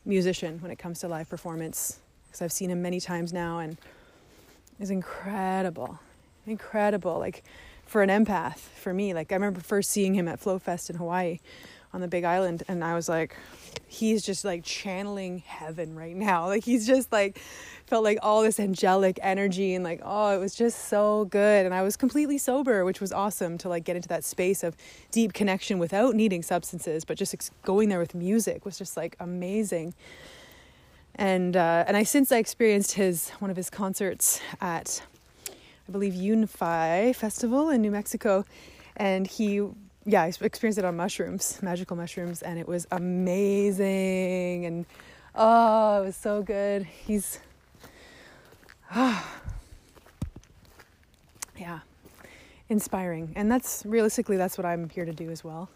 musician 0.05 0.59
when 0.61 0.71
it 0.71 0.79
comes 0.79 1.01
to 1.01 1.09
live 1.09 1.29
performance 1.29 2.01
because 2.27 2.43
I've 2.43 2.53
seen 2.53 2.71
him 2.71 2.83
many 2.83 3.01
times 3.01 3.33
now 3.33 3.59
and 3.59 3.77
is 4.79 4.91
incredible. 4.91 5.99
Incredible. 6.47 7.19
Like 7.19 7.45
for 7.87 8.03
an 8.03 8.09
empath, 8.09 8.59
for 8.59 8.95
me, 8.95 9.15
like 9.15 9.33
I 9.33 9.35
remember 9.35 9.61
first 9.61 9.91
seeing 9.91 10.15
him 10.15 10.29
at 10.29 10.41
Flow 10.41 10.59
Fest 10.59 10.91
in 10.91 10.97
Hawaii 10.97 11.39
on 11.93 12.01
the 12.01 12.09
big 12.09 12.25
island 12.25 12.63
and 12.69 12.85
I 12.85 12.95
was 12.95 13.09
like 13.09 13.37
he's 13.87 14.23
just 14.25 14.45
like 14.45 14.65
channeling 14.65 15.39
heaven 15.47 15.95
right 15.95 16.17
now. 16.17 16.47
Like 16.51 16.65
he's 16.65 16.87
just 16.87 17.13
like 17.13 17.41
felt 17.91 18.05
like 18.05 18.19
all 18.23 18.43
this 18.43 18.61
angelic 18.61 19.19
energy 19.21 19.75
and 19.75 19.83
like 19.83 20.01
oh 20.05 20.29
it 20.29 20.39
was 20.39 20.55
just 20.55 20.89
so 20.89 21.25
good 21.25 21.67
and 21.67 21.75
i 21.75 21.83
was 21.83 21.97
completely 21.97 22.39
sober 22.39 22.85
which 22.85 23.01
was 23.01 23.13
awesome 23.13 23.59
to 23.59 23.69
like 23.69 23.83
get 23.83 23.97
into 23.97 24.09
that 24.09 24.23
space 24.23 24.63
of 24.63 24.77
deep 25.11 25.33
connection 25.33 25.81
without 25.81 26.15
needing 26.15 26.41
substances 26.41 27.05
but 27.05 27.19
just 27.19 27.51
going 27.65 27.89
there 27.89 27.99
with 27.99 28.15
music 28.15 28.65
was 28.65 28.79
just 28.79 28.97
like 28.97 29.17
amazing 29.19 29.93
and 31.17 31.57
uh, 31.57 31.85
and 31.89 31.97
i 31.97 32.05
since 32.05 32.31
i 32.31 32.37
experienced 32.37 32.93
his 32.93 33.31
one 33.41 33.51
of 33.51 33.57
his 33.57 33.69
concerts 33.69 34.41
at 34.61 35.03
i 35.49 35.91
believe 35.91 36.15
unify 36.15 37.13
festival 37.13 37.71
in 37.71 37.83
new 37.83 37.91
mexico 37.91 38.45
and 38.97 39.27
he 39.27 39.61
yeah, 40.11 40.23
I 40.23 40.27
experienced 40.27 40.79
it 40.79 40.85
on 40.85 40.97
mushrooms, 40.97 41.59
magical 41.63 41.97
mushrooms, 41.97 42.43
and 42.43 42.59
it 42.59 42.67
was 42.67 42.87
amazing. 42.91 44.67
And 44.67 44.87
oh, 45.37 46.03
it 46.03 46.07
was 46.07 46.17
so 46.17 46.43
good. 46.43 46.83
He's 46.83 47.39
ah, 48.91 49.41
yeah, 51.57 51.81
inspiring. 52.69 53.33
And 53.37 53.51
that's 53.51 53.85
realistically, 53.87 54.37
that's 54.37 54.59
what 54.59 54.65
I'm 54.65 54.89
here 54.89 55.05
to 55.05 55.13
do 55.13 55.31
as 55.31 55.45
well. 55.45 55.71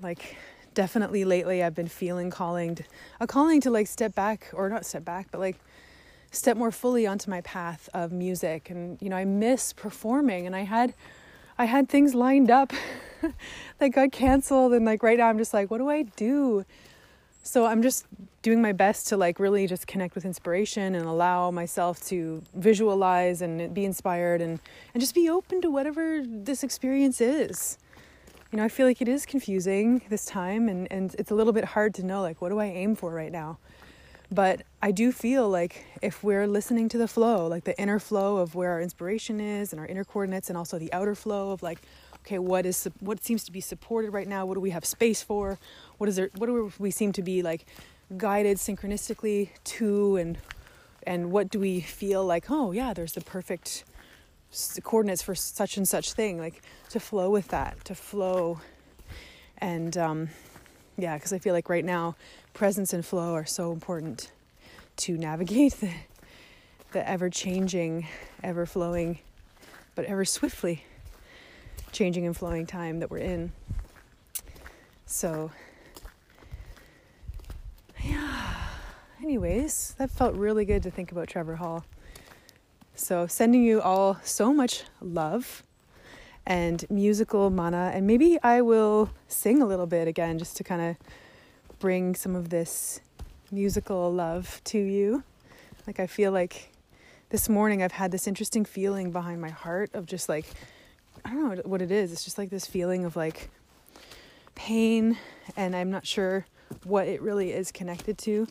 Like, 0.00 0.36
definitely 0.74 1.24
lately, 1.24 1.64
I've 1.64 1.74
been 1.74 1.88
feeling 1.88 2.30
calling, 2.30 2.76
to, 2.76 2.84
a 3.18 3.26
calling 3.26 3.60
to 3.62 3.70
like 3.70 3.88
step 3.88 4.14
back, 4.14 4.50
or 4.52 4.68
not 4.68 4.86
step 4.86 5.04
back, 5.04 5.28
but 5.32 5.40
like 5.40 5.56
step 6.30 6.56
more 6.56 6.70
fully 6.70 7.08
onto 7.08 7.28
my 7.28 7.40
path 7.40 7.88
of 7.92 8.12
music. 8.12 8.70
And, 8.70 9.02
you 9.02 9.08
know, 9.08 9.16
I 9.16 9.24
miss 9.24 9.72
performing, 9.72 10.46
and 10.46 10.54
I 10.54 10.62
had, 10.62 10.94
I 11.58 11.66
had 11.66 11.88
things 11.88 12.14
lined 12.14 12.50
up 12.50 12.72
that 13.78 13.88
got 13.90 14.12
canceled. 14.12 14.72
And 14.72 14.84
like 14.84 15.02
right 15.02 15.18
now, 15.18 15.28
I'm 15.28 15.38
just 15.38 15.54
like, 15.54 15.70
what 15.70 15.78
do 15.78 15.88
I 15.88 16.02
do? 16.02 16.64
so 17.42 17.66
I'm 17.66 17.82
just 17.82 18.06
doing 18.42 18.62
my 18.62 18.72
best 18.72 19.08
to 19.08 19.16
like 19.16 19.38
really 19.38 19.66
just 19.66 19.86
connect 19.86 20.14
with 20.14 20.24
inspiration 20.24 20.94
and 20.94 21.06
allow 21.06 21.50
myself 21.50 22.04
to 22.06 22.42
visualize 22.54 23.42
and 23.42 23.74
be 23.74 23.84
inspired 23.84 24.40
and 24.40 24.60
and 24.94 25.00
just 25.00 25.14
be 25.14 25.28
open 25.28 25.60
to 25.62 25.70
whatever 25.70 26.22
this 26.24 26.62
experience 26.62 27.20
is. 27.20 27.78
You 28.50 28.58
know, 28.58 28.64
I 28.64 28.68
feel 28.68 28.86
like 28.86 29.00
it 29.00 29.08
is 29.08 29.26
confusing 29.26 30.02
this 30.08 30.24
time 30.24 30.68
and 30.68 30.90
and 30.90 31.14
it's 31.18 31.30
a 31.30 31.34
little 31.34 31.52
bit 31.52 31.64
hard 31.64 31.94
to 31.94 32.02
know 32.04 32.22
like 32.22 32.40
what 32.40 32.50
do 32.50 32.58
I 32.58 32.66
aim 32.66 32.94
for 32.94 33.10
right 33.12 33.32
now. 33.32 33.58
But 34.32 34.62
I 34.80 34.92
do 34.92 35.12
feel 35.12 35.48
like 35.48 35.84
if 36.00 36.24
we're 36.24 36.46
listening 36.46 36.88
to 36.90 36.98
the 36.98 37.06
flow, 37.06 37.46
like 37.46 37.64
the 37.64 37.78
inner 37.78 37.98
flow 37.98 38.38
of 38.38 38.54
where 38.54 38.70
our 38.70 38.80
inspiration 38.80 39.40
is 39.40 39.72
and 39.72 39.80
our 39.80 39.86
inner 39.86 40.04
coordinates 40.04 40.48
and 40.48 40.56
also 40.56 40.78
the 40.78 40.90
outer 40.92 41.14
flow 41.14 41.50
of 41.50 41.62
like 41.62 41.82
okay, 42.20 42.38
what 42.38 42.64
is 42.64 42.88
what 43.00 43.22
seems 43.22 43.44
to 43.44 43.52
be 43.52 43.60
supported 43.60 44.10
right 44.10 44.26
now? 44.26 44.46
What 44.46 44.54
do 44.54 44.60
we 44.60 44.70
have 44.70 44.84
space 44.84 45.22
for? 45.22 45.58
What 45.98 46.08
is 46.08 46.16
there? 46.16 46.30
What 46.36 46.46
do 46.46 46.72
we 46.78 46.90
seem 46.90 47.12
to 47.12 47.22
be 47.22 47.42
like 47.42 47.66
guided 48.16 48.56
synchronistically 48.56 49.50
to? 49.64 50.16
And 50.16 50.38
and 51.04 51.30
what 51.30 51.50
do 51.50 51.58
we 51.60 51.80
feel 51.80 52.24
like? 52.24 52.50
Oh, 52.50 52.72
yeah, 52.72 52.94
there's 52.94 53.12
the 53.12 53.20
perfect 53.20 53.84
coordinates 54.82 55.22
for 55.22 55.34
such 55.34 55.76
and 55.76 55.86
such 55.86 56.12
thing. 56.12 56.38
Like 56.38 56.62
to 56.90 57.00
flow 57.00 57.28
with 57.28 57.48
that, 57.48 57.84
to 57.84 57.94
flow, 57.94 58.60
and 59.58 59.96
um, 59.98 60.28
yeah, 60.96 61.16
because 61.16 61.32
I 61.32 61.38
feel 61.38 61.54
like 61.54 61.68
right 61.68 61.84
now, 61.84 62.14
presence 62.54 62.92
and 62.92 63.04
flow 63.04 63.34
are 63.34 63.46
so 63.46 63.72
important 63.72 64.30
to 64.96 65.16
navigate 65.16 65.72
the 65.80 65.90
the 66.92 67.08
ever 67.08 67.30
changing, 67.30 68.06
ever 68.42 68.66
flowing, 68.66 69.18
but 69.94 70.04
ever 70.04 70.24
swiftly 70.24 70.84
changing 71.90 72.26
and 72.26 72.36
flowing 72.36 72.66
time 72.66 73.00
that 73.00 73.10
we're 73.10 73.18
in. 73.18 73.52
So, 75.06 75.50
yeah. 78.04 78.54
Anyways, 79.22 79.94
that 79.98 80.10
felt 80.10 80.34
really 80.34 80.64
good 80.64 80.82
to 80.82 80.90
think 80.90 81.12
about 81.12 81.28
Trevor 81.28 81.56
Hall. 81.56 81.84
So, 82.94 83.26
sending 83.26 83.62
you 83.62 83.80
all 83.80 84.18
so 84.22 84.52
much 84.52 84.84
love 85.00 85.62
and 86.46 86.84
musical 86.90 87.50
mana. 87.50 87.92
And 87.94 88.06
maybe 88.06 88.38
I 88.42 88.60
will 88.60 89.10
sing 89.28 89.62
a 89.62 89.66
little 89.66 89.86
bit 89.86 90.08
again 90.08 90.38
just 90.38 90.56
to 90.58 90.64
kind 90.64 90.82
of 90.82 90.96
bring 91.82 92.14
some 92.14 92.36
of 92.36 92.48
this 92.48 93.00
musical 93.50 94.12
love 94.12 94.60
to 94.62 94.78
you. 94.78 95.24
Like, 95.84 95.98
I 95.98 96.06
feel 96.06 96.30
like 96.30 96.70
this 97.30 97.48
morning 97.48 97.82
I've 97.82 97.90
had 97.90 98.12
this 98.12 98.28
interesting 98.28 98.64
feeling 98.64 99.10
behind 99.10 99.40
my 99.40 99.48
heart 99.48 99.90
of 99.92 100.06
just 100.06 100.28
like 100.28 100.46
I 101.24 101.30
don't 101.30 101.56
know 101.56 101.62
what 101.64 101.82
it 101.82 101.90
is. 101.90 102.12
It's 102.12 102.22
just 102.22 102.38
like 102.38 102.50
this 102.50 102.66
feeling 102.66 103.04
of 103.04 103.16
like 103.16 103.50
pain, 104.54 105.18
and 105.56 105.74
I'm 105.74 105.90
not 105.90 106.06
sure 106.06 106.46
what 106.84 107.08
it 107.08 107.20
really 107.20 107.50
is 107.50 107.72
connected 107.72 108.16
to. 108.18 108.46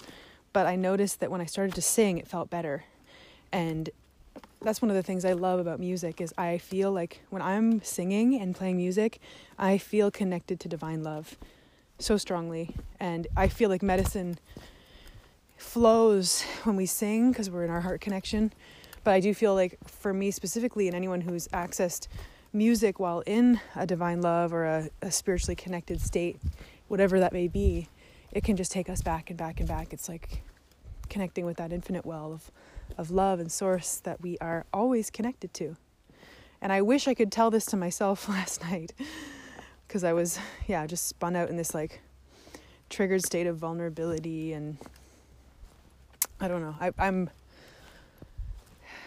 But 0.51 0.67
I 0.67 0.75
noticed 0.75 1.21
that 1.21 1.31
when 1.31 1.39
I 1.39 1.45
started 1.45 1.73
to 1.75 1.81
sing, 1.81 2.17
it 2.17 2.27
felt 2.27 2.49
better. 2.49 2.83
And 3.53 3.89
that's 4.61 4.81
one 4.81 4.89
of 4.91 4.97
the 4.97 5.03
things 5.03 5.23
I 5.23 5.31
love 5.31 5.61
about 5.61 5.79
music 5.79 6.19
is 6.19 6.33
I 6.37 6.57
feel 6.57 6.91
like 6.91 7.21
when 7.29 7.41
I'm 7.41 7.81
singing 7.81 8.41
and 8.41 8.53
playing 8.53 8.75
music, 8.75 9.21
I 9.57 9.77
feel 9.77 10.11
connected 10.11 10.59
to 10.59 10.67
divine 10.67 11.01
love 11.01 11.37
so 12.03 12.17
strongly. 12.17 12.75
And 12.99 13.27
I 13.35 13.47
feel 13.47 13.69
like 13.69 13.81
medicine 13.81 14.39
flows 15.57 16.43
when 16.63 16.75
we 16.75 16.85
sing 16.85 17.31
because 17.31 17.49
we're 17.49 17.63
in 17.63 17.69
our 17.69 17.81
heart 17.81 18.01
connection. 18.01 18.51
But 19.03 19.13
I 19.13 19.19
do 19.19 19.33
feel 19.33 19.55
like 19.55 19.77
for 19.85 20.13
me 20.13 20.31
specifically 20.31 20.87
and 20.87 20.95
anyone 20.95 21.21
who's 21.21 21.47
accessed 21.49 22.07
music 22.53 22.99
while 22.99 23.21
in 23.25 23.59
a 23.75 23.85
divine 23.85 24.21
love 24.21 24.53
or 24.53 24.65
a, 24.65 24.89
a 25.01 25.11
spiritually 25.11 25.55
connected 25.55 26.01
state, 26.01 26.39
whatever 26.87 27.19
that 27.19 27.33
may 27.33 27.47
be, 27.47 27.87
it 28.31 28.43
can 28.43 28.55
just 28.55 28.71
take 28.71 28.89
us 28.89 29.01
back 29.01 29.29
and 29.29 29.37
back 29.37 29.59
and 29.59 29.67
back. 29.67 29.93
It's 29.93 30.09
like 30.09 30.43
connecting 31.09 31.45
with 31.45 31.57
that 31.57 31.71
infinite 31.71 32.05
well 32.05 32.33
of, 32.33 32.51
of 32.97 33.11
love 33.11 33.39
and 33.39 33.51
source 33.51 33.97
that 33.97 34.21
we 34.21 34.37
are 34.39 34.65
always 34.73 35.09
connected 35.09 35.53
to. 35.55 35.75
And 36.61 36.71
I 36.71 36.81
wish 36.81 37.07
I 37.07 37.13
could 37.13 37.31
tell 37.31 37.49
this 37.49 37.65
to 37.67 37.77
myself 37.77 38.29
last 38.29 38.61
night 38.61 38.93
because 39.91 40.05
I 40.05 40.13
was, 40.13 40.39
yeah, 40.67 40.87
just 40.87 41.05
spun 41.05 41.35
out 41.35 41.49
in 41.49 41.57
this 41.57 41.75
like 41.75 41.99
triggered 42.89 43.25
state 43.25 43.45
of 43.45 43.57
vulnerability. 43.57 44.53
And 44.53 44.77
I 46.39 46.47
don't 46.47 46.61
know, 46.61 46.75
I, 46.79 46.91
I'm 46.97 47.29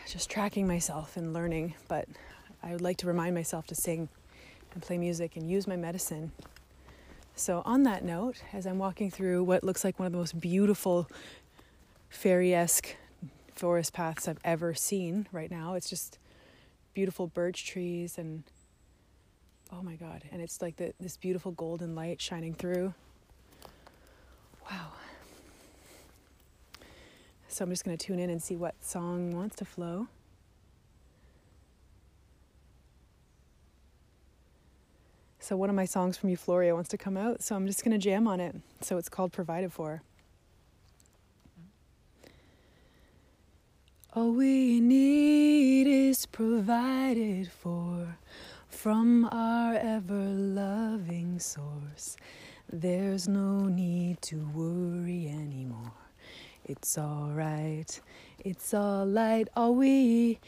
just 0.07 0.28
tracking 0.28 0.68
myself 0.68 1.16
and 1.16 1.32
learning, 1.32 1.72
but 1.89 2.07
I 2.62 2.72
would 2.72 2.82
like 2.82 2.99
to 2.99 3.07
remind 3.07 3.35
myself 3.35 3.66
to 3.68 3.74
sing 3.74 4.11
and 4.74 4.82
play 4.82 4.99
music 4.99 5.37
and 5.37 5.51
use 5.51 5.66
my 5.66 5.76
medicine. 5.76 6.32
So, 7.35 7.62
on 7.64 7.82
that 7.85 8.05
note, 8.05 8.43
as 8.53 8.66
I'm 8.66 8.78
walking 8.78 9.11
through 9.11 9.43
what 9.43 9.64
looks 9.64 9.85
like 9.85 9.99
one 9.99 10.07
of 10.07 10.12
the 10.12 10.18
most 10.18 10.39
beautiful 10.39 11.09
fairy 12.11 12.55
esque 12.55 12.95
forest 13.55 13.93
paths 13.93 14.28
I've 14.28 14.39
ever 14.45 14.74
seen 14.74 15.26
right 15.32 15.51
now, 15.51 15.74
it's 15.74 15.89
just 15.89 16.18
beautiful 16.93 17.26
birch 17.26 17.66
trees 17.66 18.18
and 18.18 18.45
oh 19.77 19.83
my 19.83 19.97
god, 19.97 20.22
and 20.31 20.41
it's 20.41 20.62
like 20.62 20.77
the, 20.77 20.95
this 21.01 21.16
beautiful 21.16 21.53
golden 21.53 21.95
light 21.95 22.20
shining 22.20 22.55
through. 22.55 22.95
Wow. 24.70 24.93
So, 27.49 27.64
I'm 27.64 27.70
just 27.70 27.85
going 27.85 27.97
to 27.97 28.07
tune 28.07 28.18
in 28.18 28.31
and 28.31 28.43
see 28.43 28.57
what 28.57 28.75
song 28.81 29.35
wants 29.35 29.57
to 29.57 29.64
flow. 29.64 30.09
So 35.45 35.59
one 35.59 35.68
of 35.68 35.77
my 35.77 35.85
songs 35.85 36.16
from 36.16 36.31
Euphoria 36.31 36.75
wants 36.75 36.89
to 36.89 36.97
come 36.97 37.18
out, 37.18 37.43
so 37.43 37.55
I'm 37.55 37.66
just 37.66 37.85
going 37.85 37.93
to 37.93 37.99
jam 37.99 38.27
on 38.27 38.41
it. 38.41 38.57
So 38.81 38.97
it's 38.97 39.11
called 39.11 39.31
Provided 39.31 39.75
For. 39.75 40.01
All 44.14 44.33
we 44.33 44.81
need 44.81 45.87
is 45.87 46.25
provided 46.25 47.53
for 47.53 48.16
from 48.75 49.29
our 49.33 49.75
ever 49.75 50.14
loving 50.14 51.39
source. 51.39 52.16
There's 52.70 53.27
no 53.29 53.66
need 53.66 54.20
to 54.22 54.37
worry 54.55 55.29
anymore. 55.29 55.93
It's 56.66 56.99
alright, 56.99 58.01
it's 58.45 58.75
alright. 58.75 59.49
All 59.57 59.75
we 59.75 60.39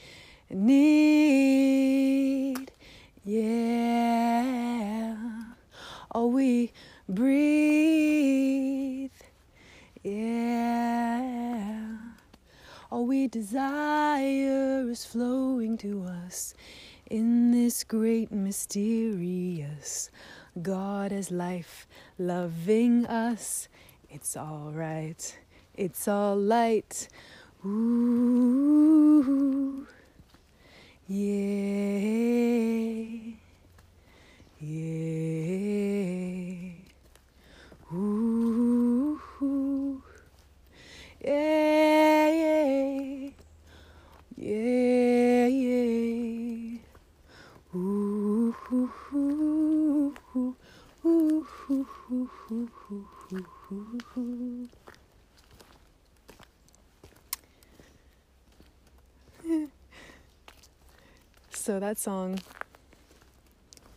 need 0.51 2.71
yeah. 3.25 5.17
All 6.11 6.31
we 6.31 6.73
breathe. 7.09 9.11
Yeah. 10.05 11.97
All 12.91 13.07
we 13.07 13.29
desire 13.29 14.89
is 14.89 15.05
flowing 15.05 15.77
to 15.79 16.05
us 16.05 16.55
in 17.11 17.51
this 17.53 17.85
great 17.85 18.33
mysterious 18.33 20.11
God 20.63 21.13
as 21.13 21.31
life 21.31 21.87
loving 22.19 23.07
us. 23.07 23.69
It's 24.11 24.37
all 24.37 24.73
right. 24.75 25.39
It's 25.75 26.09
all 26.09 26.37
light. 26.37 27.09
Ooh. 27.65 29.07
Yeah. 31.09 31.37
Yeah. 34.61 35.37
Ooh. 37.93 39.21
Yeah, 41.25 42.29
yeah. 42.31 43.31
Yeah, 44.37 45.47
yeah. 45.47 46.66
So 61.51 61.81
that 61.81 61.99
song 61.99 62.39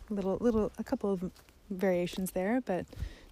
little 0.08 0.38
little 0.40 0.72
a 0.76 0.82
couple 0.82 1.12
of 1.12 1.30
variations 1.70 2.32
there 2.32 2.60
but 2.66 2.84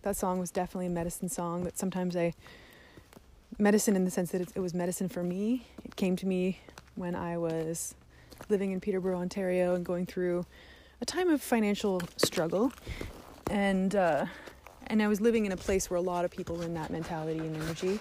that 0.02 0.16
song 0.16 0.38
was 0.38 0.52
definitely 0.52 0.86
a 0.86 0.90
medicine 0.90 1.28
song 1.28 1.64
that 1.64 1.76
sometimes 1.76 2.16
i 2.16 2.32
medicine 3.58 3.96
in 3.96 4.04
the 4.04 4.10
sense 4.10 4.30
that 4.30 4.40
it, 4.40 4.48
it 4.54 4.60
was 4.60 4.74
medicine 4.74 5.08
for 5.08 5.24
me. 5.24 5.66
It 5.84 5.96
came 5.96 6.16
to 6.16 6.26
me 6.26 6.60
when 6.94 7.14
i 7.14 7.36
was 7.36 7.94
living 8.48 8.72
in 8.72 8.80
peterborough 8.80 9.18
ontario 9.18 9.74
and 9.74 9.84
going 9.84 10.06
through 10.06 10.44
a 11.00 11.04
time 11.04 11.28
of 11.28 11.40
financial 11.40 12.00
struggle 12.16 12.72
and 13.50 13.94
uh, 13.94 14.26
and 14.86 15.02
i 15.02 15.08
was 15.08 15.20
living 15.20 15.46
in 15.46 15.52
a 15.52 15.56
place 15.56 15.90
where 15.90 15.98
a 15.98 16.02
lot 16.02 16.24
of 16.24 16.30
people 16.30 16.56
were 16.56 16.64
in 16.64 16.74
that 16.74 16.90
mentality 16.90 17.38
and 17.38 17.56
energy 17.56 18.00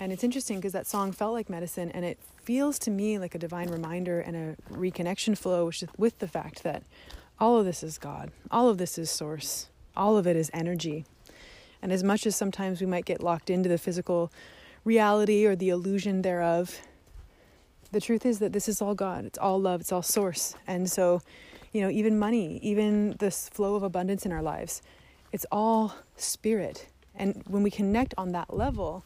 and 0.00 0.12
it's 0.12 0.24
interesting 0.24 0.56
because 0.56 0.72
that 0.72 0.86
song 0.86 1.12
felt 1.12 1.32
like 1.32 1.48
medicine 1.48 1.90
and 1.92 2.04
it 2.04 2.18
feels 2.42 2.78
to 2.80 2.90
me 2.90 3.18
like 3.18 3.34
a 3.34 3.38
divine 3.38 3.68
reminder 3.68 4.20
and 4.20 4.36
a 4.36 4.56
reconnection 4.72 5.38
flow 5.38 5.70
with 5.96 6.18
the 6.18 6.26
fact 6.26 6.64
that 6.64 6.82
all 7.38 7.58
of 7.58 7.64
this 7.64 7.82
is 7.82 7.98
God, 7.98 8.30
all 8.50 8.68
of 8.68 8.78
this 8.78 8.98
is 8.98 9.10
source, 9.10 9.68
all 9.96 10.16
of 10.16 10.26
it 10.26 10.36
is 10.36 10.50
energy. 10.52 11.04
And 11.80 11.92
as 11.92 12.04
much 12.04 12.26
as 12.26 12.36
sometimes 12.36 12.80
we 12.80 12.86
might 12.86 13.04
get 13.04 13.22
locked 13.22 13.50
into 13.50 13.68
the 13.68 13.78
physical 13.78 14.32
reality 14.84 15.44
or 15.44 15.56
the 15.56 15.68
illusion 15.68 16.22
thereof, 16.22 16.80
the 17.92 18.00
truth 18.00 18.26
is 18.26 18.38
that 18.40 18.52
this 18.52 18.68
is 18.68 18.82
all 18.82 18.94
God. 18.94 19.24
It's 19.26 19.38
all 19.38 19.60
love. 19.60 19.82
It's 19.82 19.92
all 19.92 20.02
source. 20.02 20.54
And 20.66 20.90
so, 20.90 21.20
you 21.72 21.82
know, 21.82 21.90
even 21.90 22.18
money, 22.18 22.58
even 22.62 23.16
this 23.18 23.48
flow 23.50 23.76
of 23.76 23.82
abundance 23.82 24.26
in 24.26 24.32
our 24.32 24.42
lives, 24.42 24.82
it's 25.30 25.46
all 25.52 25.94
spirit. 26.16 26.86
And 27.14 27.42
when 27.46 27.62
we 27.62 27.70
connect 27.70 28.14
on 28.16 28.32
that 28.32 28.54
level, 28.54 29.04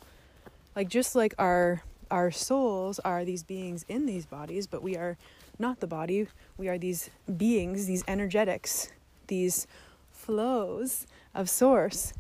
like 0.75 0.89
just 0.89 1.15
like 1.15 1.35
our 1.39 1.83
our 2.09 2.31
souls 2.31 3.01
are 3.01 3.25
these 3.25 3.43
beings 3.43 3.85
in 3.89 4.07
these 4.07 4.27
bodies, 4.27 4.69
but 4.69 4.81
we 4.81 4.97
are 4.97 5.19
not 5.59 5.81
the 5.81 5.89
body. 5.89 6.29
We 6.57 6.69
are 6.69 6.79
these 6.79 7.11
beings, 7.37 7.87
these 7.87 8.05
energetics, 8.07 8.93
these 9.27 9.67
flows 10.13 11.09
of 11.35 11.51
source. 11.51 12.13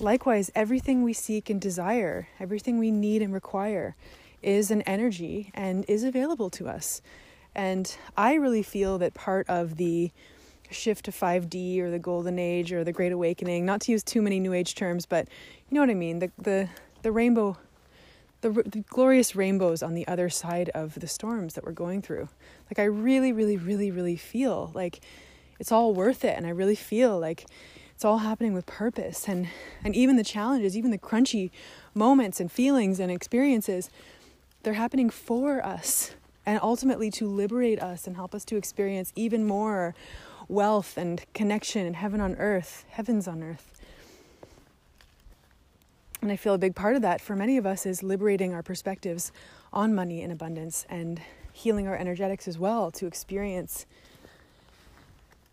Likewise, 0.00 0.50
everything 0.54 1.02
we 1.02 1.12
seek 1.12 1.50
and 1.50 1.60
desire, 1.60 2.28
everything 2.40 2.78
we 2.78 2.90
need 2.90 3.20
and 3.20 3.34
require 3.34 3.96
is 4.42 4.70
an 4.70 4.82
energy 4.82 5.50
and 5.54 5.84
is 5.88 6.04
available 6.04 6.50
to 6.50 6.68
us. 6.68 7.00
And 7.54 7.96
I 8.16 8.34
really 8.34 8.62
feel 8.62 8.98
that 8.98 9.14
part 9.14 9.48
of 9.48 9.76
the 9.76 10.12
shift 10.70 11.06
to 11.06 11.10
5D 11.10 11.80
or 11.80 11.90
the 11.90 11.98
golden 11.98 12.38
age 12.38 12.72
or 12.72 12.84
the 12.84 12.92
great 12.92 13.12
awakening, 13.12 13.64
not 13.64 13.80
to 13.82 13.92
use 13.92 14.02
too 14.02 14.22
many 14.22 14.38
new 14.38 14.52
age 14.52 14.74
terms, 14.74 15.06
but 15.06 15.28
you 15.68 15.74
know 15.74 15.80
what 15.80 15.90
I 15.90 15.94
mean, 15.94 16.18
the 16.18 16.30
the 16.38 16.68
the 17.02 17.12
rainbow 17.12 17.56
the, 18.40 18.50
the 18.50 18.84
glorious 18.88 19.34
rainbows 19.34 19.82
on 19.82 19.94
the 19.94 20.06
other 20.06 20.28
side 20.28 20.68
of 20.70 20.94
the 20.94 21.08
storms 21.08 21.54
that 21.54 21.64
we're 21.64 21.72
going 21.72 22.02
through. 22.02 22.28
Like 22.70 22.78
I 22.78 22.84
really 22.84 23.32
really 23.32 23.56
really 23.56 23.90
really 23.90 24.16
feel 24.16 24.70
like 24.74 25.00
it's 25.58 25.72
all 25.72 25.94
worth 25.94 26.24
it 26.24 26.36
and 26.36 26.46
I 26.46 26.50
really 26.50 26.76
feel 26.76 27.18
like 27.18 27.46
it's 27.94 28.04
all 28.04 28.18
happening 28.18 28.54
with 28.54 28.66
purpose 28.66 29.28
and 29.28 29.48
and 29.82 29.96
even 29.96 30.16
the 30.16 30.24
challenges, 30.24 30.76
even 30.76 30.90
the 30.90 30.98
crunchy 30.98 31.50
moments 31.94 32.38
and 32.38 32.52
feelings 32.52 33.00
and 33.00 33.10
experiences 33.10 33.90
they're 34.62 34.74
happening 34.74 35.10
for 35.10 35.64
us 35.64 36.14
and 36.44 36.58
ultimately 36.62 37.10
to 37.10 37.26
liberate 37.26 37.80
us 37.80 38.06
and 38.06 38.16
help 38.16 38.34
us 38.34 38.44
to 38.46 38.56
experience 38.56 39.12
even 39.14 39.44
more 39.44 39.94
wealth 40.48 40.96
and 40.96 41.24
connection 41.34 41.86
and 41.86 41.96
heaven 41.96 42.20
on 42.20 42.34
earth, 42.36 42.84
heavens 42.88 43.28
on 43.28 43.42
earth. 43.42 43.78
And 46.20 46.32
I 46.32 46.36
feel 46.36 46.54
a 46.54 46.58
big 46.58 46.74
part 46.74 46.96
of 46.96 47.02
that 47.02 47.20
for 47.20 47.36
many 47.36 47.58
of 47.58 47.66
us 47.66 47.86
is 47.86 48.02
liberating 48.02 48.52
our 48.54 48.62
perspectives 48.62 49.30
on 49.72 49.94
money 49.94 50.22
and 50.22 50.32
abundance 50.32 50.86
and 50.88 51.20
healing 51.52 51.86
our 51.86 51.96
energetics 51.96 52.48
as 52.48 52.58
well 52.58 52.90
to 52.92 53.06
experience 53.06 53.86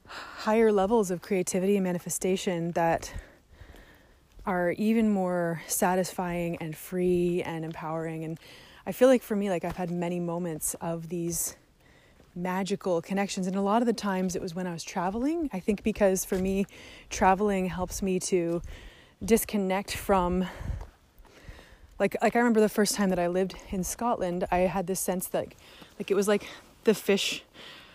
higher 0.08 0.72
levels 0.72 1.12
of 1.12 1.22
creativity 1.22 1.76
and 1.76 1.84
manifestation 1.84 2.72
that 2.72 3.14
are 4.46 4.72
even 4.72 5.10
more 5.10 5.62
satisfying 5.68 6.56
and 6.58 6.78
free 6.78 7.42
and 7.44 7.66
empowering 7.66 8.24
and 8.24 8.40
I 8.88 8.92
feel 8.92 9.08
like 9.08 9.24
for 9.24 9.36
me, 9.36 9.50
like 9.50 9.66
I've 9.66 9.78
had 9.78 9.90
many 9.90 10.20
moments 10.20 10.76
of 10.76 11.10
these 11.10 11.56
magical 12.36 13.02
connections. 13.02 13.48
And 13.48 13.56
a 13.56 13.62
lot 13.62 13.82
of 13.82 13.86
the 13.86 13.94
times 13.94 14.36
it 14.36 14.42
was 14.42 14.54
when 14.54 14.68
I 14.68 14.74
was 14.74 14.84
traveling. 14.84 15.50
I 15.54 15.60
think 15.60 15.82
because 15.84 16.26
for 16.26 16.38
me, 16.38 16.66
traveling 17.10 17.68
helps 17.68 18.02
me 18.02 18.20
to 18.22 18.62
disconnect 19.24 19.96
from 19.96 20.46
like 21.98 22.18
like 22.22 22.36
I 22.36 22.40
remember 22.40 22.60
the 22.60 22.70
first 22.70 22.96
time 22.96 23.10
that 23.10 23.20
I 23.20 23.28
lived 23.28 23.56
in 23.70 23.84
Scotland, 23.84 24.46
I 24.52 24.60
had 24.60 24.86
this 24.86 25.00
sense 25.00 25.28
that 25.28 25.48
like 25.98 26.12
it 26.12 26.16
was 26.16 26.28
like 26.28 26.46
the 26.84 26.94
fish 26.94 27.44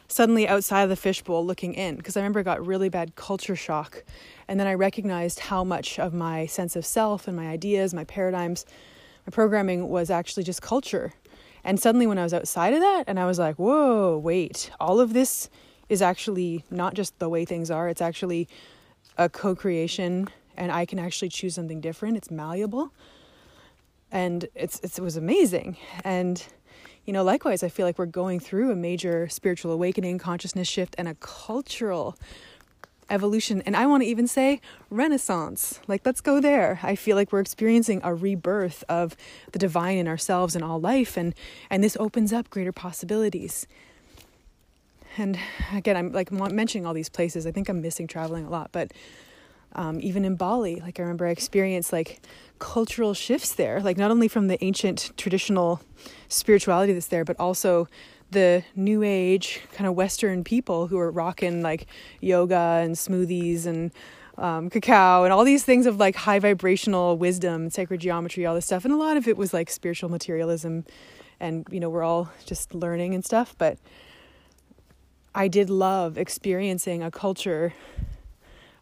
suddenly 0.08 0.48
outside 0.48 0.82
of 0.82 0.88
the 0.88 0.96
fishbowl 0.96 1.44
looking 1.44 1.74
in 1.74 1.96
because 1.96 2.16
I 2.16 2.20
remember 2.20 2.40
I 2.40 2.42
got 2.42 2.66
really 2.66 2.88
bad 2.88 3.14
culture 3.14 3.54
shock 3.54 4.02
and 4.48 4.58
then 4.58 4.66
I 4.66 4.74
recognized 4.74 5.38
how 5.38 5.62
much 5.62 6.00
of 6.00 6.12
my 6.12 6.46
sense 6.46 6.74
of 6.74 6.84
self 6.84 7.28
and 7.28 7.36
my 7.36 7.46
ideas, 7.48 7.94
my 7.94 8.04
paradigms 8.04 8.64
programming 9.30 9.88
was 9.88 10.10
actually 10.10 10.42
just 10.42 10.62
culture. 10.62 11.12
And 11.64 11.78
suddenly, 11.78 12.06
when 12.06 12.18
I 12.18 12.22
was 12.22 12.34
outside 12.34 12.74
of 12.74 12.80
that, 12.80 13.04
and 13.06 13.18
I 13.18 13.26
was 13.26 13.38
like, 13.38 13.56
whoa, 13.56 14.16
wait, 14.16 14.70
all 14.80 15.00
of 15.00 15.12
this 15.12 15.50
is 15.88 16.00
actually 16.00 16.64
not 16.70 16.94
just 16.94 17.18
the 17.18 17.28
way 17.28 17.44
things 17.44 17.70
are, 17.70 17.88
it's 17.88 18.00
actually 18.00 18.48
a 19.18 19.28
co 19.28 19.54
creation, 19.54 20.28
and 20.56 20.72
I 20.72 20.86
can 20.86 20.98
actually 20.98 21.28
choose 21.28 21.54
something 21.54 21.80
different. 21.80 22.16
It's 22.16 22.30
malleable. 22.30 22.92
And 24.12 24.46
it's, 24.54 24.80
it's, 24.82 24.98
it 24.98 25.02
was 25.02 25.16
amazing. 25.16 25.76
And, 26.04 26.42
you 27.04 27.12
know, 27.12 27.22
likewise, 27.22 27.62
I 27.62 27.68
feel 27.68 27.86
like 27.86 27.98
we're 27.98 28.06
going 28.06 28.40
through 28.40 28.72
a 28.72 28.76
major 28.76 29.28
spiritual 29.28 29.70
awakening, 29.72 30.18
consciousness 30.18 30.66
shift, 30.66 30.94
and 30.98 31.06
a 31.06 31.14
cultural 31.14 32.16
evolution, 33.10 33.62
and 33.66 33.76
I 33.76 33.86
want 33.86 34.02
to 34.02 34.08
even 34.08 34.26
say 34.26 34.60
renaissance. 34.88 35.80
Like, 35.86 36.02
let's 36.04 36.20
go 36.20 36.40
there. 36.40 36.80
I 36.82 36.94
feel 36.94 37.16
like 37.16 37.32
we're 37.32 37.40
experiencing 37.40 38.00
a 38.02 38.14
rebirth 38.14 38.84
of 38.88 39.16
the 39.52 39.58
divine 39.58 39.98
in 39.98 40.08
ourselves 40.08 40.54
and 40.54 40.64
all 40.64 40.80
life, 40.80 41.16
and 41.16 41.34
and 41.68 41.82
this 41.84 41.96
opens 41.98 42.32
up 42.32 42.50
greater 42.50 42.72
possibilities. 42.72 43.66
And 45.18 45.38
again, 45.72 45.96
I'm 45.96 46.12
like 46.12 46.30
mentioning 46.30 46.86
all 46.86 46.94
these 46.94 47.08
places. 47.08 47.46
I 47.46 47.50
think 47.50 47.68
I'm 47.68 47.82
missing 47.82 48.06
traveling 48.06 48.46
a 48.46 48.50
lot, 48.50 48.70
but 48.72 48.92
um, 49.74 50.00
even 50.00 50.24
in 50.24 50.36
Bali, 50.36 50.80
like 50.80 50.98
I 50.98 51.02
remember 51.02 51.26
I 51.26 51.30
experienced 51.30 51.92
like 51.92 52.20
cultural 52.58 53.14
shifts 53.14 53.54
there, 53.54 53.80
like 53.80 53.96
not 53.96 54.10
only 54.10 54.28
from 54.28 54.48
the 54.48 54.62
ancient 54.64 55.12
traditional 55.16 55.80
spirituality 56.28 56.92
that's 56.92 57.06
there, 57.06 57.24
but 57.24 57.38
also 57.38 57.88
the 58.30 58.64
new 58.76 59.02
age 59.02 59.60
kind 59.72 59.88
of 59.88 59.94
Western 59.94 60.44
people 60.44 60.86
who 60.86 60.98
are 60.98 61.10
rocking 61.10 61.62
like 61.62 61.86
yoga 62.20 62.80
and 62.82 62.94
smoothies 62.94 63.66
and 63.66 63.92
um, 64.38 64.70
cacao 64.70 65.24
and 65.24 65.32
all 65.32 65.44
these 65.44 65.64
things 65.64 65.86
of 65.86 65.98
like 65.98 66.16
high 66.16 66.38
vibrational 66.38 67.16
wisdom, 67.16 67.70
sacred 67.70 68.00
geometry, 68.00 68.46
all 68.46 68.54
this 68.54 68.66
stuff. 68.66 68.84
And 68.84 68.94
a 68.94 68.96
lot 68.96 69.16
of 69.16 69.28
it 69.28 69.36
was 69.36 69.52
like 69.52 69.70
spiritual 69.70 70.08
materialism. 70.08 70.84
And, 71.38 71.66
you 71.70 71.80
know, 71.80 71.90
we're 71.90 72.02
all 72.02 72.30
just 72.46 72.74
learning 72.74 73.14
and 73.14 73.24
stuff. 73.24 73.54
But 73.58 73.78
I 75.34 75.48
did 75.48 75.70
love 75.70 76.18
experiencing 76.18 77.02
a 77.02 77.10
culture 77.10 77.74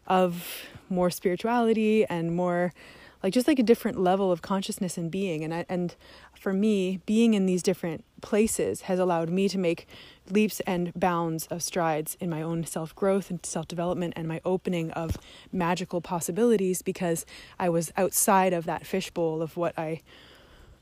of 0.07 0.65
more 0.89 1.09
spirituality 1.09 2.05
and 2.05 2.35
more 2.35 2.73
like 3.21 3.33
just 3.33 3.47
like 3.47 3.59
a 3.59 3.63
different 3.63 3.99
level 3.99 4.31
of 4.31 4.41
consciousness 4.41 4.97
and 4.97 5.11
being 5.11 5.43
and 5.43 5.53
I, 5.53 5.65
and 5.69 5.95
for 6.39 6.53
me 6.53 7.01
being 7.05 7.33
in 7.33 7.45
these 7.45 7.61
different 7.61 8.03
places 8.19 8.81
has 8.81 8.99
allowed 8.99 9.29
me 9.29 9.49
to 9.49 9.57
make 9.57 9.87
leaps 10.29 10.59
and 10.61 10.93
bounds 10.95 11.47
of 11.47 11.63
strides 11.63 12.17
in 12.19 12.29
my 12.29 12.41
own 12.41 12.65
self 12.65 12.95
growth 12.95 13.29
and 13.29 13.45
self 13.45 13.67
development 13.67 14.13
and 14.15 14.27
my 14.27 14.41
opening 14.45 14.91
of 14.91 15.17
magical 15.51 16.01
possibilities 16.01 16.81
because 16.81 17.25
I 17.57 17.69
was 17.69 17.91
outside 17.97 18.53
of 18.53 18.65
that 18.65 18.85
fishbowl 18.85 19.41
of 19.41 19.57
what 19.57 19.77
I 19.77 20.01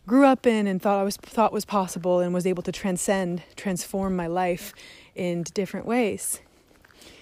grew 0.06 0.26
up 0.26 0.48
in 0.48 0.68
and 0.68 0.82
thought 0.82 1.00
I 1.00 1.04
was 1.04 1.18
thought 1.18 1.52
was 1.52 1.66
possible 1.66 2.20
and 2.20 2.34
was 2.34 2.48
able 2.48 2.64
to 2.64 2.72
transcend 2.72 3.44
transform 3.56 4.16
my 4.16 4.28
life 4.28 4.74
in 5.16 5.44
different 5.44 5.86
ways. 5.86 6.42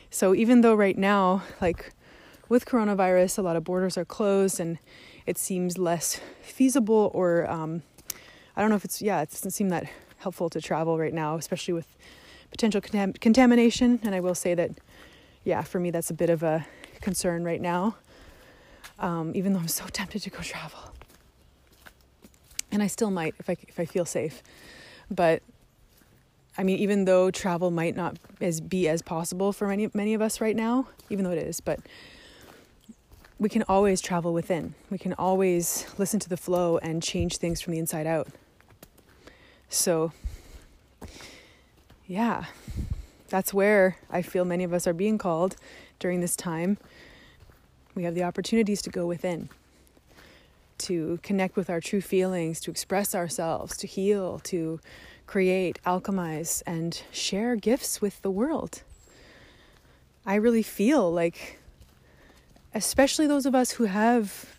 So 0.09 0.36
even 0.36 0.61
though 0.61 0.76
right 0.76 0.97
now 0.97 1.43
like 1.61 1.91
with 2.47 2.66
coronavirus, 2.66 3.39
a 3.39 3.41
lot 3.41 3.55
of 3.55 3.63
borders 3.63 3.97
are 3.97 4.05
closed 4.05 4.59
and 4.59 4.78
it 5.26 5.38
seems 5.38 5.78
less 5.78 6.20
feasible 6.41 7.11
or 7.13 7.49
um, 7.49 7.82
I 8.55 8.61
don't 8.61 8.70
know 8.70 8.76
if 8.76 8.86
it's, 8.86 9.01
yeah, 9.01 9.22
it 9.22 9.32
doesn't 9.32 9.51
seem 9.51 9.70
that 9.70 9.89
helpful 10.26 10.49
to 10.49 10.59
travel 10.59 10.97
right 10.97 11.13
now, 11.13 11.38
especially 11.38 11.76
with 11.76 11.86
potential 12.49 12.82
contam- 12.82 13.19
contamination. 13.21 13.99
And 14.01 14.15
I 14.15 14.19
will 14.21 14.34
say 14.34 14.55
that, 14.55 14.71
yeah, 15.43 15.61
for 15.61 15.80
me, 15.80 15.91
that's 15.91 16.09
a 16.09 16.15
bit 16.15 16.32
of 16.32 16.41
a 16.41 16.65
concern 16.99 17.43
right 17.43 17.61
now, 17.61 17.95
um, 18.97 19.34
even 19.36 19.53
though 19.53 19.59
I'm 19.59 19.67
so 19.67 19.86
tempted 19.86 20.23
to 20.23 20.32
go 20.32 20.39
travel. 20.41 20.80
And 22.71 22.82
I 22.82 22.88
still 22.88 23.11
might 23.11 23.36
if 23.38 23.47
I, 23.51 23.55
if 23.67 23.80
I 23.80 23.86
feel 23.86 24.03
safe. 24.03 24.41
But 25.11 25.43
I 26.57 26.63
mean, 26.63 26.80
even 26.80 27.05
though 27.05 27.30
travel 27.30 27.69
might 27.69 27.95
not 27.95 28.17
as 28.41 28.61
be 28.61 28.88
as 28.88 29.03
possible 29.03 29.53
for 29.53 29.67
many 29.67 29.91
many 29.93 30.15
of 30.15 30.23
us 30.23 30.41
right 30.41 30.55
now, 30.55 30.88
even 31.11 31.23
though 31.23 31.32
it 31.32 31.38
is, 31.38 31.61
but 31.61 31.80
we 33.38 33.49
can 33.49 33.63
always 33.69 34.01
travel 34.01 34.34
within. 34.34 34.73
We 34.89 34.97
can 34.97 35.13
always 35.13 35.86
listen 35.99 36.19
to 36.21 36.30
the 36.30 36.38
flow 36.38 36.80
and 36.80 37.03
change 37.03 37.38
things 37.38 37.61
from 37.61 37.73
the 37.73 37.80
inside 37.80 38.07
out. 38.07 38.28
So, 39.70 40.11
yeah, 42.07 42.45
that's 43.30 43.53
where 43.53 43.97
I 44.09 44.22
feel 44.22 44.45
many 44.45 44.63
of 44.63 44.74
us 44.74 44.88
are 44.88 44.93
being 44.93 45.18
called 45.18 45.55
during 45.99 46.22
this 46.22 46.36
time. 46.36 46.78
We 47.95 48.03
have 48.03 48.16
the 48.16 48.24
opportunities 48.24 48.82
to 48.84 48.89
go 48.89 49.07
within, 49.07 49.49
to 50.80 51.20
connect 51.24 51.55
with 51.55 51.70
our 51.70 51.80
true 51.80 52.01
feelings, 52.01 52.59
to 52.61 52.72
express 52.72 53.16
ourselves, 53.16 53.78
to 53.78 53.88
heal, 53.88 54.39
to 54.45 54.80
create, 55.28 55.80
alchemize, 55.86 56.61
and 56.68 57.01
share 57.11 57.55
gifts 57.55 58.01
with 58.01 58.22
the 58.22 58.30
world. 58.30 58.84
I 60.26 60.36
really 60.36 60.63
feel 60.63 61.11
like 61.11 61.59
especially 62.74 63.26
those 63.26 63.45
of 63.45 63.55
us 63.55 63.72
who 63.72 63.86
have 63.86 64.55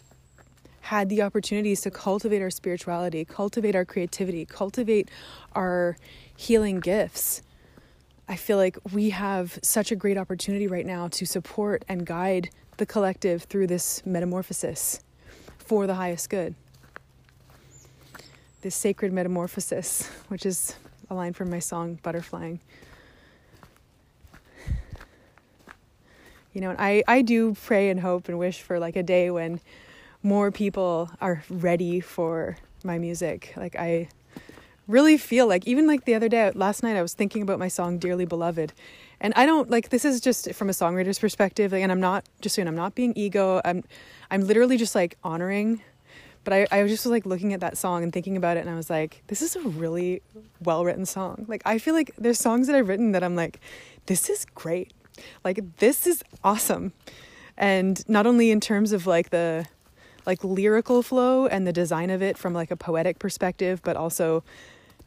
had 0.87 1.09
the 1.09 1.21
opportunities 1.21 1.81
to 1.81 1.91
cultivate 1.91 2.41
our 2.41 2.51
spirituality, 2.51 3.25
cultivate 3.25 3.75
our 3.75 3.85
creativity, 3.85 4.45
cultivate 4.45 5.11
our 5.53 5.97
healing 6.37 6.79
gifts. 6.79 7.43
I 8.29 8.37
feel 8.37 8.57
like 8.57 8.79
we 8.93 9.11
have 9.11 9.59
such 9.63 9.91
a 9.91 9.97
great 9.97 10.17
opportunity 10.17 10.69
right 10.69 10.87
now 10.87 11.09
to 11.09 11.27
support 11.27 11.85
and 11.89 12.07
guide 12.07 12.51
the 12.77 12.87
collective 12.87 13.43
through 13.45 13.67
this 13.67 14.01
metamorphosis 14.07 15.01
for 15.59 15.89
the 15.89 15.95
highest 15.95 16.31
good. 16.31 16.55
This 18.61 18.77
sacred 18.77 19.13
metamorphosis, 19.13 20.07
which 20.29 20.47
is 20.47 20.77
a 21.11 21.15
line 21.15 21.33
from 21.33 21.51
my 21.51 21.59
song 21.59 21.99
Butterflying. 22.05 22.61
You 26.53 26.61
know, 26.61 26.71
and 26.71 26.81
I, 26.81 27.03
I 27.09 27.23
do 27.23 27.55
pray 27.55 27.91
and 27.91 27.99
hope 27.99 28.29
and 28.29 28.39
wish 28.39 28.63
for 28.63 28.79
like 28.79 28.95
a 28.95 29.03
day 29.03 29.33
when 29.33 29.61
more 30.27 30.51
people 30.51 31.09
are 31.21 31.45
ready 31.49 32.01
for 32.01 32.57
my 32.83 32.99
music. 32.99 33.53
Like 33.57 33.77
I 33.77 34.09
really 34.89 35.17
feel 35.17 35.47
like 35.47 35.69
even 35.69 35.87
like 35.87 36.05
the 36.05 36.17
other 36.17 36.29
day 36.29 36.51
last 36.57 36.83
night 36.83 36.97
I 36.97 37.03
was 37.03 37.15
thinking 37.15 37.43
about 37.43 37.61
my 37.61 37.69
song 37.69 37.99
Dearly 37.99 38.25
Beloved. 38.25 38.73
And 39.21 39.33
I 39.37 39.47
don't 39.47 39.71
like 39.71 39.91
this 39.91 40.05
is 40.05 40.21
just 40.21 40.53
from 40.53 40.69
a 40.69 40.73
songwriter's 40.73 41.21
perspective 41.21 41.71
like, 41.71 41.85
and 41.85 41.93
I'm 41.93 42.01
not 42.01 42.25
just 42.41 42.57
saying 42.57 42.67
I'm 42.67 42.75
not 42.75 42.97
being 42.97 43.13
ego. 43.15 43.61
I'm 43.65 43.85
I'm 44.29 44.41
literally 44.41 44.77
just 44.77 44.97
like 44.97 45.17
honoring 45.23 45.81
but 46.43 46.53
I, 46.53 46.67
I 46.73 46.87
just 46.89 47.05
was 47.05 47.13
like 47.13 47.25
looking 47.25 47.53
at 47.55 47.61
that 47.61 47.79
song 47.79 48.03
and 48.03 48.13
thinking 48.13 48.37
about 48.37 48.57
it 48.57 48.61
and 48.61 48.71
I 48.71 48.75
was 48.75 48.91
like, 48.91 49.23
this 49.29 49.43
is 49.43 49.55
a 49.55 49.61
really 49.61 50.23
well 50.61 50.85
written 50.85 51.07
song. 51.07 51.45
Like 51.47 51.63
I 51.65 51.79
feel 51.79 51.95
like 51.95 52.11
there's 52.19 52.41
songs 52.41 52.67
that 52.67 52.75
I've 52.75 52.89
written 52.89 53.13
that 53.13 53.23
I'm 53.23 53.37
like, 53.37 53.61
this 54.07 54.29
is 54.29 54.45
great. 54.57 54.93
Like 55.45 55.77
this 55.77 56.05
is 56.05 56.25
awesome. 56.43 56.93
And 57.57 58.07
not 58.09 58.27
only 58.27 58.51
in 58.51 58.61
terms 58.61 58.91
of 58.93 59.07
like 59.07 59.31
the 59.31 59.67
like 60.27 60.43
lyrical 60.43 61.03
flow 61.03 61.47
and 61.47 61.67
the 61.67 61.73
design 61.73 62.11
of 62.11 62.23
it 62.23 62.37
from 62.37 62.53
like 62.53 62.71
a 62.71 62.77
poetic 62.77 63.19
perspective, 63.19 63.81
but 63.83 63.97
also 63.97 64.43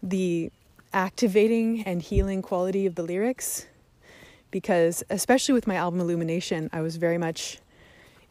the 0.01 0.51
activating 0.93 1.83
and 1.83 2.01
healing 2.01 2.41
quality 2.41 2.85
of 2.85 2.95
the 2.95 3.03
lyrics. 3.03 3.67
Because 4.51 5.03
especially 5.09 5.53
with 5.53 5.67
my 5.67 5.75
album 5.75 5.99
Illumination, 5.99 6.69
I 6.73 6.81
was 6.81 6.95
very 6.95 7.17
much 7.17 7.59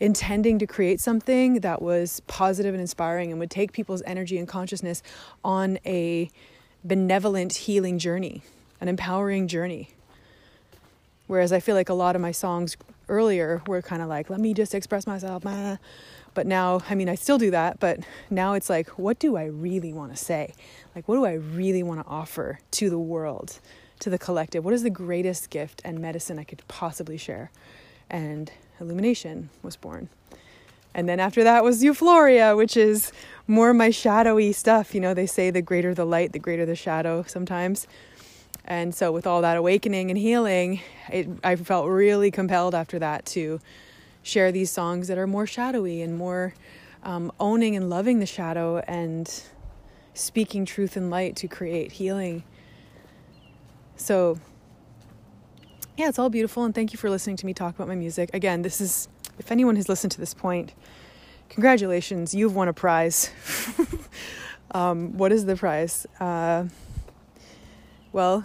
intending 0.00 0.58
to 0.58 0.66
create 0.66 1.00
something 1.00 1.60
that 1.60 1.82
was 1.82 2.20
positive 2.26 2.74
and 2.74 2.80
inspiring 2.80 3.30
and 3.30 3.38
would 3.40 3.50
take 3.50 3.72
people's 3.72 4.02
energy 4.06 4.38
and 4.38 4.48
consciousness 4.48 5.02
on 5.44 5.78
a 5.84 6.30
benevolent 6.84 7.52
healing 7.54 7.98
journey, 7.98 8.42
an 8.80 8.88
empowering 8.88 9.48
journey. 9.48 9.90
Whereas 11.26 11.52
I 11.52 11.60
feel 11.60 11.74
like 11.74 11.88
a 11.88 11.94
lot 11.94 12.16
of 12.16 12.22
my 12.22 12.32
songs 12.32 12.76
earlier 13.08 13.62
were 13.66 13.82
kind 13.82 14.02
of 14.02 14.08
like, 14.08 14.30
let 14.30 14.40
me 14.40 14.54
just 14.54 14.74
express 14.74 15.06
myself. 15.06 15.44
But 16.38 16.46
now, 16.46 16.82
I 16.88 16.94
mean, 16.94 17.08
I 17.08 17.16
still 17.16 17.36
do 17.36 17.50
that, 17.50 17.80
but 17.80 17.98
now 18.30 18.52
it's 18.52 18.70
like, 18.70 18.90
what 18.90 19.18
do 19.18 19.34
I 19.34 19.46
really 19.46 19.92
want 19.92 20.12
to 20.12 20.16
say? 20.16 20.54
Like, 20.94 21.08
what 21.08 21.16
do 21.16 21.24
I 21.24 21.32
really 21.32 21.82
want 21.82 22.00
to 22.00 22.06
offer 22.08 22.60
to 22.70 22.88
the 22.88 22.96
world, 22.96 23.58
to 23.98 24.08
the 24.08 24.18
collective? 24.18 24.64
What 24.64 24.72
is 24.72 24.84
the 24.84 24.88
greatest 24.88 25.50
gift 25.50 25.82
and 25.84 25.98
medicine 25.98 26.38
I 26.38 26.44
could 26.44 26.62
possibly 26.68 27.16
share? 27.16 27.50
And 28.08 28.52
Illumination 28.78 29.50
was 29.64 29.74
born. 29.74 30.10
And 30.94 31.08
then 31.08 31.18
after 31.18 31.42
that 31.42 31.64
was 31.64 31.82
Euphoria, 31.82 32.54
which 32.54 32.76
is 32.76 33.10
more 33.48 33.74
my 33.74 33.90
shadowy 33.90 34.52
stuff. 34.52 34.94
You 34.94 35.00
know, 35.00 35.14
they 35.14 35.26
say 35.26 35.50
the 35.50 35.60
greater 35.60 35.92
the 35.92 36.06
light, 36.06 36.32
the 36.32 36.38
greater 36.38 36.64
the 36.64 36.76
shadow 36.76 37.24
sometimes. 37.26 37.88
And 38.64 38.94
so, 38.94 39.10
with 39.10 39.26
all 39.26 39.42
that 39.42 39.56
awakening 39.56 40.08
and 40.08 40.16
healing, 40.16 40.82
it, 41.10 41.26
I 41.42 41.56
felt 41.56 41.88
really 41.88 42.30
compelled 42.30 42.76
after 42.76 43.00
that 43.00 43.26
to 43.26 43.60
share 44.28 44.52
these 44.52 44.70
songs 44.70 45.08
that 45.08 45.16
are 45.16 45.26
more 45.26 45.46
shadowy 45.46 46.02
and 46.02 46.16
more 46.16 46.54
um, 47.02 47.32
owning 47.40 47.74
and 47.74 47.88
loving 47.88 48.18
the 48.18 48.26
shadow 48.26 48.78
and 48.86 49.42
speaking 50.12 50.64
truth 50.64 50.96
and 50.96 51.10
light 51.10 51.36
to 51.36 51.48
create 51.48 51.92
healing. 51.92 52.42
So, 53.96 54.38
yeah, 55.96 56.08
it's 56.08 56.18
all 56.18 56.28
beautiful. 56.28 56.64
And 56.64 56.74
thank 56.74 56.92
you 56.92 56.98
for 56.98 57.08
listening 57.08 57.36
to 57.36 57.46
me 57.46 57.54
talk 57.54 57.74
about 57.74 57.88
my 57.88 57.94
music. 57.94 58.30
Again, 58.34 58.62
this 58.62 58.80
is, 58.80 59.08
if 59.38 59.50
anyone 59.50 59.76
has 59.76 59.88
listened 59.88 60.12
to 60.12 60.20
this 60.20 60.34
point, 60.34 60.74
congratulations, 61.48 62.34
you've 62.34 62.54
won 62.54 62.68
a 62.68 62.72
prize. 62.72 63.30
um, 64.72 65.16
what 65.16 65.32
is 65.32 65.46
the 65.46 65.56
prize? 65.56 66.06
Uh, 66.20 66.64
well, 68.12 68.44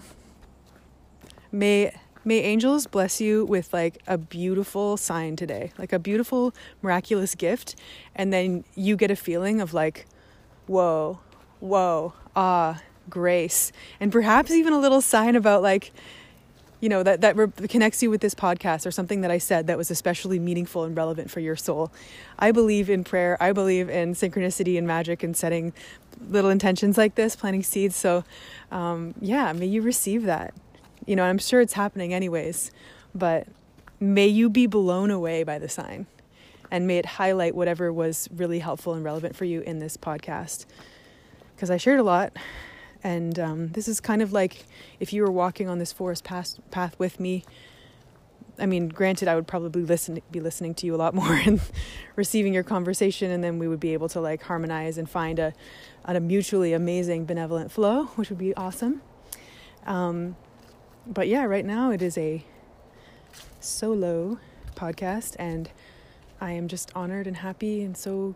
may 1.51 1.93
may 2.25 2.39
angels 2.39 2.87
bless 2.87 3.19
you 3.19 3.45
with 3.45 3.73
like 3.73 4.01
a 4.07 4.17
beautiful 4.17 4.97
sign 4.97 5.35
today, 5.35 5.71
like 5.77 5.93
a 5.93 5.99
beautiful 5.99 6.53
miraculous 6.81 7.35
gift, 7.35 7.75
and 8.15 8.31
then 8.31 8.63
you 8.75 8.95
get 8.95 9.11
a 9.11 9.15
feeling 9.15 9.61
of 9.61 9.73
like, 9.73 10.05
whoa, 10.67 11.19
whoa, 11.59 12.13
ah, 12.35 12.81
grace, 13.09 13.71
and 13.99 14.11
perhaps 14.11 14.51
even 14.51 14.73
a 14.73 14.79
little 14.79 15.01
sign 15.01 15.35
about 15.35 15.61
like 15.61 15.91
you 16.83 16.89
know 16.89 17.01
that 17.01 17.21
that 17.21 17.37
re- 17.37 17.47
connects 17.69 18.03
you 18.03 18.09
with 18.09 18.19
this 18.19 18.35
podcast 18.35 18.85
or 18.85 18.91
something 18.91 19.21
that 19.21 19.31
I 19.31 19.37
said 19.37 19.67
that 19.67 19.77
was 19.77 19.89
especially 19.89 20.37
meaningful 20.37 20.83
and 20.83 20.95
relevant 20.97 21.31
for 21.31 21.39
your 21.39 21.55
soul. 21.55 21.93
I 22.37 22.51
believe 22.51 22.89
in 22.89 23.05
prayer. 23.05 23.37
I 23.39 23.53
believe 23.53 23.89
in 23.89 24.13
synchronicity 24.15 24.77
and 24.77 24.85
magic 24.85 25.23
and 25.23 25.35
setting 25.35 25.71
little 26.29 26.49
intentions 26.49 26.97
like 26.97 27.15
this, 27.15 27.37
planting 27.37 27.63
seeds. 27.63 27.95
So, 27.95 28.25
um, 28.69 29.13
yeah, 29.21 29.53
may 29.53 29.65
you 29.65 29.81
receive 29.81 30.23
that. 30.23 30.53
You 31.05 31.15
know, 31.15 31.23
I'm 31.23 31.37
sure 31.37 31.61
it's 31.61 31.73
happening 31.73 32.13
anyways, 32.13 32.71
but 33.13 33.47
may 33.99 34.27
you 34.27 34.49
be 34.49 34.67
blown 34.67 35.11
away 35.11 35.43
by 35.43 35.59
the 35.59 35.69
sign, 35.69 36.07
and 36.71 36.87
may 36.87 36.97
it 36.97 37.05
highlight 37.05 37.55
whatever 37.55 37.91
was 37.91 38.29
really 38.33 38.59
helpful 38.59 38.93
and 38.93 39.03
relevant 39.03 39.35
for 39.35 39.45
you 39.45 39.61
in 39.61 39.79
this 39.79 39.97
podcast. 39.97 40.65
Because 41.55 41.69
I 41.69 41.77
shared 41.77 41.99
a 41.99 42.03
lot 42.03 42.33
and 43.03 43.37
um, 43.37 43.67
this 43.69 43.87
is 43.87 43.99
kind 43.99 44.21
of 44.21 44.31
like 44.31 44.65
if 44.99 45.11
you 45.11 45.23
were 45.23 45.31
walking 45.31 45.67
on 45.67 45.77
this 45.77 45.91
forest 45.91 46.23
path, 46.23 46.57
path 46.71 46.97
with 46.97 47.19
me. 47.19 47.43
I 48.59 48.65
mean, 48.65 48.87
granted, 48.87 49.27
I 49.27 49.35
would 49.35 49.47
probably 49.47 49.81
listen, 49.81 50.21
be 50.31 50.39
listening 50.39 50.75
to 50.75 50.85
you 50.85 50.95
a 50.95 50.97
lot 50.97 51.13
more 51.15 51.33
and 51.33 51.59
receiving 52.15 52.53
your 52.53 52.63
conversation, 52.63 53.29
and 53.31 53.43
then 53.43 53.59
we 53.59 53.67
would 53.67 53.79
be 53.79 53.93
able 53.93 54.07
to 54.09 54.21
like 54.21 54.43
harmonize 54.43 54.97
and 54.97 55.09
find 55.09 55.39
a, 55.39 55.53
a 56.05 56.19
mutually 56.19 56.71
amazing, 56.71 57.25
benevolent 57.25 57.71
flow, 57.71 58.05
which 58.15 58.29
would 58.29 58.39
be 58.39 58.55
awesome. 58.55 59.01
Um, 59.85 60.37
but 61.05 61.27
yeah, 61.27 61.43
right 61.43 61.65
now 61.65 61.91
it 61.91 62.01
is 62.01 62.17
a 62.17 62.43
solo 63.59 64.39
podcast, 64.75 65.35
and 65.37 65.69
I 66.39 66.51
am 66.51 66.67
just 66.67 66.91
honored 66.95 67.27
and 67.27 67.37
happy 67.37 67.83
and 67.83 67.95
so 67.95 68.35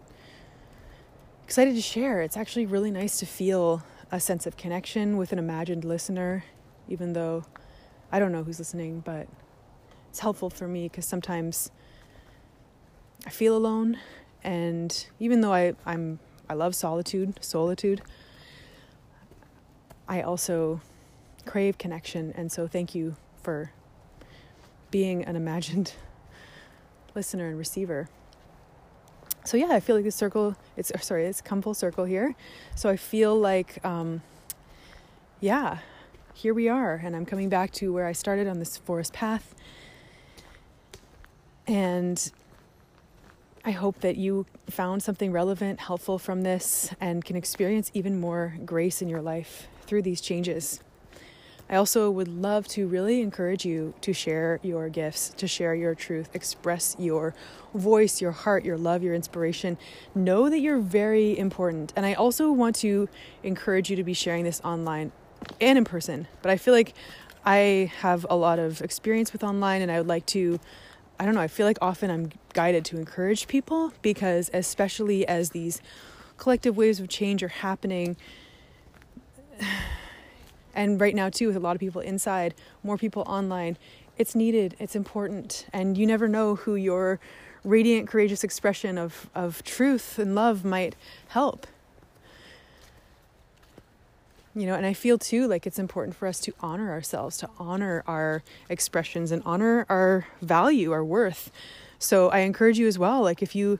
excited 1.46 1.76
to 1.76 1.82
share. 1.82 2.22
It's 2.22 2.38
actually 2.38 2.66
really 2.66 2.92
nice 2.92 3.20
to 3.20 3.26
feel 3.26 3.84
a 4.12 4.20
sense 4.20 4.46
of 4.46 4.58
connection 4.58 5.18
with 5.18 5.32
an 5.32 5.40
imagined 5.40 5.86
listener, 5.86 6.44
even 6.88 7.14
though 7.14 7.44
I 8.12 8.20
don't 8.20 8.32
know 8.32 8.44
who's 8.44 8.60
listening, 8.60 9.02
but 9.02 9.28
it's 10.10 10.20
helpful 10.20 10.50
for 10.50 10.68
me 10.68 10.84
because 10.88 11.06
sometimes 11.06 11.72
I 13.26 13.30
feel 13.30 13.56
alone, 13.56 13.98
and 14.44 15.08
even 15.20 15.42
though 15.42 15.54
I, 15.54 15.74
I'm 15.86 16.20
I 16.50 16.54
love 16.54 16.76
solitude, 16.76 17.40
solitude, 17.42 18.02
I 20.08 20.22
also 20.22 20.82
crave 21.48 21.78
connection, 21.78 22.34
and 22.36 22.52
so 22.52 22.68
thank 22.68 22.94
you 22.94 23.16
for 23.42 23.72
being 24.92 25.24
an 25.26 25.36
imagined 25.36 25.94
listener 27.16 27.48
and 27.48 27.58
receiver 27.58 28.10
so 29.48 29.56
yeah, 29.56 29.70
I 29.70 29.80
feel 29.80 29.96
like 29.96 30.04
the 30.04 30.12
circle. 30.12 30.58
It's 30.76 30.92
sorry, 31.02 31.26
it's 31.26 31.40
come 31.40 31.62
full 31.62 31.74
circle 31.74 32.04
here. 32.04 32.36
So 32.76 32.90
I 32.90 32.98
feel 32.98 33.34
like, 33.34 33.84
um, 33.86 34.22
yeah, 35.40 35.78
here 36.34 36.54
we 36.54 36.68
are, 36.68 36.96
and 37.02 37.16
I'm 37.16 37.26
coming 37.26 37.48
back 37.48 37.72
to 37.76 37.94
where 37.94 38.06
I 38.06 38.12
started 38.12 38.48
on 38.48 38.60
this 38.60 38.76
forest 38.76 39.14
path. 39.14 39.56
And 41.66 42.30
I 43.64 43.72
hope 43.72 44.02
that 44.02 44.18
you 44.18 44.46
found 44.70 45.02
something 45.02 45.32
relevant, 45.32 45.80
helpful 45.80 46.20
from 46.20 46.42
this, 46.42 46.94
and 47.00 47.24
can 47.24 47.38
experience 47.38 47.90
even 47.94 48.20
more 48.20 48.58
grace 48.66 49.02
in 49.02 49.08
your 49.08 49.22
life 49.22 49.68
through 49.86 50.02
these 50.02 50.20
changes. 50.20 50.82
I 51.70 51.76
also 51.76 52.10
would 52.10 52.30
love 52.30 52.68
to 52.70 52.88
really 52.88 53.22
encourage 53.22 53.66
you 53.66 53.94
to 54.02 54.14
share 54.14 54.60
your 54.64 54.88
gifts, 54.88 55.30
to 55.38 55.48
share 55.48 55.76
your 55.76 55.96
truth, 55.96 56.30
express 56.34 56.96
your 56.98 57.34
voice, 57.74 58.22
your 58.22 58.32
heart, 58.32 58.64
your 58.64 58.78
love, 58.78 59.04
your 59.04 59.14
inspiration. 59.14 59.78
Know 60.16 60.50
that 60.50 60.60
you're 60.60 60.80
very 60.80 61.38
important. 61.38 61.92
And 61.96 62.06
I 62.06 62.14
also 62.14 62.52
want 62.52 62.78
to 62.78 63.10
encourage 63.44 63.90
you 63.90 63.98
to 63.98 64.04
be 64.04 64.14
sharing 64.14 64.46
this 64.46 64.62
online 64.64 65.12
and 65.60 65.78
in 65.78 65.84
person. 65.84 66.28
But 66.42 66.52
I 66.52 66.58
feel 66.58 66.74
like 66.74 66.94
I 67.46 67.92
have 68.00 68.26
a 68.30 68.36
lot 68.36 68.60
of 68.60 68.82
experience 68.82 69.34
with 69.34 69.44
online 69.44 69.82
and 69.82 69.92
I 69.92 69.98
would 69.98 70.08
like 70.08 70.26
to 70.28 70.60
I 71.20 71.26
don't 71.26 71.34
know, 71.34 71.42
I 71.42 71.48
feel 71.48 71.66
like 71.66 71.80
often 71.82 72.12
I'm 72.12 72.30
guided 72.54 72.86
to 72.86 72.98
encourage 72.98 73.48
people 73.48 73.92
because 74.04 74.52
especially 74.54 75.28
as 75.28 75.50
these 75.50 75.82
collective 76.38 76.78
waves 76.78 77.00
of 77.00 77.10
change 77.10 77.42
are 77.42 77.48
happening 77.48 78.16
and 80.78 81.02
right 81.02 81.16
now 81.16 81.30
too 81.30 81.48
with 81.48 81.58
a 81.58 81.60
lot 81.60 81.76
of 81.76 81.80
people 81.82 82.00
inside 82.02 82.54
more 82.84 82.98
people 82.98 83.24
online 83.28 83.78
it's 84.18 84.36
needed 84.36 84.76
it's 84.80 84.96
important 84.96 85.66
and 85.74 85.98
you 85.98 86.08
never 86.08 86.28
know 86.28 86.56
who 86.56 86.76
your 86.76 87.20
radiant 87.64 88.08
courageous 88.08 88.46
expression 88.46 88.98
of, 88.98 89.30
of 89.36 89.62
truth 89.64 90.18
and 90.18 90.34
love 90.36 90.64
might 90.64 90.96
help 91.30 91.68
you 94.58 94.66
know, 94.66 94.74
and 94.74 94.88
I 94.88 94.94
feel 94.94 95.20
too 95.20 95.48
like 95.48 95.68
it's 95.68 95.78
important 95.78 96.16
for 96.16 96.28
us 96.28 96.40
to 96.40 96.54
honor 96.62 96.90
ourselves, 96.90 97.38
to 97.38 97.50
honor 97.60 98.04
our 98.08 98.42
expressions 98.70 99.32
and 99.32 99.44
honor 99.46 99.86
our 99.88 100.26
value, 100.42 100.92
our 100.92 101.06
worth. 101.06 101.52
So 102.00 102.30
I 102.30 102.40
encourage 102.40 102.80
you 102.80 102.88
as 102.88 102.98
well, 102.98 103.22
like 103.22 103.44
if 103.44 103.56
you 103.56 103.78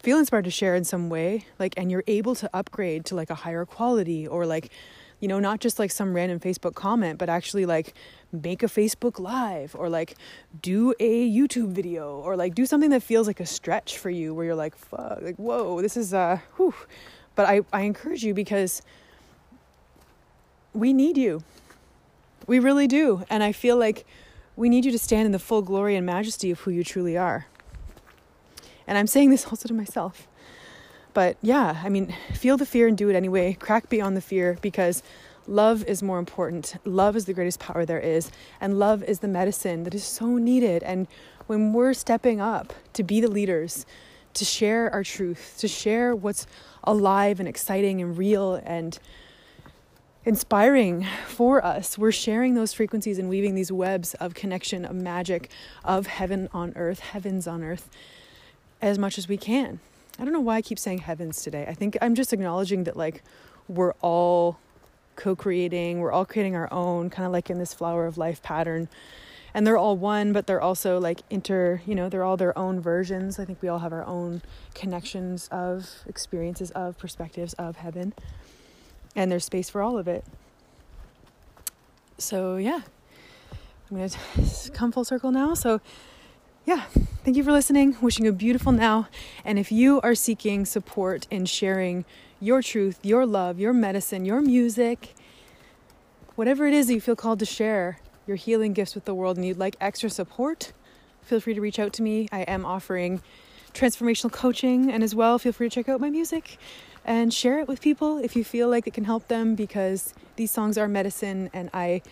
feel 0.00 0.18
inspired 0.18 0.44
to 0.46 0.50
share 0.50 0.74
in 0.74 0.82
some 0.82 1.08
way, 1.10 1.46
like, 1.60 1.74
and 1.76 1.92
you're 1.92 2.02
able 2.08 2.34
to 2.34 2.50
upgrade 2.52 3.04
to 3.04 3.14
like 3.14 3.30
a 3.30 3.36
higher 3.36 3.64
quality 3.64 4.26
or 4.26 4.46
like, 4.46 4.72
you 5.20 5.28
know, 5.28 5.38
not 5.38 5.60
just 5.60 5.78
like 5.78 5.90
some 5.90 6.14
random 6.14 6.38
Facebook 6.38 6.74
comment, 6.74 7.18
but 7.18 7.28
actually 7.28 7.66
like 7.66 7.94
make 8.32 8.62
a 8.62 8.66
Facebook 8.66 9.18
live 9.18 9.74
or 9.74 9.88
like 9.88 10.14
do 10.60 10.92
a 11.00 11.30
YouTube 11.30 11.68
video 11.68 12.18
or 12.20 12.36
like 12.36 12.54
do 12.54 12.66
something 12.66 12.90
that 12.90 13.02
feels 13.02 13.26
like 13.26 13.40
a 13.40 13.46
stretch 13.46 13.98
for 13.98 14.10
you 14.10 14.34
where 14.34 14.44
you're 14.44 14.54
like, 14.54 14.76
fuck, 14.76 15.22
like, 15.22 15.36
whoa, 15.36 15.80
this 15.80 15.96
is, 15.96 16.12
uh, 16.12 16.38
whew. 16.56 16.74
But 17.34 17.46
I, 17.46 17.60
I 17.72 17.82
encourage 17.82 18.24
you 18.24 18.34
because 18.34 18.82
we 20.74 20.92
need 20.92 21.16
you. 21.16 21.42
We 22.46 22.58
really 22.58 22.86
do. 22.86 23.24
And 23.30 23.42
I 23.42 23.52
feel 23.52 23.76
like 23.76 24.06
we 24.54 24.68
need 24.68 24.84
you 24.84 24.92
to 24.92 24.98
stand 24.98 25.26
in 25.26 25.32
the 25.32 25.38
full 25.38 25.62
glory 25.62 25.96
and 25.96 26.04
majesty 26.04 26.50
of 26.50 26.60
who 26.60 26.70
you 26.70 26.84
truly 26.84 27.16
are. 27.16 27.46
And 28.86 28.96
I'm 28.98 29.06
saying 29.06 29.30
this 29.30 29.46
also 29.50 29.68
to 29.68 29.74
myself. 29.74 30.28
But 31.16 31.38
yeah, 31.40 31.80
I 31.82 31.88
mean, 31.88 32.14
feel 32.34 32.58
the 32.58 32.66
fear 32.66 32.86
and 32.86 32.94
do 32.94 33.08
it 33.08 33.16
anyway. 33.16 33.54
Crack 33.54 33.88
beyond 33.88 34.18
the 34.18 34.20
fear 34.20 34.58
because 34.60 35.02
love 35.46 35.82
is 35.84 36.02
more 36.02 36.18
important. 36.18 36.76
Love 36.84 37.16
is 37.16 37.24
the 37.24 37.32
greatest 37.32 37.58
power 37.58 37.86
there 37.86 37.98
is. 37.98 38.30
And 38.60 38.78
love 38.78 39.02
is 39.02 39.20
the 39.20 39.26
medicine 39.26 39.84
that 39.84 39.94
is 39.94 40.04
so 40.04 40.36
needed. 40.36 40.82
And 40.82 41.08
when 41.46 41.72
we're 41.72 41.94
stepping 41.94 42.38
up 42.42 42.74
to 42.92 43.02
be 43.02 43.22
the 43.22 43.30
leaders, 43.30 43.86
to 44.34 44.44
share 44.44 44.92
our 44.92 45.02
truth, 45.02 45.56
to 45.60 45.68
share 45.68 46.14
what's 46.14 46.46
alive 46.84 47.40
and 47.40 47.48
exciting 47.48 48.02
and 48.02 48.18
real 48.18 48.56
and 48.56 48.98
inspiring 50.26 51.06
for 51.26 51.64
us. 51.64 51.96
We're 51.96 52.12
sharing 52.12 52.56
those 52.56 52.74
frequencies 52.74 53.18
and 53.18 53.30
weaving 53.30 53.54
these 53.54 53.72
webs 53.72 54.12
of 54.16 54.34
connection, 54.34 54.84
of 54.84 54.94
magic, 54.94 55.48
of 55.82 56.08
heaven 56.08 56.50
on 56.52 56.74
earth, 56.76 56.98
heavens 56.98 57.46
on 57.46 57.64
earth, 57.64 57.88
as 58.82 58.98
much 58.98 59.16
as 59.16 59.28
we 59.28 59.38
can. 59.38 59.80
I 60.18 60.24
don't 60.24 60.32
know 60.32 60.40
why 60.40 60.56
I 60.56 60.62
keep 60.62 60.78
saying 60.78 60.98
heavens 60.98 61.42
today. 61.42 61.66
I 61.68 61.74
think 61.74 61.96
I'm 62.00 62.14
just 62.14 62.32
acknowledging 62.32 62.84
that, 62.84 62.96
like, 62.96 63.22
we're 63.68 63.92
all 64.00 64.58
co 65.14 65.36
creating, 65.36 66.00
we're 66.00 66.12
all 66.12 66.24
creating 66.24 66.56
our 66.56 66.72
own, 66.72 67.10
kind 67.10 67.26
of 67.26 67.32
like 67.32 67.50
in 67.50 67.58
this 67.58 67.74
flower 67.74 68.06
of 68.06 68.18
life 68.18 68.42
pattern. 68.42 68.88
And 69.54 69.66
they're 69.66 69.78
all 69.78 69.96
one, 69.96 70.34
but 70.34 70.46
they're 70.46 70.60
also 70.60 71.00
like 71.00 71.20
inter, 71.30 71.80
you 71.86 71.94
know, 71.94 72.10
they're 72.10 72.24
all 72.24 72.36
their 72.36 72.56
own 72.58 72.78
versions. 72.78 73.38
I 73.38 73.46
think 73.46 73.62
we 73.62 73.68
all 73.68 73.78
have 73.78 73.92
our 73.92 74.04
own 74.04 74.42
connections 74.74 75.48
of 75.50 75.88
experiences 76.06 76.70
of 76.72 76.98
perspectives 76.98 77.54
of 77.54 77.76
heaven 77.76 78.12
and 79.16 79.32
there's 79.32 79.46
space 79.46 79.70
for 79.70 79.82
all 79.82 79.98
of 79.98 80.06
it. 80.06 80.24
So, 82.18 82.56
yeah, 82.56 82.80
I'm 83.90 83.96
going 83.96 84.08
to 84.34 84.70
come 84.72 84.92
full 84.92 85.04
circle 85.04 85.32
now. 85.32 85.54
So, 85.54 85.80
yeah, 86.66 86.82
thank 87.24 87.36
you 87.36 87.44
for 87.44 87.52
listening. 87.52 87.96
Wishing 88.00 88.24
you 88.24 88.32
a 88.32 88.34
beautiful 88.34 88.72
now. 88.72 89.08
And 89.44 89.56
if 89.56 89.70
you 89.70 90.00
are 90.00 90.16
seeking 90.16 90.66
support 90.66 91.28
in 91.30 91.46
sharing 91.46 92.04
your 92.40 92.60
truth, 92.60 92.98
your 93.04 93.24
love, 93.24 93.60
your 93.60 93.72
medicine, 93.72 94.24
your 94.24 94.40
music, 94.40 95.14
whatever 96.34 96.66
it 96.66 96.74
is 96.74 96.88
that 96.88 96.94
you 96.94 97.00
feel 97.00 97.14
called 97.14 97.38
to 97.38 97.46
share, 97.46 98.00
your 98.26 98.36
healing 98.36 98.72
gifts 98.72 98.96
with 98.96 99.04
the 99.04 99.14
world, 99.14 99.36
and 99.36 99.46
you'd 99.46 99.58
like 99.58 99.76
extra 99.80 100.10
support, 100.10 100.72
feel 101.22 101.38
free 101.38 101.54
to 101.54 101.60
reach 101.60 101.78
out 101.78 101.92
to 101.92 102.02
me. 102.02 102.28
I 102.32 102.40
am 102.42 102.66
offering 102.66 103.22
transformational 103.72 104.32
coaching, 104.32 104.90
and 104.90 105.04
as 105.04 105.14
well, 105.14 105.38
feel 105.38 105.52
free 105.52 105.68
to 105.68 105.74
check 105.74 105.88
out 105.88 106.00
my 106.00 106.10
music 106.10 106.58
and 107.04 107.32
share 107.32 107.60
it 107.60 107.68
with 107.68 107.80
people 107.80 108.18
if 108.18 108.34
you 108.34 108.42
feel 108.42 108.68
like 108.68 108.88
it 108.88 108.92
can 108.92 109.04
help 109.04 109.28
them 109.28 109.54
because 109.54 110.14
these 110.34 110.50
songs 110.50 110.76
are 110.76 110.88
medicine 110.88 111.48
and 111.52 111.70
I 111.72 112.02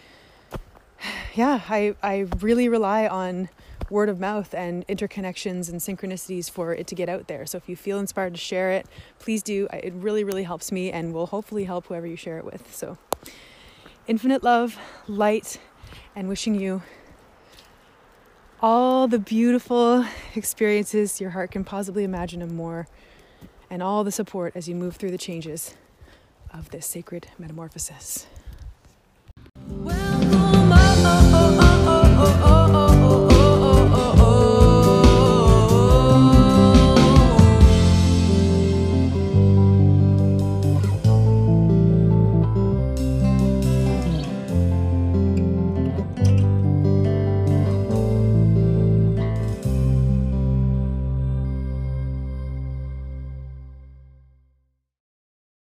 yeah, 1.34 1.62
I 1.68 1.96
I 2.00 2.26
really 2.38 2.68
rely 2.68 3.09
on 3.09 3.48
word 3.91 4.09
of 4.09 4.18
mouth 4.18 4.55
and 4.55 4.87
interconnections 4.87 5.68
and 5.68 5.80
synchronicities 5.80 6.51
for 6.51 6.74
it 6.74 6.87
to 6.87 6.95
get 6.95 7.09
out 7.09 7.28
there. 7.28 7.47
So 7.47 7.59
if 7.59 7.68
you 7.68 7.76
feel 7.76 7.99
inspired 7.99 8.35
to 8.35 8.41
share 8.41 8.72
it, 8.72 8.87
please 9.18 9.43
do. 9.43 9.68
It 9.72 9.93
really, 9.95 10.24
really 10.24 10.45
helps 10.45 10.72
me 10.72 10.91
and 10.91 11.12
will 11.12 11.26
hopefully 11.26 11.64
help 11.64 11.87
whoever 11.87 12.07
you 12.07 12.16
share 12.16 12.39
it 12.39 12.45
with. 12.45 12.74
So 12.74 12.99
infinite 14.07 14.43
love, 14.43 14.78
light, 15.07 15.61
and 16.16 16.28
wishing 16.28 16.55
you 16.55 16.82
all 18.64 19.07
the 19.09 19.18
beautiful 19.18 20.07
experiences 20.35 21.20
your 21.20 21.28
heart 21.30 21.51
can 21.51 21.64
possibly 21.64 22.03
imagine 22.03 22.41
and 22.41 22.53
more, 22.53 22.87
and 23.68 23.82
all 23.82 24.05
the 24.05 24.11
support 24.11 24.57
as 24.57 24.66
you 24.66 24.74
move 24.74 24.97
through 24.97 25.11
the 25.11 25.18
changes 25.18 25.74
of 26.51 26.70
this 26.70 26.87
sacred 26.87 27.28
metamorphosis. 27.39 28.26
Oh, 29.66 29.91
oh, 32.26 32.41
oh, 32.43 32.64